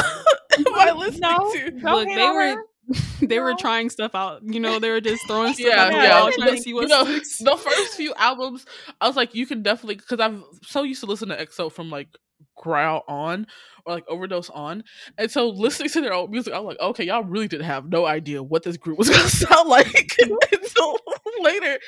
am 0.58 0.74
I 0.74 0.92
listening 0.92 1.20
no, 1.20 1.52
to?" 1.52 1.72
Look, 1.84 2.08
they 2.08 2.30
were. 2.30 2.56
Her 2.56 2.64
they 3.22 3.40
were 3.40 3.54
trying 3.56 3.90
stuff 3.90 4.16
out. 4.16 4.42
You 4.44 4.60
know, 4.60 4.80
they 4.80 4.90
were 4.90 5.02
just 5.02 5.26
throwing 5.28 5.54
stuff 5.54 5.68
yeah, 5.68 5.90
yeah. 5.92 6.18
Out, 6.18 6.34
trying 6.34 6.56
to 6.56 6.62
see 6.62 6.74
what 6.74 6.84
you 6.84 6.88
know, 6.88 7.04
The 7.04 7.58
first 7.58 7.96
few 7.96 8.14
albums, 8.16 8.66
I 9.02 9.08
was 9.08 9.16
like, 9.16 9.36
you 9.36 9.46
can 9.46 9.62
definitely 9.62 9.96
because 9.96 10.20
I'm 10.20 10.44
so 10.64 10.84
used 10.84 11.02
to 11.02 11.06
listening 11.06 11.38
to 11.38 11.46
EXO 11.46 11.72
from 11.72 11.90
like 11.90 12.10
growl 12.56 13.04
on 13.08 13.48
or 13.86 13.94
like 13.94 14.08
overdose 14.08 14.50
on. 14.50 14.84
And 15.18 15.30
so 15.30 15.50
listening 15.50 15.90
to 15.90 16.02
their 16.02 16.14
old 16.14 16.32
music, 16.32 16.54
I'm 16.54 16.64
like, 16.64 16.80
okay, 16.80 17.06
y'all 17.06 17.24
really 17.24 17.48
did 17.48 17.62
have 17.62 17.90
no 17.90 18.06
idea 18.06 18.42
what 18.42 18.64
this 18.64 18.78
group 18.78 18.98
was 18.98 19.10
gonna 19.10 19.30
sound 19.30 19.70
like 19.70 20.16
until 20.22 20.98
later. 21.42 21.80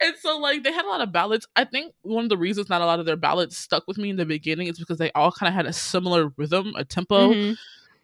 And 0.00 0.14
so 0.20 0.38
like 0.38 0.64
they 0.64 0.72
had 0.72 0.84
a 0.84 0.88
lot 0.88 1.00
of 1.00 1.12
ballads. 1.12 1.46
I 1.54 1.64
think 1.64 1.94
one 2.02 2.24
of 2.24 2.30
the 2.30 2.36
reasons 2.36 2.68
not 2.68 2.82
a 2.82 2.86
lot 2.86 3.00
of 3.00 3.06
their 3.06 3.16
ballads 3.16 3.56
stuck 3.56 3.86
with 3.86 3.98
me 3.98 4.10
in 4.10 4.16
the 4.16 4.26
beginning 4.26 4.66
is 4.66 4.78
because 4.78 4.98
they 4.98 5.12
all 5.12 5.30
kind 5.30 5.48
of 5.48 5.54
had 5.54 5.66
a 5.66 5.72
similar 5.72 6.32
rhythm, 6.36 6.74
a 6.76 6.84
tempo. 6.84 7.32
Mm-hmm 7.32 7.52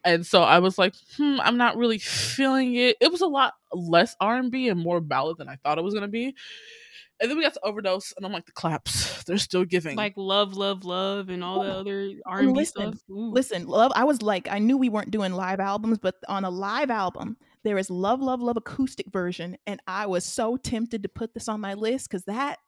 and 0.03 0.25
so 0.25 0.41
I 0.41 0.59
was 0.59 0.77
like, 0.77 0.95
hmm, 1.17 1.37
I'm 1.41 1.57
not 1.57 1.77
really 1.77 1.99
feeling 1.99 2.75
it. 2.75 2.97
It 3.01 3.11
was 3.11 3.21
a 3.21 3.27
lot 3.27 3.53
less 3.73 4.15
R 4.19 4.37
and 4.37 4.51
B 4.51 4.69
and 4.69 4.79
more 4.79 5.01
ballad 5.01 5.37
than 5.37 5.49
I 5.49 5.57
thought 5.57 5.77
it 5.77 5.83
was 5.83 5.93
gonna 5.93 6.07
be. 6.07 6.35
And 7.21 7.29
then 7.29 7.37
we 7.37 7.43
got 7.43 7.53
to 7.55 7.65
overdose, 7.65 8.13
and 8.15 8.25
I'm 8.25 8.31
like, 8.31 8.45
the 8.45 8.53
claps, 8.53 9.23
they're 9.25 9.37
still 9.37 9.65
giving 9.65 9.97
like 9.97 10.13
love, 10.15 10.55
love, 10.55 10.85
love, 10.85 11.27
and 11.27 11.43
all 11.43 11.63
the 11.63 11.69
other 11.69 12.11
R 12.25 12.39
and 12.39 12.53
B 12.53 12.63
stuff. 12.63 12.95
Ooh. 13.09 13.31
Listen, 13.31 13.67
love. 13.67 13.91
I 13.93 14.05
was 14.05 14.21
like, 14.21 14.47
I 14.49 14.59
knew 14.59 14.77
we 14.77 14.87
weren't 14.87 15.11
doing 15.11 15.33
live 15.33 15.59
albums, 15.59 15.97
but 15.97 16.15
on 16.29 16.45
a 16.45 16.49
live 16.49 16.89
album, 16.89 17.35
there 17.65 17.77
is 17.77 17.89
love, 17.89 18.21
love, 18.21 18.41
love 18.41 18.55
acoustic 18.55 19.11
version, 19.11 19.57
and 19.67 19.81
I 19.85 20.05
was 20.05 20.23
so 20.23 20.55
tempted 20.55 21.03
to 21.03 21.09
put 21.09 21.33
this 21.33 21.49
on 21.49 21.59
my 21.59 21.73
list 21.73 22.09
because 22.09 22.23
that 22.23 22.59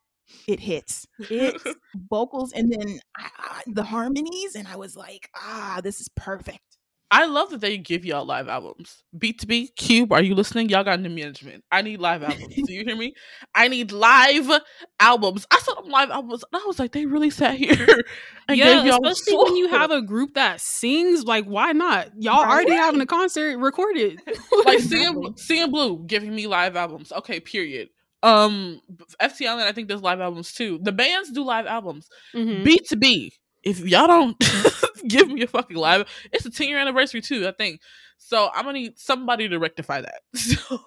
it 0.47 0.61
hits 0.61 1.05
it's 1.29 1.63
vocals 2.09 2.53
and 2.53 2.71
then 2.71 2.99
I, 3.17 3.61
the 3.67 3.83
harmonies, 3.83 4.55
and 4.55 4.67
I 4.67 4.75
was 4.75 4.97
like, 4.97 5.29
ah, 5.35 5.79
this 5.81 6.01
is 6.01 6.09
perfect. 6.09 6.77
I 7.13 7.25
love 7.25 7.49
that 7.49 7.59
they 7.59 7.77
give 7.77 8.05
y'all 8.05 8.25
live 8.25 8.47
albums. 8.47 9.03
BTOB, 9.17 9.75
Cube, 9.75 10.13
are 10.13 10.23
you 10.23 10.33
listening? 10.33 10.69
Y'all 10.69 10.85
got 10.85 11.01
new 11.01 11.09
management. 11.09 11.61
I 11.69 11.81
need 11.81 11.99
live 11.99 12.23
albums. 12.23 12.55
Do 12.55 12.73
you 12.73 12.85
hear 12.85 12.95
me? 12.95 13.13
I 13.53 13.67
need 13.67 13.91
live 13.91 14.49
albums. 14.97 15.45
I 15.51 15.59
saw 15.59 15.81
them 15.81 15.91
live 15.91 16.09
albums 16.09 16.45
and 16.51 16.61
I 16.61 16.65
was 16.65 16.79
like, 16.79 16.93
they 16.93 17.05
really 17.05 17.29
sat 17.29 17.55
here 17.55 17.75
and 18.47 18.57
yeah, 18.57 18.97
especially 19.03 19.43
when 19.43 19.57
you 19.57 19.67
have 19.67 19.91
a 19.91 20.01
group 20.01 20.35
that 20.35 20.61
sings. 20.61 21.25
Like, 21.25 21.43
why 21.43 21.73
not? 21.73 22.11
Y'all 22.17 22.43
right. 22.43 22.51
already 22.51 22.71
having 22.71 23.01
a 23.01 23.05
concert, 23.05 23.57
recorded. 23.57 24.21
like 24.65 24.79
seeing 24.79 25.13
CNBLUE 25.33 26.07
giving 26.07 26.33
me 26.33 26.47
live 26.47 26.77
albums. 26.77 27.11
Okay, 27.11 27.41
period. 27.41 27.89
Um, 28.23 28.79
FT 29.21 29.47
Island, 29.47 29.67
I 29.67 29.73
think 29.73 29.89
does 29.89 30.01
live 30.01 30.21
albums 30.21 30.53
too. 30.53 30.79
The 30.81 30.91
bands 30.93 31.31
do 31.31 31.43
live 31.43 31.65
albums. 31.65 32.07
Mm-hmm. 32.33 32.63
BTOB, 32.63 33.31
if 33.63 33.79
y'all 33.79 34.07
don't 34.07 34.37
give 35.07 35.29
me 35.29 35.43
a 35.43 35.47
fucking 35.47 35.77
live, 35.77 36.07
it's 36.31 36.45
a 36.45 36.51
10 36.51 36.67
year 36.67 36.79
anniversary 36.79 37.21
too, 37.21 37.47
I 37.47 37.51
think. 37.51 37.81
So 38.23 38.51
I'm 38.53 38.65
gonna 38.65 38.77
need 38.77 38.99
somebody 38.99 39.49
to 39.49 39.57
rectify 39.57 40.01
that. 40.01 40.21
So, 40.41 40.79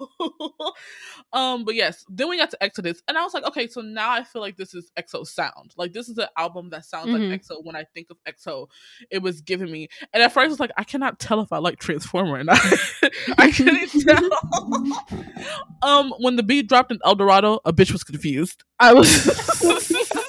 um, 1.32 1.64
but 1.64 1.74
yes, 1.74 2.04
then 2.08 2.28
we 2.28 2.38
got 2.38 2.50
to 2.52 2.62
Exodus, 2.62 3.02
and 3.08 3.18
I 3.18 3.22
was 3.22 3.34
like, 3.34 3.44
okay, 3.44 3.66
so 3.66 3.80
now 3.80 4.10
I 4.12 4.22
feel 4.22 4.40
like 4.40 4.56
this 4.56 4.72
is 4.72 4.92
EXO 4.96 5.26
sound. 5.26 5.74
Like 5.76 5.92
this 5.92 6.08
is 6.08 6.16
an 6.16 6.28
album 6.38 6.70
that 6.70 6.84
sounds 6.84 7.08
mm-hmm. 7.08 7.30
like 7.30 7.42
EXO. 7.42 7.64
When 7.64 7.74
I 7.74 7.84
think 7.92 8.08
of 8.10 8.18
EXO, 8.26 8.68
it 9.10 9.20
was 9.20 9.40
giving 9.40 9.70
me. 9.70 9.88
And 10.12 10.22
at 10.22 10.32
first, 10.32 10.44
I 10.44 10.48
was 10.48 10.60
like, 10.60 10.70
I 10.76 10.84
cannot 10.84 11.18
tell 11.18 11.40
if 11.40 11.52
I 11.52 11.58
like 11.58 11.78
Transformer 11.80 12.36
and 12.36 12.50
I, 12.52 12.78
I 13.36 13.50
couldn't 13.50 13.90
tell. 14.00 14.30
um, 15.82 16.14
when 16.20 16.36
the 16.36 16.44
beat 16.44 16.68
dropped 16.68 16.92
in 16.92 16.98
El 17.04 17.16
Dorado, 17.16 17.58
a 17.64 17.72
bitch 17.72 17.92
was 17.92 18.04
confused. 18.04 18.62
I 18.78 18.94
was. 18.94 20.20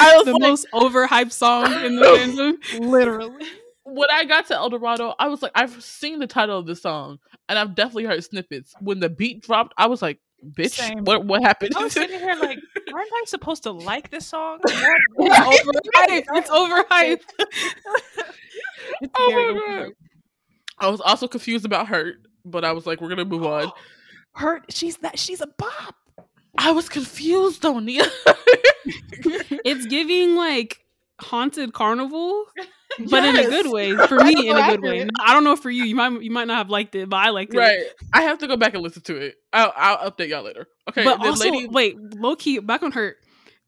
I 0.00 0.16
was 0.16 0.24
the 0.24 0.32
like, 0.32 0.42
most 0.42 0.66
overhyped 0.72 1.32
song 1.32 1.72
in 1.84 1.96
the 1.96 2.02
fandom. 2.72 2.80
Literally. 2.80 3.46
When 3.84 4.08
I 4.10 4.24
got 4.24 4.46
to 4.46 4.54
El 4.54 4.70
Dorado, 4.70 5.14
I 5.18 5.28
was 5.28 5.42
like, 5.42 5.52
I've 5.54 5.82
seen 5.82 6.18
the 6.18 6.26
title 6.26 6.58
of 6.58 6.66
the 6.66 6.76
song 6.76 7.18
and 7.48 7.58
I've 7.58 7.74
definitely 7.74 8.04
heard 8.04 8.22
snippets. 8.22 8.74
When 8.80 9.00
the 9.00 9.08
beat 9.08 9.42
dropped, 9.42 9.74
I 9.76 9.86
was 9.86 10.00
like, 10.00 10.18
bitch, 10.44 10.70
Same. 10.72 11.04
what 11.04 11.24
what 11.26 11.42
happened? 11.42 11.74
I 11.76 11.82
was 11.84 11.92
sitting 11.92 12.18
here 12.18 12.36
like, 12.36 12.58
aren't 12.94 13.10
I 13.12 13.22
supposed 13.26 13.64
to 13.64 13.72
like 13.72 14.10
this 14.10 14.26
song? 14.26 14.60
it's 14.64 15.68
overhyped. 15.68 16.24
It's 16.36 16.50
overhyped. 16.50 17.22
it's 19.00 19.12
oh 19.16 19.54
my 19.54 19.82
God. 19.82 19.92
I 20.78 20.88
was 20.88 21.00
also 21.00 21.28
confused 21.28 21.64
about 21.66 21.88
Hurt, 21.88 22.16
but 22.44 22.64
I 22.64 22.72
was 22.72 22.86
like, 22.86 23.00
we're 23.00 23.10
gonna 23.10 23.24
move 23.24 23.44
on. 23.44 23.70
Hurt, 24.34 24.72
she's 24.72 24.96
that 24.98 25.18
she's 25.18 25.40
a 25.40 25.48
bop. 25.58 25.96
I 26.62 26.72
was 26.72 26.90
confused 26.90 27.62
though, 27.62 27.78
Nia. 27.78 28.04
it's 29.64 29.86
giving 29.86 30.36
like 30.36 30.84
haunted 31.18 31.72
carnival, 31.72 32.44
but 32.98 33.22
yes. 33.22 33.38
in 33.38 33.46
a 33.46 33.48
good 33.48 33.72
way. 33.72 33.96
For 34.06 34.16
me, 34.20 34.50
in 34.50 34.56
a 34.56 34.66
good 34.70 34.82
way. 34.82 35.08
I 35.18 35.32
don't 35.32 35.44
know 35.44 35.56
for 35.56 35.70
you. 35.70 35.84
You 35.84 35.96
might 35.96 36.22
you 36.22 36.30
might 36.30 36.46
not 36.46 36.58
have 36.58 36.68
liked 36.68 36.94
it, 36.94 37.08
but 37.08 37.16
I 37.16 37.30
liked 37.30 37.54
it. 37.54 37.58
Right. 37.58 37.86
I 38.12 38.22
have 38.22 38.38
to 38.40 38.46
go 38.46 38.58
back 38.58 38.74
and 38.74 38.82
listen 38.82 39.00
to 39.02 39.16
it. 39.16 39.36
I'll, 39.54 39.72
I'll 39.74 40.10
update 40.10 40.28
y'all 40.28 40.42
later. 40.42 40.66
Okay. 40.88 41.02
But 41.02 41.24
also, 41.24 41.50
lady... 41.50 41.66
wait, 41.66 41.96
low 42.14 42.36
key, 42.36 42.58
back 42.58 42.82
on 42.82 42.92
her. 42.92 43.16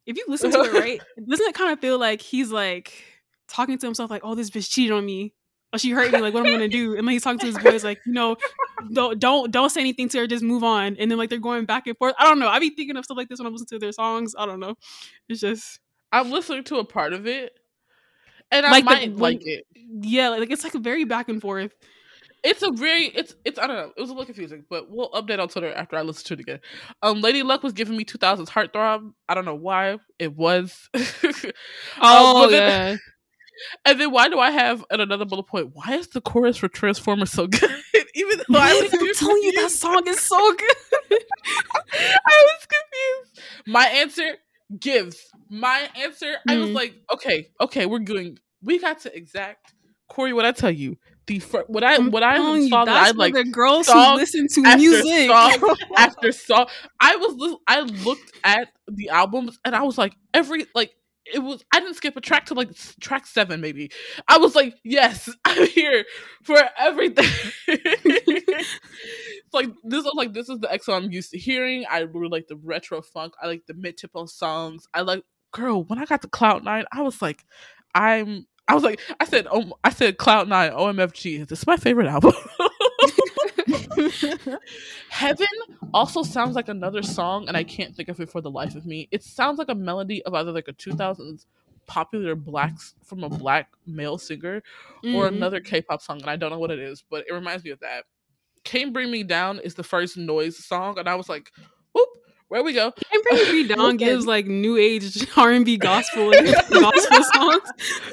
If 0.05 0.19
you 0.19 0.27
listen 0.29 0.51
to 0.51 0.61
it 0.61 0.73
right, 0.75 1.01
doesn't 1.29 1.49
it 1.49 1.55
kind 1.55 1.73
of 1.73 1.81
feel 1.81 1.99
like 1.99 2.21
he's 2.21 2.51
like 2.51 2.93
talking 3.49 3.79
to 3.79 3.87
himself, 3.87 4.11
like, 4.11 4.23
"Oh, 4.23 4.35
this 4.35 4.51
bitch 4.51 4.71
cheated 4.71 4.93
on 4.93 5.07
me." 5.07 5.33
Oh, 5.73 5.79
she 5.79 5.91
hurt 5.91 6.13
me. 6.13 6.21
Like, 6.21 6.35
what 6.35 6.47
am 6.47 6.47
I 6.47 6.53
gonna 6.53 6.69
do? 6.69 6.97
And 6.97 7.07
then 7.07 7.13
he's 7.13 7.23
talking 7.23 7.39
to 7.41 7.47
his 7.47 7.59
boys, 7.59 7.85
like, 7.85 8.01
you 8.07 8.13
know, 8.13 8.37
don't 8.93 9.19
don't 9.19 9.51
don't 9.51 9.71
say 9.71 9.81
anything 9.81 10.09
to 10.11 10.19
her. 10.19 10.27
Just 10.27 10.45
move 10.45 10.63
on. 10.63 10.97
And 10.99 11.11
then 11.11 11.19
like 11.19 11.31
they're 11.31 11.39
going 11.39 11.65
back 11.65 11.87
and 11.87 11.97
forth. 11.97 12.15
I 12.19 12.25
don't 12.25 12.39
know. 12.39 12.49
I 12.49 12.59
be 12.59 12.71
thinking 12.71 12.97
of 12.97 13.05
stuff 13.05 13.17
like 13.17 13.29
this 13.29 13.39
when 13.39 13.47
I'm 13.47 13.53
listening 13.53 13.79
to 13.79 13.79
their 13.79 13.93
songs. 13.93 14.35
I 14.37 14.47
don't 14.47 14.61
know. 14.61 14.75
It's 15.29 15.41
just 15.41 15.81
I'm 16.13 16.31
listening 16.31 16.65
to 16.65 16.77
a 16.77 16.85
part 16.85 17.13
of 17.13 17.27
it, 17.27 17.59
and 18.51 18.67
I 18.67 18.71
like 18.71 18.85
might 18.85 19.17
the, 19.17 19.23
like 19.23 19.47
it. 19.47 19.67
Yeah, 19.75 20.31
like 20.31 20.51
it's 20.51 20.65
like 20.65 20.75
a 20.75 20.79
very 20.79 21.05
back 21.05 21.29
and 21.29 21.41
forth. 21.41 21.75
It's 22.45 22.63
a 22.63 22.73
very 22.73 23.05
it's 23.07 23.35
it's 23.45 23.59
I 23.59 23.67
don't 23.67 23.77
know. 23.77 23.93
It 23.97 24.01
was 24.01 24.11
a 24.11 24.13
little 24.13 24.27
confusing, 24.27 24.65
but 24.69 24.91
we'll 24.91 25.11
update 25.13 25.39
on 25.39 25.49
Twitter 25.49 25.73
after 25.73 25.97
I 25.97 26.03
listen 26.03 26.27
to 26.27 26.35
it 26.35 26.41
again. 26.41 26.61
Um, 27.01 27.21
Lady 27.21 27.43
Luck 27.43 27.63
was 27.63 27.73
giving 27.73 27.97
me 27.97 28.05
2000s 28.05 28.49
heartthrob. 28.49 29.13
I 29.29 29.35
don't 29.35 29.45
know 29.45 29.55
why 29.55 29.99
it 30.19 30.37
was. 30.37 30.89
oh 32.01 32.45
um, 32.45 32.51
yeah. 32.53 32.59
Then, 32.59 33.01
and 33.85 34.01
then 34.01 34.11
why 34.11 34.29
do 34.29 34.39
I 34.39 34.51
have 34.51 34.85
another 34.91 35.25
bullet 35.25 35.45
point? 35.45 35.71
Why 35.75 35.95
is 35.95 36.09
the 36.09 36.21
chorus 36.21 36.57
for 36.57 36.69
Transformers 36.69 37.31
so 37.31 37.47
good? 37.49 37.71
even 38.15 38.39
though 38.49 38.59
I 38.59 38.73
was 38.75 38.93
I'm 38.93 39.15
telling 39.15 39.43
you 39.43 39.53
that 39.63 39.71
song 39.71 40.03
is 40.07 40.21
so 40.21 40.55
good. 40.55 40.77
I 41.93 42.47
was 42.47 42.67
confused. 42.67 43.47
Monster 43.67 44.37
gives. 44.79 45.19
Monster, 45.49 46.37
mm. 46.49 46.53
I 46.53 46.57
was 46.59 46.71
mm. 46.71 46.75
like, 46.75 46.95
okay, 47.13 47.49
okay, 47.61 47.87
we're 47.87 48.01
going. 48.01 48.39
We 48.63 48.79
got 48.79 49.01
to 49.01 49.17
exact. 49.17 49.75
Corey, 50.09 50.33
what 50.33 50.45
I 50.45 50.53
tell 50.53 50.71
you, 50.71 50.99
the 51.27 51.39
fir- 51.39 51.65
what 51.69 51.83
I 51.83 51.99
what 51.99 52.23
I 52.23 52.37
saw 52.69 52.85
that 52.85 52.97
I 52.97 53.11
like 53.13 53.35
the 53.35 53.45
girls 53.45 53.89
who 53.89 54.15
listen 54.15 54.47
to 54.49 54.77
music 54.77 55.29
song 55.29 55.77
after 55.97 56.33
song. 56.33 56.67
I 57.01 57.17
was 57.17 57.57
I 57.67 57.81
looked 57.81 58.33
at 58.45 58.69
the 58.89 59.09
albums 59.09 59.59
and 59.65 59.75
I 59.75 59.83
was 59.83 59.97
like 59.97 60.15
every 60.35 60.67
like 60.75 60.93
it 61.27 61.39
was 61.39 61.65
I 61.73 61.81
didn't 61.81 61.95
skip 61.95 62.17
a 62.17 62.21
track 62.21 62.47
to 62.47 62.55
like 62.55 62.71
track 63.01 63.27
seven 63.27 63.61
maybe. 63.61 63.91
I 64.29 64.39
was 64.39 64.55
like, 64.55 64.75
yes, 64.85 65.29
I'm 65.45 65.67
here 65.69 66.05
for 66.43 66.59
everything. 66.79 67.31
like 69.53 69.71
this 69.85 70.05
is 70.05 70.13
like 70.15 70.33
this 70.33 70.49
is 70.49 70.59
the 70.61 70.69
EXO 70.69 70.97
I'm 70.97 71.11
used 71.13 71.31
to 71.33 71.39
hearing. 71.39 71.85
I 71.91 72.01
really 72.01 72.29
like 72.29 72.49
the 72.49 72.57
retro 72.57 73.03
funk. 73.03 73.35
I 73.41 73.47
like 73.47 73.67
the 73.67 73.75
mid 73.75 73.97
tempo 73.99 74.27
songs. 74.27 74.89
I 74.95 75.03
like 75.03 75.25
girl 75.53 75.85
when 75.85 75.99
I 75.99 76.07
got 76.07 76.23
to 76.23 76.29
Cloud 76.29 76.65
Nine, 76.65 76.85
I 76.93 77.03
was 77.03 77.23
like, 77.23 77.45
I'm. 77.95 78.47
I 78.69 78.75
was 78.75 78.85
like, 78.85 79.01
I 79.21 79.25
said, 79.25 79.49
oh, 79.51 79.73
I 79.83 79.91
said 79.91 80.19
Cloud 80.19 80.49
Nine, 80.49 80.71
OMFG. 80.71 81.47
This 81.47 81.61
is 81.61 81.67
my 81.67 81.77
favorite 81.77 82.07
album. 82.07 82.33
Heaven 85.09 85.47
also 85.93 86.23
sounds 86.23 86.55
like 86.55 86.69
another 86.69 87.03
song, 87.03 87.49
and 87.49 87.57
I 87.57 87.65
can't 87.65 87.95
think 87.95 88.09
of 88.09 88.21
it 88.21 88.31
for 88.31 88.41
the 88.41 88.51
life 88.51 88.75
of 88.75 88.87
me. 88.87 89.09
It 89.11 89.23
sounds 89.23 89.59
like 89.59 89.69
a 89.69 89.75
melody 89.75 90.23
of 90.25 90.35
either 90.35 90.53
like 90.53 90.69
a 90.69 90.73
2000s 90.73 91.47
popular 91.87 92.35
blacks 92.35 92.95
from 93.05 93.25
a 93.25 93.29
black 93.29 93.69
male 93.87 94.19
singer 94.19 94.63
mm-hmm. 95.05 95.15
or 95.15 95.27
another 95.27 95.61
K-pop 95.61 96.01
song, 96.01 96.21
and 96.21 96.31
I 96.31 96.37
don't 96.37 96.51
know 96.51 96.59
what 96.59 96.71
it 96.71 96.79
is, 96.79 97.05
but 97.09 97.25
it 97.29 97.33
reminds 97.33 97.65
me 97.65 97.71
of 97.71 97.81
that. 97.81 98.05
Can't 98.65 98.93
Bring 98.93 99.11
Me 99.11 99.23
Down 99.23 99.59
is 99.59 99.75
the 99.75 99.83
first 99.83 100.17
noise 100.17 100.57
song, 100.57 100.99
and 100.99 101.09
I 101.09 101.17
was 101.17 101.29
like, 101.29 101.51
where 102.53 102.63
we 102.63 102.75
go. 102.75 102.93
Can't 102.93 103.25
Bring 103.25 103.53
Me 103.53 103.67
Down 103.67 103.97
gives 103.97 104.27
like 104.27 104.47
new 104.47 104.77
age 104.77 105.27
R 105.39 105.53
and 105.53 105.65
B 105.65 105.79
gospel 105.79 106.31
gospel 106.71 107.25
songs. 107.33 107.63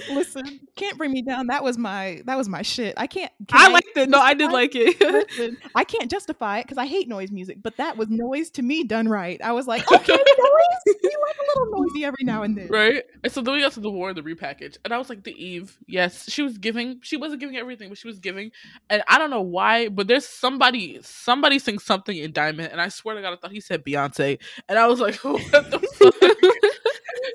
Listen, 0.09 0.61
Can't 0.77 0.97
Bring 0.97 1.11
Me 1.11 1.21
Down. 1.21 1.47
That 1.47 1.61
was 1.61 1.77
my 1.77 2.21
that 2.23 2.37
was 2.37 2.47
my 2.47 2.61
shit. 2.61 2.93
I 2.95 3.05
can't. 3.05 3.33
I, 3.51 3.67
I 3.67 3.69
liked 3.69 3.97
it. 3.97 4.07
No, 4.07 4.17
I 4.17 4.33
did 4.33 4.53
like 4.53 4.75
it. 4.75 4.97
Listen, 5.01 5.57
I 5.75 5.83
can't 5.83 6.09
justify 6.09 6.59
it 6.59 6.63
because 6.63 6.77
I 6.77 6.85
hate 6.85 7.09
noise 7.09 7.31
music, 7.31 7.57
but 7.61 7.75
that 7.75 7.97
was 7.97 8.07
noise 8.07 8.49
to 8.51 8.61
me 8.61 8.85
done 8.85 9.09
right. 9.09 9.41
I 9.43 9.51
was 9.51 9.67
like, 9.67 9.91
okay, 9.91 10.13
noise. 10.13 10.95
You 11.03 11.25
like 11.27 11.35
a 11.35 11.59
little 11.59 11.81
noisy 11.81 12.05
every 12.05 12.23
now 12.23 12.43
and 12.43 12.57
then, 12.57 12.69
right? 12.69 13.03
And 13.25 13.33
so 13.33 13.41
then 13.41 13.55
we 13.55 13.59
got 13.59 13.73
to 13.73 13.81
the 13.81 13.91
war, 13.91 14.13
the 14.13 14.21
repackage, 14.21 14.77
and 14.85 14.93
I 14.93 14.97
was 14.97 15.09
like, 15.09 15.23
the 15.23 15.33
Eve. 15.33 15.77
Yes, 15.85 16.29
she 16.29 16.43
was 16.43 16.57
giving. 16.57 17.01
She 17.03 17.17
wasn't 17.17 17.41
giving 17.41 17.57
everything, 17.57 17.89
but 17.89 17.97
she 17.97 18.07
was 18.07 18.19
giving. 18.19 18.51
And 18.89 19.03
I 19.09 19.17
don't 19.17 19.31
know 19.31 19.41
why, 19.41 19.89
but 19.89 20.07
there's 20.07 20.25
somebody 20.25 20.99
somebody 21.01 21.59
sings 21.59 21.83
something 21.83 22.15
in 22.15 22.31
Diamond, 22.31 22.71
and 22.71 22.79
I 22.79 22.87
swear 22.87 23.15
to 23.15 23.21
God, 23.21 23.33
I 23.33 23.35
thought 23.35 23.51
he 23.51 23.59
said 23.59 23.83
Beyonce 23.83 24.28
and 24.67 24.77
I 24.77 24.87
was 24.87 24.99
like, 24.99 25.15
"What 25.23 25.51
the 25.51 25.79
fuck?" 25.95 26.15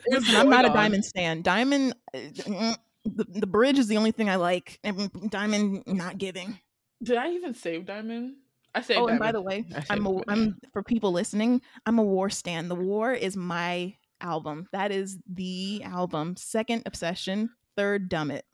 Listen, 0.08 0.36
I'm 0.36 0.50
not 0.50 0.64
on? 0.64 0.70
a 0.70 0.74
Diamond 0.74 1.04
stan. 1.04 1.42
Diamond, 1.42 1.94
uh, 2.14 2.18
mm, 2.18 2.76
the, 3.04 3.24
the 3.24 3.46
bridge 3.46 3.78
is 3.78 3.88
the 3.88 3.96
only 3.96 4.12
thing 4.12 4.28
I 4.28 4.36
like. 4.36 4.78
Diamond 5.30 5.82
not 5.86 6.18
giving. 6.18 6.58
Did 7.02 7.16
I 7.16 7.30
even 7.30 7.54
save 7.54 7.86
Diamond? 7.86 8.34
I 8.74 8.82
say. 8.82 8.94
Oh, 8.94 9.06
Diamond. 9.06 9.10
and 9.12 9.20
by 9.20 9.32
the 9.32 9.42
way, 9.42 9.64
I'm 9.90 10.06
a, 10.06 10.20
I'm 10.28 10.58
for 10.72 10.82
people 10.82 11.12
listening. 11.12 11.62
I'm 11.86 11.98
a 11.98 12.02
War 12.02 12.30
stan. 12.30 12.68
The 12.68 12.74
War 12.74 13.12
is 13.12 13.36
my 13.36 13.94
album. 14.20 14.66
That 14.72 14.90
is 14.92 15.18
the 15.32 15.82
album. 15.84 16.36
Second, 16.36 16.82
Obsession. 16.86 17.50
Third, 17.76 18.08
Dumb 18.08 18.30
It. 18.30 18.44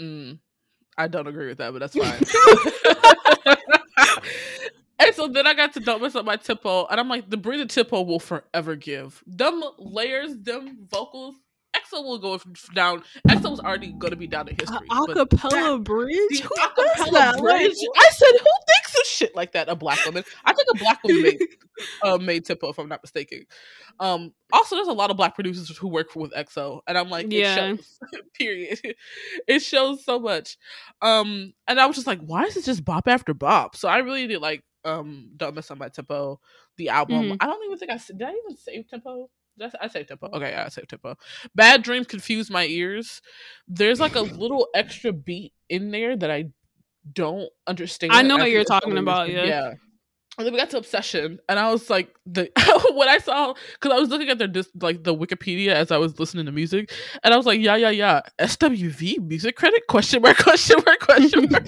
Mm, 0.00 0.38
I 0.96 1.08
don't 1.08 1.26
agree 1.26 1.48
with 1.48 1.58
that, 1.58 1.72
but 1.72 1.80
that's 1.80 1.96
fine. 1.96 2.22
And 4.98 5.14
so 5.14 5.28
then 5.28 5.46
I 5.46 5.54
got 5.54 5.72
to 5.74 5.80
don't 5.80 6.02
mess 6.02 6.14
up 6.14 6.24
my 6.24 6.36
tempo, 6.36 6.86
and 6.86 6.98
I'm 6.98 7.08
like, 7.08 7.30
the 7.30 7.36
of 7.36 7.68
tempo 7.68 8.02
will 8.02 8.18
forever 8.18 8.74
give. 8.74 9.22
Them 9.26 9.62
layers, 9.78 10.36
them 10.38 10.78
vocals, 10.90 11.36
EXO 11.76 12.04
will 12.04 12.18
go 12.18 12.40
down. 12.74 13.02
EXO 13.28 13.50
was 13.50 13.60
already 13.60 13.92
going 13.92 14.10
to 14.10 14.16
be 14.16 14.26
down 14.26 14.48
in 14.48 14.56
history. 14.56 14.86
A 14.90 14.94
acapella 14.94 15.82
bridge? 15.82 16.16
The 16.30 16.48
acapella 16.58 17.38
bridge. 17.38 17.76
I 17.96 18.10
said, 18.10 18.32
who 18.32 18.50
thinks 18.66 18.94
of 18.98 19.06
shit 19.06 19.36
like 19.36 19.52
that? 19.52 19.68
A 19.68 19.76
black 19.76 20.04
woman. 20.04 20.24
I 20.44 20.52
think 20.52 20.68
a 20.74 20.78
black 20.78 21.02
woman 21.04 21.22
made, 21.22 21.40
uh, 22.02 22.18
made 22.18 22.44
tempo, 22.44 22.68
if 22.68 22.78
I'm 22.78 22.88
not 22.88 23.02
mistaken. 23.02 23.44
Um, 24.00 24.32
also, 24.52 24.76
there's 24.76 24.88
a 24.88 24.92
lot 24.92 25.10
of 25.10 25.16
black 25.16 25.34
producers 25.34 25.76
who 25.76 25.88
work 25.88 26.14
with 26.16 26.32
EXO, 26.32 26.80
and 26.86 26.96
I'm 26.96 27.10
like, 27.10 27.30
yeah. 27.30 27.54
it 27.54 27.56
shows. 27.56 27.98
period. 28.38 28.80
it 29.46 29.60
shows 29.60 30.04
so 30.04 30.18
much. 30.18 30.56
Um, 31.02 31.52
and 31.66 31.78
I 31.78 31.86
was 31.86 31.96
just 31.96 32.06
like, 32.06 32.20
why 32.20 32.44
is 32.44 32.56
it 32.56 32.64
just 32.64 32.84
bop 32.84 33.08
after 33.08 33.34
bop? 33.34 33.76
So 33.76 33.88
I 33.88 33.98
really 33.98 34.26
did 34.26 34.40
like 34.40 34.64
um 34.84 35.30
Don't 35.36 35.54
Mess 35.54 35.70
Up 35.70 35.78
My 35.78 35.88
Tempo, 35.88 36.40
the 36.76 36.88
album. 36.88 37.22
Mm-hmm. 37.22 37.36
I 37.40 37.46
don't 37.46 37.64
even 37.64 37.78
think 37.78 37.92
I 37.92 37.96
did 37.96 38.22
I 38.22 38.30
even 38.30 38.56
save 38.56 38.88
tempo? 38.88 39.30
Did 39.58 39.74
I, 39.80 39.84
I 39.84 39.88
saved 39.88 40.08
tempo. 40.08 40.28
Okay, 40.32 40.50
yeah, 40.50 40.64
I 40.66 40.68
saved 40.68 40.90
tempo. 40.90 41.16
Bad 41.54 41.82
Dreams 41.82 42.06
confused 42.06 42.50
my 42.50 42.66
ears. 42.66 43.20
There's 43.66 44.00
like 44.00 44.14
a 44.14 44.20
little 44.20 44.68
extra 44.74 45.12
beat 45.12 45.52
in 45.68 45.90
there 45.90 46.16
that 46.16 46.30
I 46.30 46.46
don't 47.12 47.50
understand. 47.66 48.12
I 48.12 48.22
know 48.22 48.36
what 48.36 48.50
you're 48.50 48.64
talking 48.64 48.98
about. 48.98 49.30
Yeah. 49.30 49.44
Yeah. 49.44 49.74
And 50.38 50.46
then 50.46 50.54
we 50.54 50.60
got 50.60 50.70
to 50.70 50.78
Obsession, 50.78 51.40
and 51.48 51.58
I 51.58 51.72
was 51.72 51.90
like, 51.90 52.16
the 52.24 52.48
when 52.94 53.08
I 53.08 53.18
saw, 53.18 53.54
because 53.72 53.92
I 53.92 53.98
was 53.98 54.08
looking 54.08 54.28
at 54.28 54.38
their 54.38 54.46
dis, 54.46 54.70
like 54.80 55.02
the 55.02 55.12
Wikipedia 55.12 55.72
as 55.72 55.90
I 55.90 55.96
was 55.96 56.20
listening 56.20 56.46
to 56.46 56.52
music, 56.52 56.92
and 57.24 57.34
I 57.34 57.36
was 57.36 57.44
like, 57.44 57.58
yeah, 57.58 57.74
yeah, 57.74 57.90
yeah, 57.90 58.20
SWV 58.38 59.18
music 59.26 59.56
credit 59.56 59.82
question 59.88 60.22
mark 60.22 60.38
question 60.38 60.76
mark 60.86 61.00
question 61.00 61.48
mark. 61.50 61.66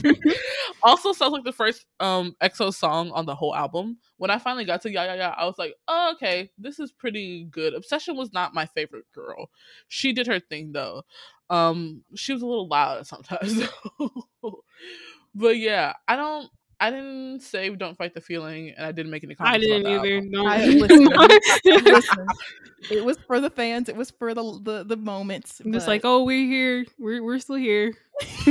also 0.84 1.12
sounds 1.12 1.32
like 1.32 1.42
the 1.42 1.52
first 1.52 1.84
um 1.98 2.36
EXO 2.40 2.72
song 2.72 3.10
on 3.10 3.26
the 3.26 3.34
whole 3.34 3.56
album. 3.56 3.98
When 4.18 4.30
I 4.30 4.38
finally 4.38 4.64
got 4.64 4.82
to 4.82 4.92
yeah, 4.92 5.04
yeah, 5.06 5.14
yeah, 5.14 5.34
I 5.36 5.46
was 5.46 5.58
like, 5.58 5.74
oh, 5.88 6.12
okay, 6.14 6.52
this 6.56 6.78
is 6.78 6.92
pretty 6.92 7.48
good. 7.50 7.74
Obsession 7.74 8.16
was 8.16 8.32
not 8.32 8.54
my 8.54 8.66
favorite 8.66 9.06
girl. 9.12 9.50
She 9.88 10.12
did 10.12 10.28
her 10.28 10.38
thing 10.38 10.70
though. 10.70 11.02
Um, 11.48 12.04
she 12.14 12.32
was 12.32 12.42
a 12.42 12.46
little 12.46 12.68
loud 12.68 13.04
sometimes. 13.08 13.64
but 15.34 15.58
yeah, 15.58 15.94
I 16.06 16.14
don't 16.14 16.48
I 16.80 16.90
didn't 16.90 17.40
say 17.40 17.68
"Don't 17.70 17.96
Fight 17.96 18.14
the 18.14 18.22
Feeling," 18.22 18.70
and 18.70 18.86
I 18.86 18.92
didn't 18.92 19.10
make 19.10 19.22
any 19.22 19.34
comments. 19.34 19.56
I 19.56 19.58
didn't 19.58 19.86
either. 19.86 20.20
No, 20.22 20.46
I, 20.46 20.64
listen, 20.66 21.08
it 22.90 23.04
was 23.04 23.18
for 23.26 23.38
the 23.38 23.50
fans. 23.50 23.90
It 23.90 23.96
was 23.96 24.10
for 24.10 24.32
the 24.32 24.58
the, 24.62 24.84
the 24.84 24.96
moments. 24.96 25.60
I'm 25.60 25.72
just 25.72 25.86
like, 25.86 26.02
oh, 26.04 26.24
we're 26.24 26.46
here. 26.46 26.86
We're 26.98 27.22
we're 27.22 27.38
still 27.38 27.56
here. 27.56 27.92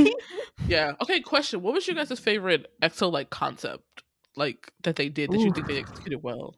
yeah. 0.68 0.92
Okay. 1.02 1.20
Question: 1.20 1.60
What 1.62 1.74
was 1.74 1.86
your 1.88 1.96
guys' 1.96 2.20
favorite 2.20 2.70
EXO 2.80 3.10
like 3.10 3.30
concept, 3.30 4.04
like 4.36 4.72
that 4.84 4.94
they 4.94 5.08
did 5.08 5.32
that 5.32 5.36
Ooh. 5.36 5.44
you 5.44 5.52
think 5.52 5.66
they 5.66 5.78
executed 5.78 6.22
well? 6.22 6.54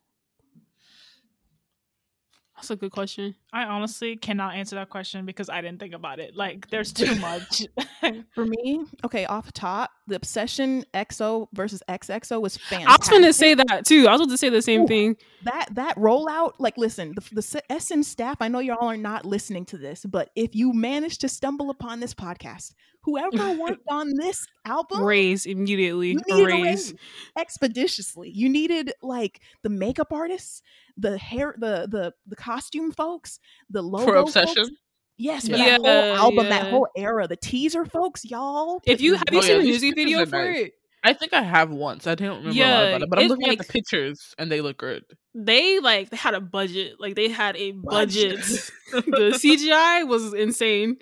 That's 2.63 2.71
a 2.71 2.77
good 2.77 2.93
question. 2.93 3.35
I 3.53 3.65
honestly 3.65 4.15
cannot 4.15 4.55
answer 4.55 4.77
that 4.77 4.89
question 4.89 5.27
because 5.27 5.51
I 5.51 5.61
didn't 5.61 5.81
think 5.81 5.95
about 5.95 6.21
it. 6.21 6.37
Like, 6.37 6.69
there's 6.71 6.93
too 6.93 7.17
much. 7.17 7.67
For 8.37 8.47
me, 8.47 8.85
okay, 9.05 9.25
off 9.25 9.53
top, 9.53 9.91
the 10.07 10.15
Obsession 10.15 10.85
XO 10.95 11.49
versus 11.53 11.83
XXO 11.89 12.41
was 12.41 12.57
fantastic. 12.57 12.89
I 12.89 12.97
was 12.97 13.09
going 13.09 13.23
to 13.25 13.33
say 13.33 13.55
that 13.55 13.85
too. 13.85 14.07
I 14.07 14.13
was 14.13 14.21
going 14.21 14.31
to 14.31 14.39
say 14.39 14.49
the 14.49 14.63
same 14.63 14.83
Ooh, 14.83 14.87
thing. 14.87 15.17
That 15.43 15.71
that 15.73 15.97
rollout, 15.97 16.53
like, 16.61 16.79
listen, 16.79 17.17
the, 17.17 17.35
the 17.35 17.81
SM 17.81 18.03
staff. 18.03 18.37
I 18.41 18.47
know 18.47 18.61
y'all 18.61 18.87
are 18.87 18.97
not 18.97 19.25
listening 19.25 19.65
to 19.67 19.77
this, 19.77 20.07
but 20.09 20.31
if 20.37 20.55
you 20.55 20.73
manage 20.73 21.19
to 21.19 21.29
stumble 21.29 21.69
upon 21.69 21.99
this 21.99 22.15
podcast, 22.15 22.75
whoever 23.03 23.51
worked 23.59 23.87
on 23.89 24.15
this 24.15 24.47
album 24.65 25.03
raise 25.03 25.47
immediately 25.47 26.17
raise. 26.29 26.47
raise 26.47 26.95
expeditiously 27.37 28.31
you 28.31 28.49
needed 28.49 28.93
like 29.03 29.41
the 29.63 29.69
makeup 29.69 30.13
artists 30.13 30.63
the 30.97 31.19
hair 31.19 31.55
the 31.59 31.87
the 31.91 32.13
the 32.27 32.37
costume 32.37 32.93
folks 32.93 33.39
the 33.71 33.83
logo 33.83 34.05
for 34.05 34.17
obsession 34.17 34.65
folks. 34.65 34.71
Yes, 35.19 35.47
for 35.47 35.57
yeah, 35.57 35.79
that 35.79 35.81
whole 35.81 36.17
album, 36.17 36.45
yeah. 36.47 36.51
that 36.51 36.71
whole 36.71 36.89
era, 36.97 37.29
the 37.29 37.37
teaser, 37.37 37.85
folks, 37.85 38.25
y'all. 38.25 38.81
If 38.85 39.01
you 39.01 39.15
have 39.15 39.25
you 39.31 39.39
oh, 39.39 39.41
seen 39.43 39.51
yeah, 39.51 39.59
the 39.59 39.65
music 39.65 39.95
video 39.95 40.27
for 40.27 40.45
nice. 40.45 40.59
it? 40.59 40.73
I 41.05 41.13
think 41.13 41.33
I 41.33 41.43
have 41.43 41.71
once. 41.71 42.07
I 42.07 42.15
didn't 42.15 42.39
remember 42.39 42.57
yeah, 42.57 42.81
a 42.81 42.93
lot 42.93 43.03
about 43.03 43.03
it, 43.03 43.11
but 43.11 43.19
I'm 43.21 43.29
looking 43.29 43.49
like, 43.49 43.61
at 43.61 43.67
the 43.67 43.73
pictures 43.73 44.35
and 44.39 44.51
they 44.51 44.61
look 44.61 44.79
good. 44.79 45.05
They 45.35 45.81
like 45.81 46.11
they 46.11 46.17
had 46.17 46.35
a 46.35 46.41
budget. 46.41 47.01
Like 47.01 47.17
they 47.17 47.29
had 47.29 47.57
a 47.57 47.73
budget. 47.73 48.39
the 48.93 49.39
CGI 49.43 50.07
was 50.07 50.33
insane. 50.33 50.97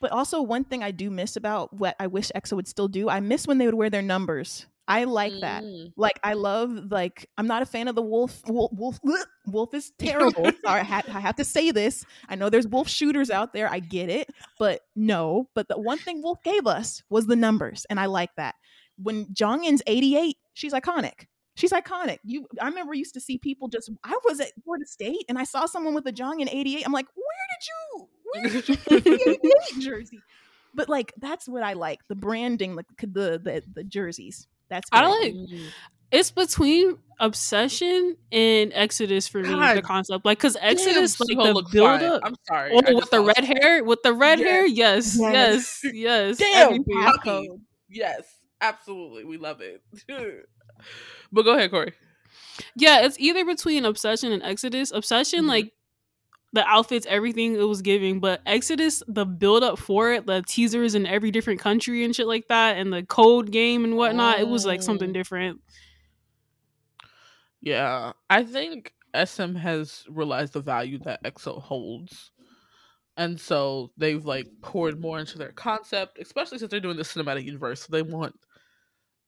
But 0.00 0.12
also 0.12 0.42
one 0.42 0.64
thing 0.64 0.82
I 0.82 0.90
do 0.90 1.08
miss 1.08 1.36
about 1.36 1.72
what 1.72 1.96
I 1.98 2.08
wish 2.08 2.30
EXO 2.34 2.54
would 2.54 2.68
still 2.68 2.88
do, 2.88 3.08
I 3.08 3.20
miss 3.20 3.46
when 3.46 3.58
they 3.58 3.66
would 3.66 3.74
wear 3.74 3.90
their 3.90 4.02
numbers. 4.02 4.66
I 4.86 5.04
like 5.04 5.32
mm. 5.32 5.40
that. 5.40 5.64
Like 5.96 6.20
I 6.22 6.34
love 6.34 6.90
like 6.90 7.28
I'm 7.38 7.46
not 7.46 7.62
a 7.62 7.66
fan 7.66 7.88
of 7.88 7.94
the 7.94 8.02
wolf. 8.02 8.42
Wolf 8.46 8.70
wolf, 8.72 8.98
wolf 9.46 9.74
is 9.74 9.92
terrible. 9.98 10.44
Sorry, 10.44 10.80
I, 10.80 10.82
ha- 10.82 11.02
I 11.08 11.20
have 11.20 11.36
to 11.36 11.44
say 11.44 11.70
this. 11.70 12.04
I 12.28 12.34
know 12.34 12.50
there's 12.50 12.66
wolf 12.66 12.88
shooters 12.88 13.30
out 13.30 13.52
there. 13.52 13.70
I 13.70 13.78
get 13.78 14.10
it, 14.10 14.30
but 14.58 14.82
no. 14.94 15.48
But 15.54 15.68
the 15.68 15.78
one 15.78 15.98
thing 15.98 16.22
Wolf 16.22 16.42
gave 16.42 16.66
us 16.66 17.02
was 17.08 17.26
the 17.26 17.36
numbers, 17.36 17.86
and 17.88 17.98
I 17.98 18.06
like 18.06 18.30
that. 18.36 18.56
When 18.96 19.26
Jongin's 19.34 19.82
88, 19.86 20.36
she's 20.52 20.72
iconic. 20.72 21.26
She's 21.56 21.72
iconic. 21.72 22.18
You, 22.24 22.46
I 22.60 22.68
remember 22.68 22.94
used 22.94 23.14
to 23.14 23.20
see 23.20 23.38
people 23.38 23.68
just. 23.68 23.90
I 24.02 24.16
was 24.24 24.40
at 24.40 24.52
Florida 24.64 24.86
State 24.86 25.24
and 25.28 25.38
I 25.38 25.44
saw 25.44 25.66
someone 25.66 25.94
with 25.94 26.06
a 26.06 26.12
Jongin 26.12 26.48
88. 26.50 26.84
I'm 26.84 26.92
like, 26.92 27.06
where 27.14 27.46
did 27.54 27.68
you? 27.68 28.08
Where 28.32 28.50
did 28.50 28.68
you 28.68 29.36
88 29.76 29.82
jersey? 29.82 30.20
but 30.74 30.88
like 30.88 31.12
that's 31.18 31.48
what 31.48 31.62
I 31.62 31.74
like 31.74 32.00
the 32.08 32.14
branding, 32.14 32.74
like 32.74 32.86
the 32.98 33.40
the 33.42 33.62
the 33.72 33.84
jerseys. 33.84 34.48
That's 34.68 34.88
I 34.92 35.06
like. 35.06 35.34
It's 36.10 36.30
between 36.30 36.98
obsession 37.18 38.16
and 38.30 38.72
Exodus 38.74 39.28
for 39.28 39.42
God. 39.42 39.58
me. 39.58 39.74
The 39.74 39.82
concept, 39.82 40.24
like, 40.24 40.38
because 40.38 40.56
Exodus, 40.60 41.16
Damn, 41.16 41.38
like 41.38 41.54
the 41.54 41.62
build 41.72 42.02
up. 42.02 42.22
I'm 42.24 42.36
sorry. 42.46 42.70
Oh, 42.72 42.94
with 42.94 43.10
the 43.10 43.20
red 43.20 43.44
hair, 43.44 43.82
with 43.84 44.02
the 44.02 44.12
red 44.12 44.38
yes. 44.38 44.48
hair, 44.48 44.66
yes, 44.66 45.16
yes, 45.18 45.80
yes. 45.92 46.40
yes. 46.40 46.78
Damn, 47.26 47.44
yes, 47.88 48.22
absolutely, 48.60 49.24
we 49.24 49.38
love 49.38 49.60
it. 49.60 49.82
but 51.32 51.42
go 51.42 51.54
ahead, 51.54 51.70
Corey. 51.70 51.92
Yeah, 52.76 53.04
it's 53.04 53.18
either 53.18 53.44
between 53.44 53.84
Obsession 53.84 54.32
and 54.32 54.42
Exodus. 54.42 54.92
Obsession, 54.92 55.40
mm-hmm. 55.40 55.48
like 55.48 55.72
the 56.54 56.66
outfits, 56.66 57.06
everything 57.10 57.56
it 57.56 57.68
was 57.68 57.82
giving, 57.82 58.20
but 58.20 58.40
Exodus, 58.46 59.02
the 59.08 59.26
build 59.26 59.64
up 59.64 59.78
for 59.78 60.12
it, 60.12 60.24
the 60.24 60.42
teasers 60.46 60.94
in 60.94 61.04
every 61.04 61.32
different 61.32 61.60
country 61.60 62.04
and 62.04 62.14
shit 62.14 62.28
like 62.28 62.46
that, 62.48 62.78
and 62.78 62.92
the 62.92 63.02
code 63.02 63.50
game 63.50 63.84
and 63.84 63.96
whatnot, 63.96 64.38
oh. 64.38 64.42
it 64.42 64.48
was 64.48 64.64
like 64.64 64.80
something 64.80 65.10
oh. 65.10 65.12
different. 65.12 65.60
Yeah, 67.60 68.12
I 68.30 68.44
think 68.44 68.92
SM 69.14 69.56
has 69.56 70.04
realized 70.08 70.52
the 70.52 70.60
value 70.60 70.98
that 71.00 71.22
EXO 71.24 71.60
holds. 71.60 72.30
And 73.16 73.38
so 73.40 73.90
they've 73.96 74.24
like 74.24 74.46
poured 74.62 75.00
more 75.00 75.18
into 75.18 75.38
their 75.38 75.52
concept, 75.52 76.18
especially 76.20 76.58
since 76.58 76.70
they're 76.70 76.80
doing 76.80 76.96
the 76.96 77.02
cinematic 77.02 77.44
universe. 77.44 77.82
So 77.82 77.88
they 77.90 78.02
want 78.02 78.34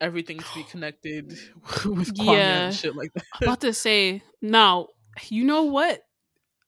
everything 0.01 0.39
to 0.39 0.47
be 0.55 0.63
connected 0.71 1.31
with 1.85 2.15
Kwangya 2.15 2.37
yeah. 2.37 2.67
and 2.67 2.75
shit 2.75 2.95
like 2.95 3.13
that. 3.15 3.25
I'm 3.35 3.49
about 3.49 3.61
to 3.63 3.73
say 3.73 4.23
now, 4.41 4.89
you 5.29 5.45
know 5.45 5.65
what? 5.65 6.03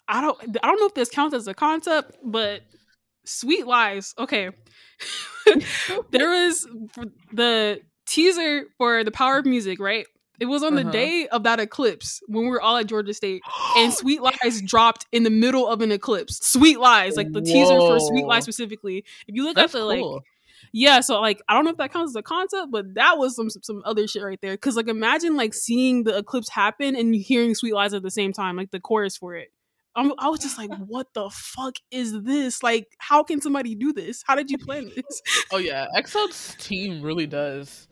I 0.08 0.20
don't 0.20 0.40
I 0.62 0.68
don't 0.68 0.80
know 0.80 0.86
if 0.86 0.94
this 0.94 1.10
counts 1.10 1.34
as 1.34 1.46
a 1.46 1.54
concept, 1.54 2.16
but 2.24 2.62
Sweet 3.24 3.66
Lies. 3.66 4.14
Okay. 4.18 4.50
there 6.10 6.30
was 6.30 6.66
the 7.32 7.80
teaser 8.06 8.64
for 8.78 9.04
the 9.04 9.10
power 9.10 9.38
of 9.38 9.46
music, 9.46 9.78
right? 9.78 10.06
It 10.40 10.46
was 10.46 10.62
on 10.62 10.74
uh-huh. 10.74 10.84
the 10.84 10.90
day 10.90 11.28
of 11.28 11.42
that 11.42 11.58
eclipse 11.58 12.20
when 12.28 12.44
we 12.44 12.50
were 12.50 12.62
all 12.62 12.76
at 12.76 12.86
Georgia 12.86 13.12
State, 13.12 13.42
and 13.76 13.92
Sweet 13.92 14.22
Lies 14.22 14.62
dropped 14.62 15.06
in 15.12 15.24
the 15.24 15.30
middle 15.30 15.68
of 15.68 15.82
an 15.82 15.92
eclipse. 15.92 16.38
Sweet 16.46 16.78
Lies, 16.78 17.16
like 17.16 17.32
the 17.32 17.40
Whoa. 17.40 17.44
teaser 17.44 17.78
for 17.78 18.00
Sweet 18.00 18.24
Lies 18.24 18.44
specifically. 18.44 19.04
If 19.26 19.34
you 19.34 19.44
look 19.44 19.56
That's 19.56 19.74
at 19.74 19.78
the 19.78 19.96
cool. 19.96 20.14
like, 20.14 20.22
yeah, 20.72 21.00
so 21.00 21.20
like 21.20 21.42
I 21.48 21.54
don't 21.54 21.64
know 21.64 21.72
if 21.72 21.76
that 21.78 21.92
counts 21.92 22.12
as 22.12 22.16
a 22.16 22.22
concept, 22.22 22.70
but 22.70 22.94
that 22.94 23.18
was 23.18 23.34
some 23.34 23.50
some 23.50 23.82
other 23.84 24.06
shit 24.06 24.22
right 24.22 24.38
there. 24.40 24.54
Because 24.54 24.76
like 24.76 24.88
imagine 24.88 25.36
like 25.36 25.54
seeing 25.54 26.04
the 26.04 26.16
eclipse 26.16 26.48
happen 26.48 26.94
and 26.94 27.14
hearing 27.14 27.54
Sweet 27.54 27.74
Lies 27.74 27.94
at 27.94 28.02
the 28.02 28.10
same 28.10 28.32
time, 28.32 28.56
like 28.56 28.70
the 28.70 28.80
chorus 28.80 29.16
for 29.16 29.34
it. 29.34 29.48
I'm, 29.98 30.12
I 30.18 30.28
was 30.28 30.40
just 30.40 30.56
like, 30.58 30.70
what 30.86 31.12
the 31.14 31.28
fuck 31.30 31.74
is 31.90 32.22
this? 32.22 32.62
Like, 32.62 32.86
how 32.98 33.22
can 33.22 33.40
somebody 33.40 33.74
do 33.74 33.92
this? 33.92 34.22
How 34.26 34.34
did 34.34 34.50
you 34.50 34.58
plan 34.58 34.90
this? 34.96 35.22
oh 35.52 35.58
yeah, 35.58 35.86
EXO's 35.96 36.54
team 36.58 37.02
really 37.02 37.26
does 37.26 37.88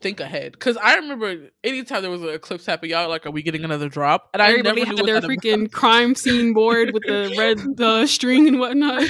think 0.00 0.20
ahead. 0.20 0.52
Because 0.52 0.76
I 0.76 0.96
remember 0.96 1.48
anytime 1.64 2.02
there 2.02 2.10
was 2.10 2.22
an 2.22 2.28
eclipse 2.30 2.66
happen, 2.66 2.88
y'all 2.88 3.08
like, 3.08 3.26
"Are 3.26 3.30
we 3.30 3.42
getting 3.42 3.64
another 3.64 3.88
drop?" 3.88 4.30
And 4.34 4.42
Everybody 4.42 4.82
I 4.82 4.84
never 4.90 5.12
had 5.12 5.22
their 5.22 5.28
freaking 5.28 5.62
about. 5.62 5.72
crime 5.72 6.14
scene 6.14 6.52
board 6.52 6.92
with 6.92 7.02
the 7.04 7.34
red 7.38 7.80
uh, 7.80 8.06
string 8.06 8.48
and 8.48 8.58
whatnot. 8.58 9.02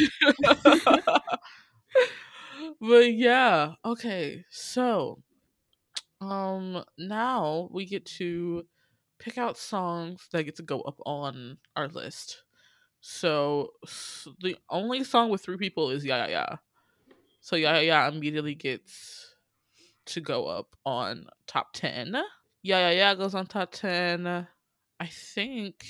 but 2.81 3.13
yeah, 3.13 3.73
okay. 3.85 4.45
So, 4.51 5.23
um, 6.21 6.85
now 6.99 7.69
we 7.73 7.87
get 7.87 8.05
to 8.19 8.65
pick 9.19 9.39
out 9.39 9.59
songs 9.59 10.27
that 10.33 10.45
get 10.45 10.57
to 10.57 10.63
go 10.63 10.81
up 10.83 11.01
on 11.07 11.59
our 11.75 11.89
list. 11.89 12.43
So 13.01 13.71
the 14.41 14.57
only 14.71 15.05
song 15.05 15.31
with 15.31 15.43
three 15.43 15.57
people 15.57 15.91
is 15.91 16.05
Yeah 16.05 16.27
Yeah 16.27 16.31
Yeah. 16.31 16.57
So 17.41 17.57
Yeah 17.57 17.75
Yeah 17.79 17.81
Yeah 17.81 18.09
immediately 18.09 18.55
gets 18.55 19.35
to 20.07 20.21
go 20.21 20.47
up 20.47 20.77
on 20.85 21.27
top 21.47 21.73
10. 21.73 22.15
Yeah, 22.63 22.79
yeah, 22.79 22.91
yeah 22.91 23.15
goes 23.15 23.35
on 23.35 23.47
top 23.47 23.73
10. 23.73 24.27
I 24.27 25.07
think 25.07 25.85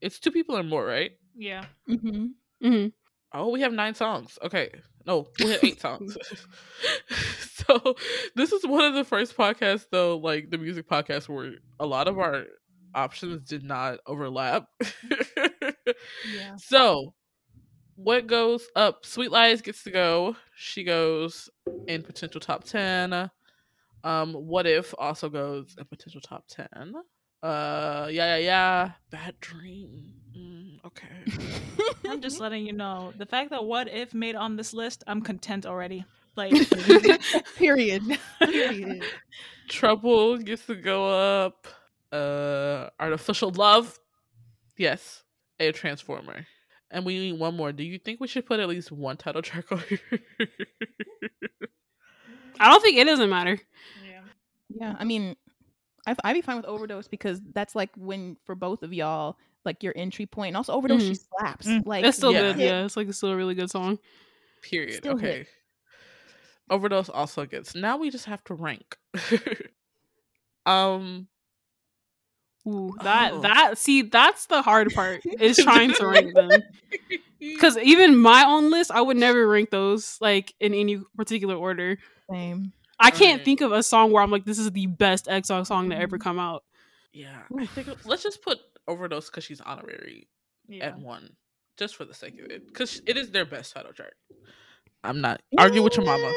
it's 0.00 0.18
two 0.18 0.30
people 0.30 0.56
or 0.56 0.62
more, 0.62 0.84
right? 0.84 1.12
Yeah. 1.36 1.64
Mm-hmm. 1.88 2.26
Mm-hmm. 2.64 2.88
Oh, 3.32 3.48
we 3.50 3.60
have 3.60 3.72
nine 3.72 3.94
songs. 3.94 4.38
Okay. 4.42 4.70
No, 5.06 5.28
we 5.42 5.50
have 5.50 5.64
eight 5.64 5.80
songs. 5.80 6.16
so 7.70 7.94
this 8.36 8.52
is 8.52 8.66
one 8.66 8.84
of 8.84 8.94
the 8.94 9.04
first 9.04 9.36
podcasts 9.36 9.86
though, 9.90 10.16
like 10.18 10.50
the 10.50 10.58
music 10.58 10.88
podcast 10.88 11.28
where 11.28 11.54
a 11.78 11.86
lot 11.86 12.08
of 12.08 12.18
our 12.18 12.44
options 12.94 13.48
did 13.48 13.62
not 13.62 13.98
overlap. 14.06 14.66
yeah. 16.34 16.56
So 16.58 17.14
what 17.96 18.26
goes 18.26 18.66
up? 18.76 19.04
Sweet 19.04 19.30
Lies 19.30 19.62
gets 19.62 19.82
to 19.84 19.90
go. 19.90 20.36
She 20.56 20.84
goes 20.84 21.50
in 21.86 22.02
potential 22.02 22.40
top 22.40 22.64
ten. 22.64 23.30
Um, 24.02 24.32
what 24.32 24.66
if 24.66 24.94
also 24.98 25.28
goes 25.28 25.76
in 25.78 25.84
potential 25.84 26.20
top 26.20 26.44
ten? 26.48 26.94
Uh, 27.42 28.08
yeah, 28.10 28.36
yeah, 28.36 28.38
yeah. 28.38 28.90
Bad 29.10 29.38
dream. 29.40 30.14
Mm, 30.36 30.84
okay. 30.86 31.98
I'm 32.08 32.20
just 32.20 32.40
letting 32.40 32.66
you 32.66 32.72
know 32.72 33.12
the 33.16 33.26
fact 33.26 33.50
that 33.50 33.64
what 33.64 33.88
if 33.88 34.14
made 34.14 34.34
on 34.34 34.56
this 34.56 34.72
list, 34.72 35.04
I'm 35.06 35.22
content 35.22 35.66
already. 35.66 36.04
Like, 36.36 36.52
period. 37.56 38.02
period. 38.40 39.02
Trouble 39.68 40.38
gets 40.38 40.66
to 40.66 40.74
go 40.74 41.06
up. 41.08 41.66
Uh, 42.12 42.88
artificial 42.98 43.50
love. 43.50 43.98
Yes, 44.76 45.22
a 45.60 45.70
transformer. 45.70 46.46
And 46.90 47.04
we 47.04 47.18
need 47.18 47.38
one 47.38 47.56
more. 47.56 47.70
Do 47.70 47.84
you 47.84 47.98
think 47.98 48.20
we 48.20 48.26
should 48.26 48.46
put 48.46 48.58
at 48.58 48.68
least 48.68 48.90
one 48.90 49.16
title 49.16 49.42
track 49.42 49.70
on 49.70 49.80
here? 49.88 50.00
I 52.58 52.68
don't 52.68 52.82
think 52.82 52.98
it 52.98 53.04
doesn't 53.04 53.30
matter. 53.30 53.60
Yeah. 54.04 54.20
Yeah. 54.68 54.96
I 54.98 55.04
mean, 55.04 55.36
I 56.06 56.16
I'd 56.24 56.34
be 56.34 56.40
fine 56.40 56.56
with 56.56 56.64
overdose 56.66 57.06
because 57.06 57.40
that's 57.54 57.76
like 57.76 57.90
when 57.96 58.36
for 58.44 58.56
both 58.56 58.82
of 58.82 58.92
y'all, 58.92 59.36
like 59.64 59.82
your 59.82 59.92
entry 59.94 60.26
point. 60.26 60.48
And 60.48 60.56
also 60.56 60.72
overdose, 60.72 61.02
mm-hmm. 61.02 61.12
she 61.12 61.20
slaps. 61.38 61.66
Mm-hmm. 61.66 61.88
Like 61.88 62.04
it's 62.04 62.16
still 62.16 62.32
yeah. 62.32 62.40
good. 62.40 62.58
Yeah, 62.58 62.84
it's 62.84 62.96
like 62.96 63.08
it's 63.08 63.18
still 63.18 63.30
a 63.30 63.36
really 63.36 63.54
good 63.54 63.70
song. 63.70 63.98
Period. 64.62 64.96
Still 64.96 65.14
okay. 65.14 65.38
Hit. 65.38 65.48
Overdose 66.70 67.08
also 67.08 67.44
gets. 67.44 67.74
Now 67.74 67.96
we 67.96 68.10
just 68.10 68.26
have 68.26 68.42
to 68.44 68.54
rank. 68.54 68.96
um. 70.66 71.28
Ooh, 72.68 72.94
that 73.02 73.32
oh. 73.32 73.40
that 73.40 73.78
see 73.78 74.02
that's 74.02 74.46
the 74.46 74.60
hard 74.60 74.92
part 74.94 75.22
is 75.24 75.56
trying 75.62 75.94
to 75.94 76.06
rank 76.06 76.34
them 76.34 76.62
because 77.38 77.78
even 77.78 78.18
my 78.18 78.44
own 78.44 78.70
list 78.70 78.90
I 78.90 79.00
would 79.00 79.16
never 79.16 79.48
rank 79.48 79.70
those 79.70 80.18
like 80.20 80.54
in 80.60 80.74
any 80.74 81.00
particular 81.16 81.54
order. 81.54 81.98
Same. 82.30 82.72
I 83.00 83.10
can't 83.10 83.38
right. 83.38 83.44
think 83.44 83.62
of 83.62 83.72
a 83.72 83.82
song 83.82 84.12
where 84.12 84.22
I'm 84.22 84.30
like, 84.30 84.44
this 84.44 84.58
is 84.58 84.70
the 84.72 84.86
best 84.86 85.26
EXO 85.26 85.66
song 85.66 85.88
to 85.88 85.96
ever 85.96 86.18
mm-hmm. 86.18 86.22
come 86.22 86.38
out. 86.38 86.64
Yeah, 87.12 87.40
I 87.58 87.66
think 87.66 87.88
let's 88.04 88.22
just 88.22 88.42
put 88.42 88.58
overdose 88.86 89.30
because 89.30 89.42
she's 89.42 89.60
honorary 89.62 90.28
yeah. 90.68 90.88
at 90.88 90.98
one, 90.98 91.34
just 91.78 91.96
for 91.96 92.04
the 92.04 92.14
sake 92.14 92.38
of 92.38 92.50
it, 92.50 92.66
because 92.66 93.00
it 93.06 93.16
is 93.16 93.30
their 93.30 93.46
best 93.46 93.72
title 93.74 93.92
chart. 93.92 94.14
I'm 95.02 95.20
not 95.22 95.40
argue 95.58 95.82
with 95.82 95.96
your 95.96 96.04
mama. 96.04 96.30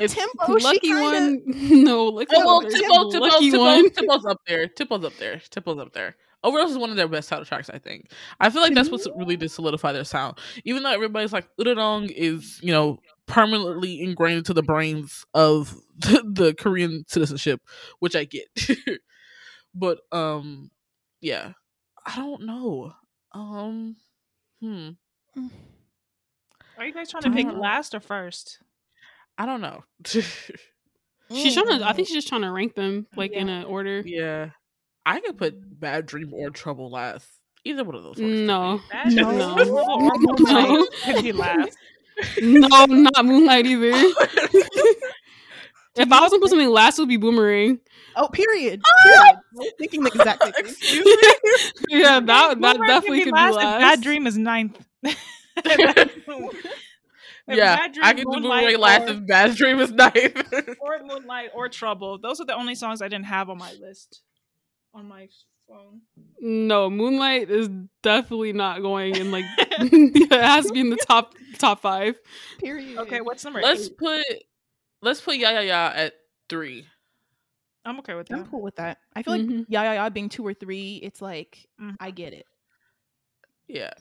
A 0.00 0.08
tempo, 0.08 0.52
lucky 0.52 0.94
one. 0.94 1.42
No, 1.84 2.04
lucky 2.06 2.34
oh, 2.36 2.56
one. 2.56 2.70
Tempo, 2.70 3.10
Tempo, 3.10 3.26
lucky 3.26 3.50
Tempo, 3.50 3.64
one. 3.64 3.90
Tempo's 3.90 4.26
up 4.26 4.40
there. 4.46 4.68
Tempo's 4.68 5.04
up 5.04 5.16
there. 5.18 5.40
Tempo's 5.50 5.78
up 5.78 5.92
there. 5.92 6.16
Overdose 6.44 6.72
is 6.72 6.78
one 6.78 6.90
of 6.90 6.96
their 6.96 7.08
best 7.08 7.28
title 7.28 7.44
tracks, 7.44 7.70
I 7.70 7.78
think. 7.78 8.10
I 8.40 8.50
feel 8.50 8.62
like 8.62 8.74
that's 8.74 8.90
what 8.90 9.00
really 9.16 9.36
did 9.36 9.50
solidify 9.50 9.92
their 9.92 10.04
sound. 10.04 10.38
Even 10.64 10.82
though 10.82 10.90
everybody's 10.90 11.32
like, 11.32 11.48
Udadong 11.58 12.10
is, 12.10 12.58
you 12.62 12.72
know, 12.72 12.98
permanently 13.26 14.00
ingrained 14.00 14.38
into 14.38 14.52
the 14.52 14.62
brains 14.62 15.24
of 15.34 15.76
the, 15.98 16.22
the 16.32 16.54
Korean 16.54 17.04
citizenship, 17.06 17.60
which 18.00 18.16
I 18.16 18.24
get. 18.24 18.46
but 19.74 20.00
um 20.10 20.70
yeah. 21.20 21.52
I 22.04 22.16
don't 22.16 22.42
know. 22.42 22.92
Um 23.32 23.96
hmm. 24.60 24.90
Are 26.76 26.84
you 26.84 26.92
guys 26.92 27.10
trying 27.10 27.22
to 27.22 27.30
pick 27.30 27.46
last 27.52 27.94
or 27.94 28.00
first? 28.00 28.58
I 29.42 29.46
don't 29.46 29.60
know. 29.60 29.82
she's 30.04 31.54
trying 31.54 31.78
to 31.78 31.86
I 31.86 31.92
think 31.92 32.06
she's 32.08 32.16
just 32.16 32.28
trying 32.28 32.42
to 32.42 32.50
rank 32.50 32.74
them 32.74 33.06
like 33.16 33.32
yeah. 33.32 33.40
in 33.40 33.48
an 33.48 33.64
order. 33.64 34.02
Yeah. 34.04 34.50
I 35.04 35.18
could 35.20 35.36
put 35.36 35.80
Bad 35.80 36.06
Dream 36.06 36.32
or 36.32 36.50
Trouble 36.50 36.90
last. 36.90 37.26
Either 37.64 37.82
one 37.82 37.94
of 37.96 38.04
those. 38.04 38.18
No. 38.18 38.80
No. 39.06 39.06
No. 39.06 39.54
no. 39.64 40.34
no. 40.38 40.86
Could 41.04 41.24
be 41.24 41.32
last 41.32 41.76
no, 42.40 42.84
not 42.86 43.24
Moonlight 43.24 43.66
either. 43.66 43.90
if 45.94 46.12
I 46.12 46.20
was 46.20 46.30
gonna 46.30 46.40
put 46.40 46.50
something 46.50 46.68
last, 46.68 46.98
it 46.98 47.02
would 47.02 47.08
be 47.08 47.16
Boomerang. 47.16 47.80
Oh, 48.16 48.28
period. 48.28 48.82
Ah! 48.84 49.40
period. 49.54 49.74
thinking 49.78 50.02
the 50.02 50.10
exact 50.14 50.42
same 50.42 50.52
Excuse 50.58 51.04
me. 51.04 52.00
yeah, 52.00 52.20
that 52.20 52.60
that 52.60 52.78
definitely 52.86 53.24
could 53.24 53.32
last 53.32 53.52
be 53.52 53.56
last. 53.56 53.80
Bad 53.80 54.00
Dream 54.02 54.26
is 54.26 54.36
ninth. 54.36 54.78
Yeah, 57.48 57.88
I 58.02 58.12
can 58.14 58.24
do 58.30 58.40
Boomerang 58.40 58.78
last 58.78 59.08
if 59.08 59.26
Bad 59.26 59.56
Dream 59.56 59.78
is 59.80 59.90
ninth. 59.92 60.52
or 60.80 61.00
Moonlight 61.04 61.50
or 61.54 61.68
Trouble. 61.68 62.18
Those 62.18 62.40
are 62.40 62.46
the 62.46 62.54
only 62.54 62.74
songs 62.74 63.02
I 63.02 63.08
didn't 63.08 63.26
have 63.26 63.50
on 63.50 63.58
my 63.58 63.72
list. 63.80 64.22
on 64.94 65.08
my 65.08 65.28
phone. 65.68 66.02
No, 66.40 66.90
Moonlight 66.90 67.50
is 67.50 67.68
definitely 68.02 68.52
not 68.52 68.82
going 68.82 69.16
in 69.16 69.30
like 69.30 69.44
it 69.58 70.30
has 70.32 70.66
to 70.66 70.72
be 70.72 70.80
in 70.80 70.90
the 70.90 70.96
top 70.96 71.34
top 71.58 71.80
five. 71.80 72.18
Period. 72.58 72.98
Okay, 72.98 73.20
what's 73.20 73.44
number 73.44 73.60
Let's 73.60 73.86
eight? 73.86 73.96
put 73.98 74.24
let's 75.00 75.20
put 75.20 75.36
yeah 75.36 75.52
yeah 75.52 75.60
yeah 75.60 75.92
at 75.94 76.14
three. 76.48 76.86
I'm 77.84 77.98
okay 78.00 78.14
with 78.14 78.28
that. 78.28 78.38
I'm 78.38 78.46
cool 78.46 78.62
with 78.62 78.76
that. 78.76 78.98
I 79.14 79.22
feel 79.22 79.34
like 79.34 79.42
Mhm. 79.42 79.66
yeah, 79.68 79.82
yeah, 79.82 79.92
yeah 79.94 80.08
being 80.08 80.28
two 80.28 80.46
or 80.46 80.54
three, 80.54 81.00
it's 81.02 81.20
like 81.20 81.66
Mhm. 81.80 81.96
I 81.98 82.10
get 82.12 82.32
it. 82.32 82.46
Yeah. 83.66 83.92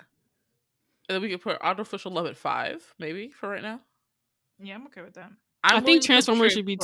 And 1.12 1.16
then 1.16 1.24
we 1.24 1.30
could 1.30 1.42
put 1.42 1.58
artificial 1.60 2.10
love 2.14 2.26
at 2.26 2.38
five, 2.38 2.82
maybe 2.98 3.32
for 3.32 3.50
right 3.50 3.62
now. 3.62 3.82
Yeah, 4.64 4.76
I'm 4.76 4.86
okay 4.86 5.02
with 5.02 5.16
that. 5.16 5.30
I'm 5.62 5.76
i 5.76 5.82
think 5.82 6.04
Transformers 6.04 6.54
should 6.54 6.66
be 6.66 6.78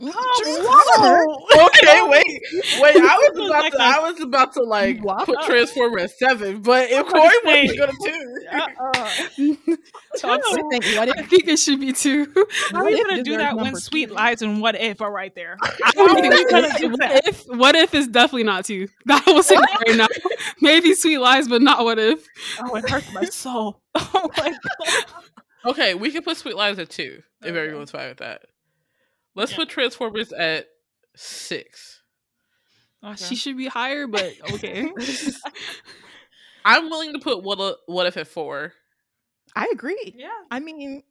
Transformers- 0.00 1.36
two. 1.50 1.60
Okay, 1.60 2.02
wait, 2.02 2.40
wait. 2.80 2.96
I 2.96 3.16
was 3.18 3.30
about 3.34 3.48
Like 3.50 3.72
to. 3.72 3.78
a- 3.78 3.82
I 3.82 3.98
was 4.10 4.20
about 4.20 4.52
to 4.54 4.62
like 4.62 5.04
Wow. 5.04 5.24
put 5.24 5.40
Transformer 5.42 5.98
at 6.00 6.10
seven, 6.12 6.62
but 6.62 6.88
if 6.90 7.04
was 7.04 7.12
Corey 7.12 7.28
gonna 7.44 7.56
wants 7.56 7.62
to 7.62 7.68
say- 7.68 7.76
go 7.76 7.86
to 7.86 9.56
two, 9.56 9.66
uh-uh. 9.68 9.74
So 10.14 10.28
I'm 10.30 10.40
think 10.70 10.84
what 10.96 11.08
I 11.16 11.20
if, 11.20 11.28
think 11.28 11.48
it 11.48 11.58
should 11.58 11.80
be 11.80 11.92
two. 11.92 12.26
How 12.70 12.78
are 12.78 12.84
What 12.84 12.92
you 12.92 13.04
gonna 13.08 13.22
do 13.24 13.36
that 13.38 13.54
when 13.56 13.64
number 13.66 13.80
Sweet 13.80 14.06
two? 14.08 14.14
Lies 14.14 14.42
and 14.42 14.60
What 14.60 14.74
If 14.76 15.00
are 15.00 15.12
right 15.12 15.34
there? 15.34 15.56
I 15.62 15.72
How 15.96 16.14
think 16.14 16.32
are 16.34 16.50
gonna 16.50 16.78
do 16.78 16.90
what 16.90 17.00
that? 17.00 17.26
if 17.28 17.44
what 17.46 17.74
if 17.74 17.92
is 17.94 18.06
definitely 18.08 18.44
not 18.44 18.64
two. 18.64 18.88
That 19.06 19.24
will 19.26 19.42
say 19.42 19.56
that 19.56 19.82
right 19.86 19.96
now. 19.96 20.06
Maybe 20.60 20.94
Sweet 20.94 21.18
Lies, 21.18 21.48
but 21.48 21.60
not 21.62 21.84
what 21.84 21.98
if. 21.98 22.24
Oh, 22.60 22.74
it 22.76 22.88
hurts 22.88 23.12
my 23.12 23.24
soul. 23.24 23.80
Oh 23.96 24.30
my 24.36 24.50
god. 24.50 25.04
okay, 25.66 25.94
we 25.94 26.10
can 26.12 26.22
put 26.22 26.36
Sweet 26.36 26.54
Lies 26.56 26.78
at 26.78 26.88
two 26.88 27.22
if 27.42 27.54
everyone's 27.54 27.90
fine 27.90 28.08
with 28.08 28.18
that. 28.18 28.42
Let's 29.38 29.52
Yeah. 29.52 29.58
put 29.58 29.68
Transformers 29.68 30.32
at 30.32 30.66
six. 31.16 32.02
She 33.16 33.36
should 33.36 33.56
be 33.56 33.68
higher, 33.68 34.06
but 34.08 34.34
okay. 34.54 34.90
I'm 36.64 36.90
willing 36.90 37.12
to 37.12 37.20
put 37.20 37.42
what 37.42 37.78
what 37.86 38.06
if 38.06 38.16
at 38.16 38.26
four. 38.28 38.72
I 39.54 39.68
agree. 39.72 40.14
Yeah. 40.16 40.28
I 40.50 40.60
mean, 40.60 41.02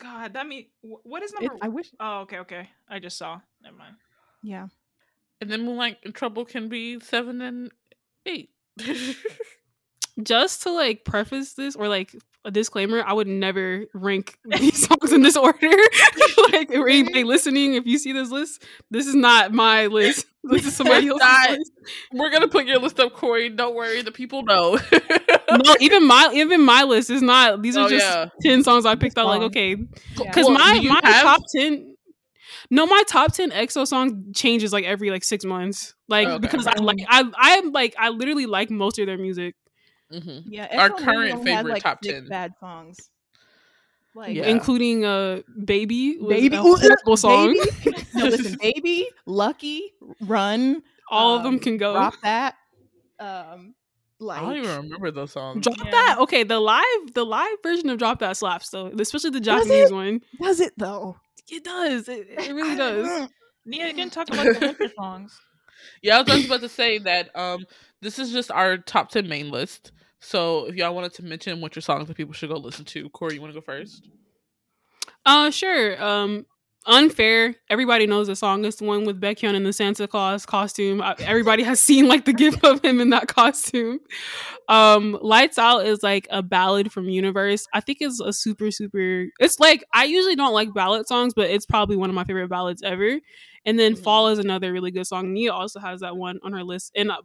God, 0.00 0.32
that 0.32 0.46
mean 0.46 0.66
wh- 0.80 1.04
what 1.04 1.22
is 1.22 1.32
it, 1.32 1.42
number? 1.42 1.58
I 1.62 1.68
wish. 1.68 1.90
oh, 2.00 2.20
okay, 2.20 2.38
okay. 2.38 2.68
I 2.88 2.98
just 2.98 3.18
saw. 3.18 3.40
Never 3.62 3.76
mind. 3.76 3.96
Yeah. 4.42 4.68
And 5.40 5.50
then 5.50 5.64
Moonlight 5.64 5.98
in 6.02 6.12
Trouble 6.12 6.44
can 6.46 6.68
be 6.68 6.98
seven 7.00 7.40
and 7.42 7.70
eight. 8.24 8.50
Just 10.22 10.62
to 10.62 10.70
like 10.70 11.04
preface 11.04 11.52
this 11.52 11.76
or 11.76 11.88
like 11.88 12.14
a 12.46 12.50
disclaimer, 12.50 13.02
I 13.04 13.12
would 13.12 13.26
never 13.26 13.84
rank 13.92 14.38
these 14.46 14.86
songs 14.88 15.12
in 15.12 15.22
this 15.22 15.36
order. 15.36 15.68
like 16.52 16.72
for 16.72 16.88
anybody 16.88 17.24
listening, 17.24 17.74
if 17.74 17.86
you 17.86 17.98
see 17.98 18.12
this 18.12 18.30
list, 18.30 18.64
this 18.90 19.06
is 19.06 19.14
not 19.14 19.52
my 19.52 19.86
list. 19.88 20.26
This 20.48 20.64
is 20.64 20.76
somebody 20.76 21.08
else's 21.08 21.26
not. 21.26 21.50
list. 21.50 21.72
We're 22.12 22.30
gonna 22.30 22.46
put 22.46 22.66
your 22.66 22.78
list 22.78 23.00
up, 23.00 23.12
Corey. 23.14 23.48
Don't 23.48 23.74
worry, 23.74 24.02
the 24.02 24.12
people 24.12 24.44
know. 24.44 24.78
No, 25.50 25.74
even 25.80 26.06
my 26.06 26.30
even 26.34 26.60
my 26.64 26.84
list 26.84 27.10
is 27.10 27.20
not. 27.20 27.62
These 27.62 27.76
are 27.76 27.86
Oh, 27.86 27.88
just 27.88 28.06
yeah. 28.06 28.26
ten 28.42 28.62
songs 28.62 28.86
I 28.86 28.94
picked 28.94 29.18
out. 29.18 29.26
Like 29.26 29.40
okay, 29.42 29.74
because 29.74 30.44
Well, 30.46 30.52
my 30.52 30.80
my 30.82 31.00
have- 31.02 31.22
top 31.22 31.40
ten. 31.52 31.96
No, 32.70 32.86
my 32.86 33.02
top 33.08 33.32
ten 33.32 33.50
EXO 33.50 33.88
song 33.88 34.26
changes 34.36 34.72
like 34.72 34.84
every 34.84 35.10
like 35.10 35.24
six 35.24 35.44
months. 35.44 35.96
Like 36.06 36.28
Okay. 36.28 36.38
because 36.38 36.64
I 36.64 36.74
like 36.74 36.98
I 37.08 37.24
I'm 37.36 37.72
like 37.72 37.96
I 37.98 38.10
literally 38.10 38.46
like 38.46 38.70
most 38.70 39.00
of 39.00 39.06
their 39.06 39.18
music, 39.18 39.56
Mhm. 40.12 40.44
Yeah. 40.46 40.68
Our 40.78 40.90
Exo 40.90 40.96
current 40.98 41.06
London 41.16 41.36
has, 41.36 41.44
favorite 41.44 41.72
like, 41.72 41.82
top 41.82 42.04
six 42.04 42.14
10. 42.14 42.28
bad 42.28 42.52
songs. 42.60 43.10
Like 44.14 44.36
Yeah. 44.36 44.46
including 44.46 45.04
uh 45.04 45.42
"Baby." 45.64 46.18
Baby, 46.26 46.56
a 46.56 46.62
Ooh, 46.62 47.16
song. 47.16 47.52
Baby. 47.52 48.04
no, 48.14 48.24
listen, 48.26 48.56
baby, 48.60 49.08
lucky, 49.26 49.92
run. 50.20 50.82
All 51.10 51.36
of 51.36 51.42
them 51.42 51.54
um, 51.54 51.60
can 51.60 51.76
go. 51.76 51.92
Drop 51.92 52.14
that. 52.22 52.54
Um, 53.18 53.74
like 54.18 54.40
I 54.40 54.42
don't 54.44 54.56
even 54.56 54.84
remember 54.84 55.10
those 55.10 55.32
songs. 55.32 55.62
Drop 55.62 55.76
Yeah. 55.84 55.90
that. 55.90 56.16
Okay, 56.20 56.44
the 56.44 56.58
live 56.58 56.84
the 57.14 57.24
live 57.24 57.56
version 57.62 57.90
of 57.90 57.98
Drop 57.98 58.20
That 58.20 58.36
slaps 58.36 58.70
though, 58.70 58.90
especially 58.98 59.30
the 59.30 59.40
Japanese 59.40 59.90
it? 59.90 59.94
one. 59.94 60.20
does 60.40 60.60
it 60.60 60.72
though? 60.78 61.16
It 61.48 61.62
does. 61.64 62.08
It, 62.08 62.26
it 62.30 62.54
really 62.54 62.74
does. 62.76 63.28
Nia, 63.66 63.88
you 63.88 63.94
can 63.94 64.10
talk 64.10 64.28
about 64.28 64.46
the 64.46 64.58
winter 64.60 64.92
songs. 64.98 65.38
Yeah, 66.02 66.16
I 66.16 66.22
was 66.22 66.28
just 66.28 66.46
about 66.46 66.60
to 66.62 66.68
say 66.68 66.98
that 67.00 67.36
um 67.36 67.66
this 68.00 68.18
is 68.18 68.32
just 68.32 68.50
our 68.50 68.78
top 68.78 69.10
ten 69.10 69.28
main 69.28 69.50
list. 69.50 69.92
So 70.20 70.66
if 70.66 70.74
y'all 70.74 70.94
wanted 70.94 71.14
to 71.14 71.24
mention 71.24 71.60
what 71.60 71.76
your 71.76 71.82
songs 71.82 72.08
that 72.08 72.16
people 72.16 72.32
should 72.34 72.48
go 72.48 72.56
listen 72.56 72.84
to, 72.86 73.08
Corey, 73.10 73.34
you 73.34 73.40
want 73.40 73.52
to 73.52 73.60
go 73.60 73.64
first? 73.64 74.08
Uh 75.24 75.50
sure. 75.50 76.02
Um 76.02 76.46
Unfair. 76.88 77.56
Everybody 77.68 78.06
knows 78.06 78.28
the 78.28 78.36
song. 78.36 78.64
It's 78.64 78.76
the 78.76 78.84
one 78.84 79.04
with 79.06 79.20
Baekhyun 79.20 79.54
in 79.56 79.64
the 79.64 79.72
Santa 79.72 80.06
Claus 80.06 80.46
costume. 80.46 81.02
Everybody 81.18 81.64
has 81.64 81.80
seen 81.80 82.06
like 82.06 82.26
the 82.26 82.32
gif 82.32 82.62
of 82.62 82.80
him 82.84 83.00
in 83.00 83.10
that 83.10 83.26
costume. 83.26 83.98
Um, 84.68 85.18
Lights 85.20 85.58
Out 85.58 85.84
is 85.84 86.04
like 86.04 86.28
a 86.30 86.44
ballad 86.44 86.92
from 86.92 87.08
Universe. 87.08 87.66
I 87.74 87.80
think 87.80 87.98
it's 88.00 88.20
a 88.20 88.32
super 88.32 88.70
super. 88.70 89.26
It's 89.40 89.58
like 89.58 89.84
I 89.92 90.04
usually 90.04 90.36
don't 90.36 90.52
like 90.54 90.72
ballad 90.74 91.08
songs, 91.08 91.34
but 91.34 91.50
it's 91.50 91.66
probably 91.66 91.96
one 91.96 92.08
of 92.08 92.14
my 92.14 92.22
favorite 92.22 92.48
ballads 92.50 92.82
ever. 92.84 93.18
And 93.64 93.80
then 93.80 93.94
Mhm. 93.96 94.04
Fall 94.04 94.28
is 94.28 94.38
another 94.38 94.72
really 94.72 94.92
good 94.92 95.08
song. 95.08 95.32
Nia 95.32 95.52
also 95.52 95.80
has 95.80 96.02
that 96.02 96.16
one 96.16 96.38
on 96.44 96.52
her 96.52 96.62
list, 96.62 96.92
and 96.94 97.10
uh, 97.10 97.16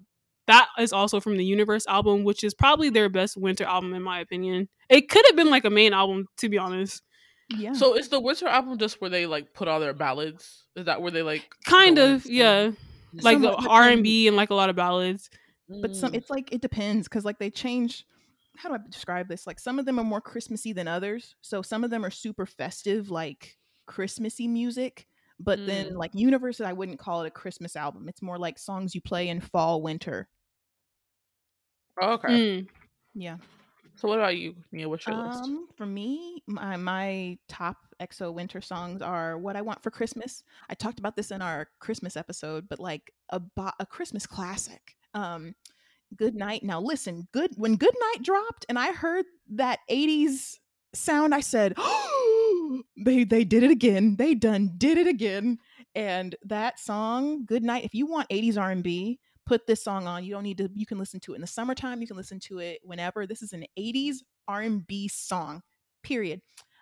that 0.48 0.68
is 0.80 0.92
also 0.94 1.20
from 1.20 1.38
the 1.38 1.46
Universe 1.46 1.86
album, 1.88 2.24
which 2.24 2.44
is 2.44 2.54
probably 2.54 2.90
their 2.90 3.10
best 3.10 3.38
winter 3.38 3.64
album 3.64 3.94
in 3.94 4.02
my 4.02 4.20
opinion. 4.20 4.68
It 4.90 5.10
could 5.10 5.26
have 5.28 5.36
been 5.36 5.50
like 5.50 5.66
a 5.66 5.70
main 5.70 5.94
album, 5.94 6.28
to 6.38 6.50
be 6.50 6.58
honest. 6.58 7.02
Yeah. 7.50 7.74
So 7.74 7.96
is 7.96 8.10
the 8.10 8.20
winter 8.20 8.48
album 8.48 8.78
just 8.78 9.02
where 9.02 9.10
they 9.10 9.26
like 9.26 9.54
put 9.54 9.68
all 9.68 9.80
their 9.80 9.94
ballads? 9.94 10.66
Is 10.76 10.86
that 10.86 11.02
where 11.02 11.12
they 11.12 11.22
like 11.22 11.46
Kind 11.66 11.98
of, 11.98 12.26
yeah. 12.26 12.66
sing? 12.66 12.78
Like 13.14 13.36
Somewhat, 13.42 13.68
R 13.68 13.90
and 13.90 14.04
B 14.04 14.28
and 14.28 14.38
like 14.38 14.50
a 14.52 14.56
lot 14.56 14.70
of 14.70 14.76
ballads. 14.76 15.30
but 15.82 15.96
some 15.96 16.14
it's 16.14 16.30
like 16.30 16.52
it 16.54 16.62
depends 16.62 17.08
because 17.08 17.24
like 17.26 17.40
they 17.40 17.50
change 17.50 18.06
how 18.58 18.68
do 18.68 18.76
i 18.76 18.78
describe 18.90 19.30
this 19.30 19.48
like 19.48 19.58
some 19.58 19.80
of 19.80 19.86
them 19.86 19.98
are 19.98 20.04
more 20.04 20.20
christmassy 20.20 20.74
than 20.74 20.86
others 20.86 21.34
so 21.40 21.62
some 21.62 21.86
of 21.86 21.90
them 21.90 22.04
are 22.04 22.10
super 22.12 22.46
festive 22.46 23.10
like 23.10 23.56
christmassy 23.86 24.50
music 24.50 25.08
but 25.42 25.66
then 25.66 25.94
like 25.96 26.12
universe 26.14 26.62
i 26.62 26.74
wouldn't 26.74 27.00
call 27.00 27.22
it 27.24 27.28
a 27.28 27.32
christmas 27.32 27.76
album 27.76 28.08
it's 28.08 28.22
more 28.22 28.38
like 28.38 28.58
songs 28.60 28.96
you 28.96 29.02
play 29.02 29.28
in 29.30 29.40
fall 29.40 29.82
winter 29.82 30.28
Oh, 32.02 32.14
okay. 32.14 32.28
Mm. 32.30 32.68
yeah 33.14 33.38
So 33.96 34.08
what 34.08 34.20
about 34.20 34.38
you, 34.38 34.56
Nia? 34.72 34.88
What's 34.90 35.06
your 35.08 35.16
list? 35.18 35.44
um 35.44 35.68
for 35.78 35.86
me 35.86 36.44
my 36.48 36.76
my 36.78 37.38
top 37.48 37.78
exo 38.02 38.34
winter 38.34 38.62
songs 38.62 39.02
are 39.02 39.38
what 39.38 39.56
i 39.56 39.62
want 39.62 39.82
for 39.84 39.90
christmas 39.92 40.44
i 40.70 40.74
talked 40.74 41.00
about 41.00 41.16
this 41.16 41.32
in 41.32 41.42
our 41.42 41.68
christmas 41.80 42.16
episode 42.16 42.68
but 42.70 42.80
like 42.80 43.12
a 43.30 43.40
bo- 43.40 43.72
a 43.80 43.86
christmas 43.86 44.26
classic 44.28 44.96
um 45.14 45.54
good 46.16 46.36
night 46.36 46.64
now 46.64 46.80
listen 46.80 47.28
good 47.32 47.52
when 47.58 47.76
good 47.76 47.96
night 48.00 48.24
dropped 48.24 48.66
and 48.70 48.78
i 48.80 48.92
heard 48.92 49.26
that 49.50 49.80
80s 49.90 50.60
sound 50.94 51.34
i 51.34 51.40
said 51.42 51.76
they 52.98 53.24
they 53.24 53.44
did 53.44 53.64
it 53.64 53.72
again. 53.72 54.16
They 54.18 54.34
done 54.36 54.74
did 54.78 54.98
it 54.98 55.08
again. 55.08 55.58
And 55.96 56.36
that 56.44 56.80
song 56.80 57.46
good 57.46 57.64
night 57.64 57.84
if 57.84 57.94
you 57.94 58.06
want 58.06 58.30
80s 58.30 58.58
r&b 58.58 59.20
put 59.46 59.68
this 59.68 59.84
song 59.84 60.08
on. 60.08 60.24
You 60.24 60.34
don't 60.34 60.44
need 60.44 60.58
to 60.60 60.70
you 60.74 60.86
can 60.86 60.98
listen 60.98 61.20
to 61.22 61.34
it 61.34 61.36
in 61.36 61.42
the 61.42 61.48
summertime. 61.48 62.02
You 62.02 62.08
can 62.08 62.18
listen 62.18 62.40
to 62.42 62.60
it 62.60 62.80
whenever. 62.84 63.26
This 63.26 63.42
is 63.42 63.54
an 63.54 63.66
80s 63.78 64.18
r&b 64.48 65.08
song 65.10 65.62
period. 66.04 66.42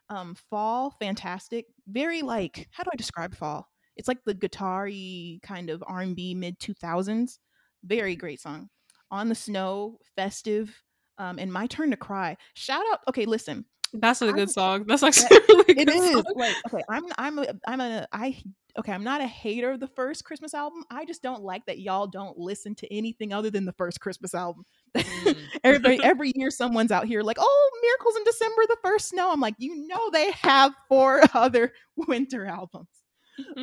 Um 0.10 0.36
fall 0.50 0.96
fantastic. 1.00 1.66
Very 1.88 2.22
like 2.22 2.68
how 2.72 2.84
do 2.84 2.90
i 2.94 2.96
describe 2.96 3.36
fall? 3.36 3.68
It's 3.96 4.08
like 4.08 4.20
the 4.26 4.34
guitar-y 4.34 5.40
kind 5.44 5.70
of 5.70 5.84
r&b 5.88 6.36
mid 6.36 6.60
2000s 6.60 7.38
very 7.86 8.16
great 8.16 8.40
song. 8.42 8.70
On 9.12 9.30
the 9.30 9.36
snow 9.36 9.98
festive. 10.16 10.76
Um 11.18 11.40
and 11.40 11.52
my 11.52 11.68
turn 11.68 11.92
to 11.92 11.98
cry. 11.98 12.38
Shout 12.54 12.84
out 12.92 13.00
okay 13.08 13.26
listen 13.26 13.66
That's 13.94 14.22
a 14.22 14.26
I'm- 14.28 14.36
good 14.36 14.50
song. 14.50 14.86
That's 14.88 15.04
actually 15.04 15.38
a 15.38 15.42
really 15.48 15.74
good 15.74 15.90
it 15.90 15.96
is 15.96 16.12
song. 16.14 16.24
like 16.36 16.56
okay 16.68 16.84
i'm 16.90 17.04
i'm 17.18 17.40
a, 17.40 17.48
i'm 17.68 17.82
a 17.82 18.08
i 18.12 18.38
okay 18.78 18.92
i'm 18.92 19.04
not 19.04 19.22
a 19.22 19.26
hater 19.28 19.72
of 19.72 19.80
the 19.80 19.88
first 19.88 20.24
christmas 20.24 20.54
album 20.54 20.84
i 20.92 21.06
just 21.06 21.22
don't 21.24 21.42
like 21.44 21.66
that 21.66 21.80
y'all 21.80 22.06
don't 22.08 22.38
listen 22.38 22.76
to 22.76 22.94
anything 22.94 23.34
other 23.34 23.50
than 23.50 23.66
the 23.66 23.74
first 23.74 24.00
christmas 24.00 24.34
album 24.36 24.64
Mm. 24.98 25.38
everybody 25.64 26.00
every 26.04 26.32
year 26.36 26.50
someone's 26.50 26.92
out 26.92 27.06
here 27.06 27.22
like 27.22 27.38
oh 27.40 27.80
miracles 27.84 28.16
in 28.18 28.24
december 28.24 28.62
the 28.68 28.78
first 28.84 29.10
snow 29.10 29.32
i'm 29.32 29.40
like 29.40 29.54
you 29.60 29.88
know 29.88 30.10
they 30.12 30.32
have 30.32 30.74
four 30.88 31.22
other 31.34 31.72
winter 31.96 32.46
albums 32.46 32.88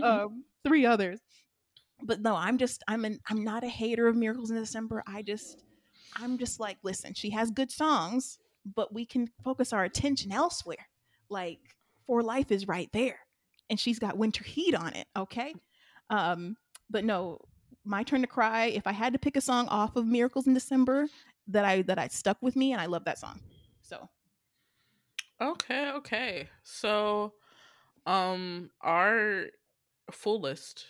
um 0.03 0.45
three 0.65 0.87
others 0.87 1.21
but 2.03 2.21
no 2.21 2.35
i'm 2.37 2.59
just 2.59 2.83
i'm 2.89 3.05
an 3.05 3.19
i'm 3.29 3.43
not 3.43 3.65
a 3.65 3.69
hater 3.69 4.07
of 4.07 4.15
miracles 4.17 4.51
in 4.51 4.57
december 4.57 5.03
i 5.07 5.21
just 5.23 5.65
i'm 6.17 6.39
just 6.39 6.61
like 6.61 6.77
listen 6.85 7.13
she 7.15 7.31
has 7.31 7.51
good 7.51 7.71
songs 7.71 8.39
but 8.75 8.93
we 8.93 9.07
can 9.07 9.29
focus 9.45 9.73
our 9.73 9.85
attention 9.85 10.33
elsewhere 10.33 10.89
like 11.29 11.61
for 12.07 12.23
life 12.23 12.51
is 12.51 12.69
right 12.69 12.89
there 12.93 13.19
and 13.71 13.79
she's 13.79 13.99
got 13.99 14.17
winter 14.17 14.45
heat 14.45 14.75
on 14.75 14.93
it 14.95 15.07
okay 15.17 15.55
um 16.11 16.57
but 16.91 17.05
no 17.05 17.39
my 17.85 18.03
turn 18.03 18.21
to 18.21 18.27
cry 18.27 18.67
if 18.67 18.87
i 18.87 18.93
had 18.93 19.13
to 19.13 19.19
pick 19.19 19.37
a 19.37 19.41
song 19.41 19.67
off 19.69 19.97
of 19.97 20.07
miracles 20.07 20.47
in 20.47 20.55
december 20.55 21.07
that 21.47 21.65
i 21.65 21.83
that 21.83 21.99
i 21.99 22.09
stuck 22.09 22.37
with 22.41 22.57
me 22.57 22.73
and 22.73 22.81
i 22.81 22.87
love 22.87 23.05
that 23.05 23.19
song 23.19 23.41
so 23.83 24.09
Okay, 25.41 25.91
okay. 25.91 26.49
So, 26.63 27.35
um, 28.07 28.71
our 28.81 29.47
full 30.11 30.41
list 30.41 30.87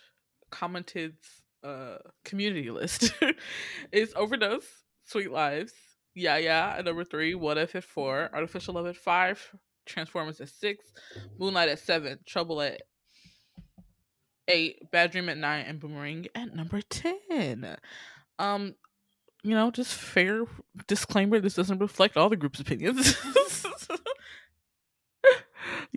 commented 0.49 1.15
uh 1.63 1.97
community 2.23 2.69
list 2.71 3.13
is 3.91 4.13
Overdose, 4.15 4.83
Sweet 5.03 5.31
Lies, 5.31 5.73
Yeah 6.17 6.37
Yeah 6.37 6.75
at 6.77 6.85
number 6.85 7.03
three, 7.03 7.35
What 7.35 7.57
If 7.57 7.75
at 7.75 7.83
four, 7.83 8.29
Artificial 8.33 8.73
Love 8.73 8.87
at 8.87 8.97
five, 8.97 9.53
Transformers 9.85 10.41
at 10.41 10.49
six, 10.49 10.85
Moonlight 11.37 11.69
at 11.69 11.79
seven, 11.79 12.19
Trouble 12.25 12.61
at 12.61 12.81
eight, 14.47 14.89
Bad 14.91 15.11
Dream 15.11 15.29
at 15.29 15.37
nine, 15.37 15.65
and 15.65 15.79
Boomerang 15.79 16.27
at 16.33 16.55
number 16.55 16.81
ten. 16.81 17.77
Um, 18.39 18.75
you 19.43 19.51
know, 19.51 19.71
just 19.71 19.93
fair 19.93 20.45
disclaimer: 20.87 21.39
this 21.39 21.53
doesn't 21.53 21.79
reflect 21.79 22.17
all 22.17 22.29
the 22.29 22.35
group's 22.35 22.59
opinions. 22.59 23.15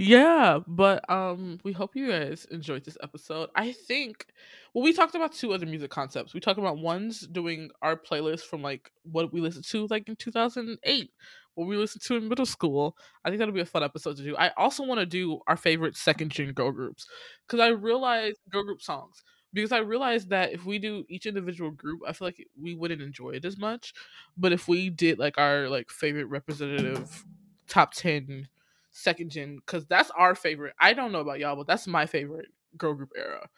yeah, 0.00 0.60
but 0.66 1.08
um, 1.10 1.58
we 1.62 1.72
hope 1.72 1.94
you 1.94 2.08
guys 2.08 2.46
enjoyed 2.50 2.84
this 2.86 2.96
episode. 3.02 3.50
I 3.54 3.72
think 3.72 4.24
well, 4.72 4.82
we 4.82 4.94
talked 4.94 5.14
about 5.14 5.34
two 5.34 5.52
other 5.52 5.66
music 5.66 5.90
concepts. 5.90 6.32
We 6.32 6.40
talked 6.40 6.58
about 6.58 6.78
one's 6.78 7.20
doing 7.26 7.70
our 7.82 7.96
playlist 7.96 8.44
from 8.44 8.62
like 8.62 8.90
what 9.02 9.30
we 9.30 9.42
listened 9.42 9.66
to 9.66 9.86
like 9.90 10.08
in 10.08 10.16
two 10.16 10.30
thousand 10.30 10.78
eight, 10.84 11.10
what 11.54 11.66
we 11.68 11.76
listened 11.76 12.02
to 12.04 12.16
in 12.16 12.30
middle 12.30 12.46
school. 12.46 12.96
I 13.26 13.28
think 13.28 13.40
that'll 13.40 13.52
be 13.52 13.60
a 13.60 13.66
fun 13.66 13.82
episode 13.82 14.16
to 14.16 14.22
do. 14.22 14.34
I 14.38 14.52
also 14.56 14.84
want 14.84 15.00
to 15.00 15.06
do 15.06 15.40
our 15.46 15.56
favorite 15.56 15.98
second 15.98 16.30
gen 16.30 16.52
girl 16.52 16.72
groups 16.72 17.06
because 17.46 17.60
I 17.60 17.68
realized 17.68 18.38
girl 18.48 18.64
group 18.64 18.80
songs 18.80 19.22
because 19.52 19.70
I 19.70 19.80
realized 19.80 20.30
that 20.30 20.54
if 20.54 20.64
we 20.64 20.78
do 20.78 21.04
each 21.10 21.26
individual 21.26 21.72
group, 21.72 22.00
I 22.08 22.14
feel 22.14 22.28
like 22.28 22.46
we 22.58 22.74
wouldn't 22.74 23.02
enjoy 23.02 23.32
it 23.32 23.44
as 23.44 23.58
much. 23.58 23.92
But 24.38 24.52
if 24.52 24.66
we 24.66 24.88
did 24.88 25.18
like 25.18 25.36
our 25.36 25.68
like 25.68 25.90
favorite 25.90 26.28
representative 26.28 27.22
top 27.68 27.92
10 27.92 28.48
second 28.92 29.30
gen 29.30 29.56
because 29.56 29.86
that's 29.86 30.10
our 30.16 30.34
favorite. 30.34 30.74
I 30.78 30.92
don't 30.92 31.12
know 31.12 31.20
about 31.20 31.38
y'all, 31.38 31.56
but 31.56 31.66
that's 31.66 31.86
my 31.86 32.06
favorite 32.06 32.48
girl 32.76 32.94
group 32.94 33.10
era. 33.16 33.48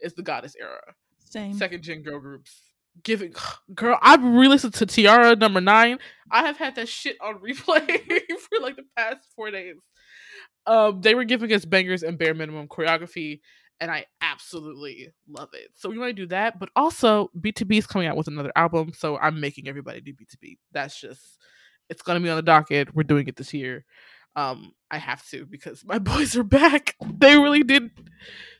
It's 0.00 0.14
the 0.14 0.22
goddess 0.22 0.56
era. 0.60 0.80
Same. 1.18 1.54
Second 1.54 1.82
gen 1.82 2.02
girl 2.02 2.20
groups. 2.20 2.60
Giving 3.02 3.34
girl, 3.74 3.98
I've 4.02 4.22
re-listened 4.22 4.74
to 4.74 4.86
T-ara 4.86 5.36
number 5.36 5.60
nine. 5.60 5.98
I 6.30 6.46
have 6.46 6.56
had 6.56 6.74
that 6.76 6.88
shit 6.88 7.16
on 7.20 7.38
replay 7.38 7.98
for 8.38 8.60
like 8.60 8.76
the 8.76 8.84
past 8.96 9.26
four 9.34 9.50
days. 9.50 9.76
Um, 10.66 11.00
they 11.00 11.14
were 11.14 11.24
giving 11.24 11.52
us 11.52 11.64
bangers 11.64 12.02
and 12.02 12.18
bare 12.18 12.34
minimum 12.34 12.68
choreography, 12.68 13.40
and 13.80 13.90
I 13.90 14.06
absolutely 14.20 15.10
love 15.28 15.48
it. 15.54 15.70
So 15.74 15.88
we 15.88 15.98
might 15.98 16.14
do 16.14 16.26
that, 16.26 16.60
but 16.60 16.68
also 16.76 17.30
BTOB 17.36 17.78
is 17.78 17.86
coming 17.86 18.06
out 18.06 18.16
with 18.16 18.28
another 18.28 18.52
album, 18.54 18.92
so 18.94 19.18
I'm 19.18 19.40
making 19.40 19.66
everybody 19.66 20.00
do 20.00 20.12
BTOB. 20.12 20.58
That's 20.70 21.00
just 21.00 21.38
it's 21.88 22.02
gonna 22.02 22.20
be 22.20 22.28
on 22.28 22.36
the 22.36 22.42
docket. 22.42 22.94
We're 22.94 23.02
doing 23.02 23.26
it 23.26 23.36
this 23.36 23.52
year 23.52 23.84
um 24.36 24.72
I 24.90 24.98
have 24.98 25.26
to 25.28 25.46
because 25.46 25.84
my 25.84 25.98
boys 26.10 26.36
are 26.36 26.42
back. 26.44 26.96
They 27.18 27.36
really 27.36 27.62
did 27.62 27.90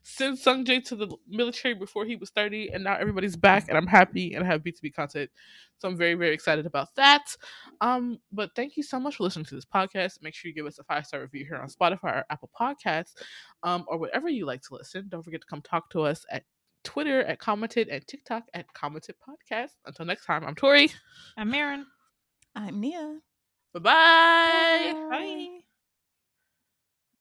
send 0.03 0.39
Sungjae 0.39 0.85
to 0.87 0.97
the 0.97 1.14
military 1.29 1.75
before 1.75 2.05
he 2.05 2.16
was 2.16 2.31
30 2.31 2.70
and 2.73 2.85
now 2.85 2.97
everybody's 2.97 3.37
back 3.37 3.66
and 3.68 3.79
I'm 3.79 3.87
happy 3.87 4.35
and 4.35 4.45
I 4.45 4.47
have 4.47 4.62
BTOB 4.62 4.93
content. 4.95 5.31
So 5.79 5.89
I'm 5.89 5.97
very 5.97 6.14
very 6.14 6.35
excited 6.35 6.66
about 6.66 6.95
that. 6.97 7.37
Um 7.81 8.18
but 8.33 8.51
thank 8.57 8.77
you 8.77 8.83
so 8.83 8.99
much 9.01 9.16
for 9.16 9.25
listening 9.25 9.47
to 9.47 9.55
this 9.55 9.64
podcast. 9.64 10.23
Make 10.23 10.35
sure 10.35 10.49
you 10.49 10.55
give 10.55 10.66
us 10.66 10.79
a 10.79 10.85
five-star 10.85 11.20
review 11.20 11.45
here 11.45 11.57
on 11.57 11.68
Spotify 11.68 12.16
or 12.16 12.25
Apple 12.31 12.51
Podcasts 12.59 13.14
um 13.62 13.85
or 13.89 13.99
whatever 13.99 14.29
you 14.29 14.47
like 14.47 14.62
to 14.62 14.75
listen. 14.75 15.07
Don't 15.09 15.23
forget 15.23 15.41
to 15.41 15.47
come 15.47 15.62
talk 15.62 15.91
to 15.91 16.03
us 16.03 16.25
at 16.31 16.45
Twitter 16.85 17.23
at 17.25 17.39
commented 17.39 17.89
and 17.89 18.07
TikTok 18.07 18.45
at 18.55 18.73
commented 18.75 19.14
podcast. 19.27 19.73
Until 19.87 20.05
next 20.05 20.27
time, 20.27 20.45
I'm 20.45 20.55
Tori. 20.55 20.91
I'm 21.37 21.51
Marin. 21.51 21.87
I'm 22.55 22.81
Nia. 22.81 23.20
Bye-bye. 23.73 24.95
Bye. 25.11 25.62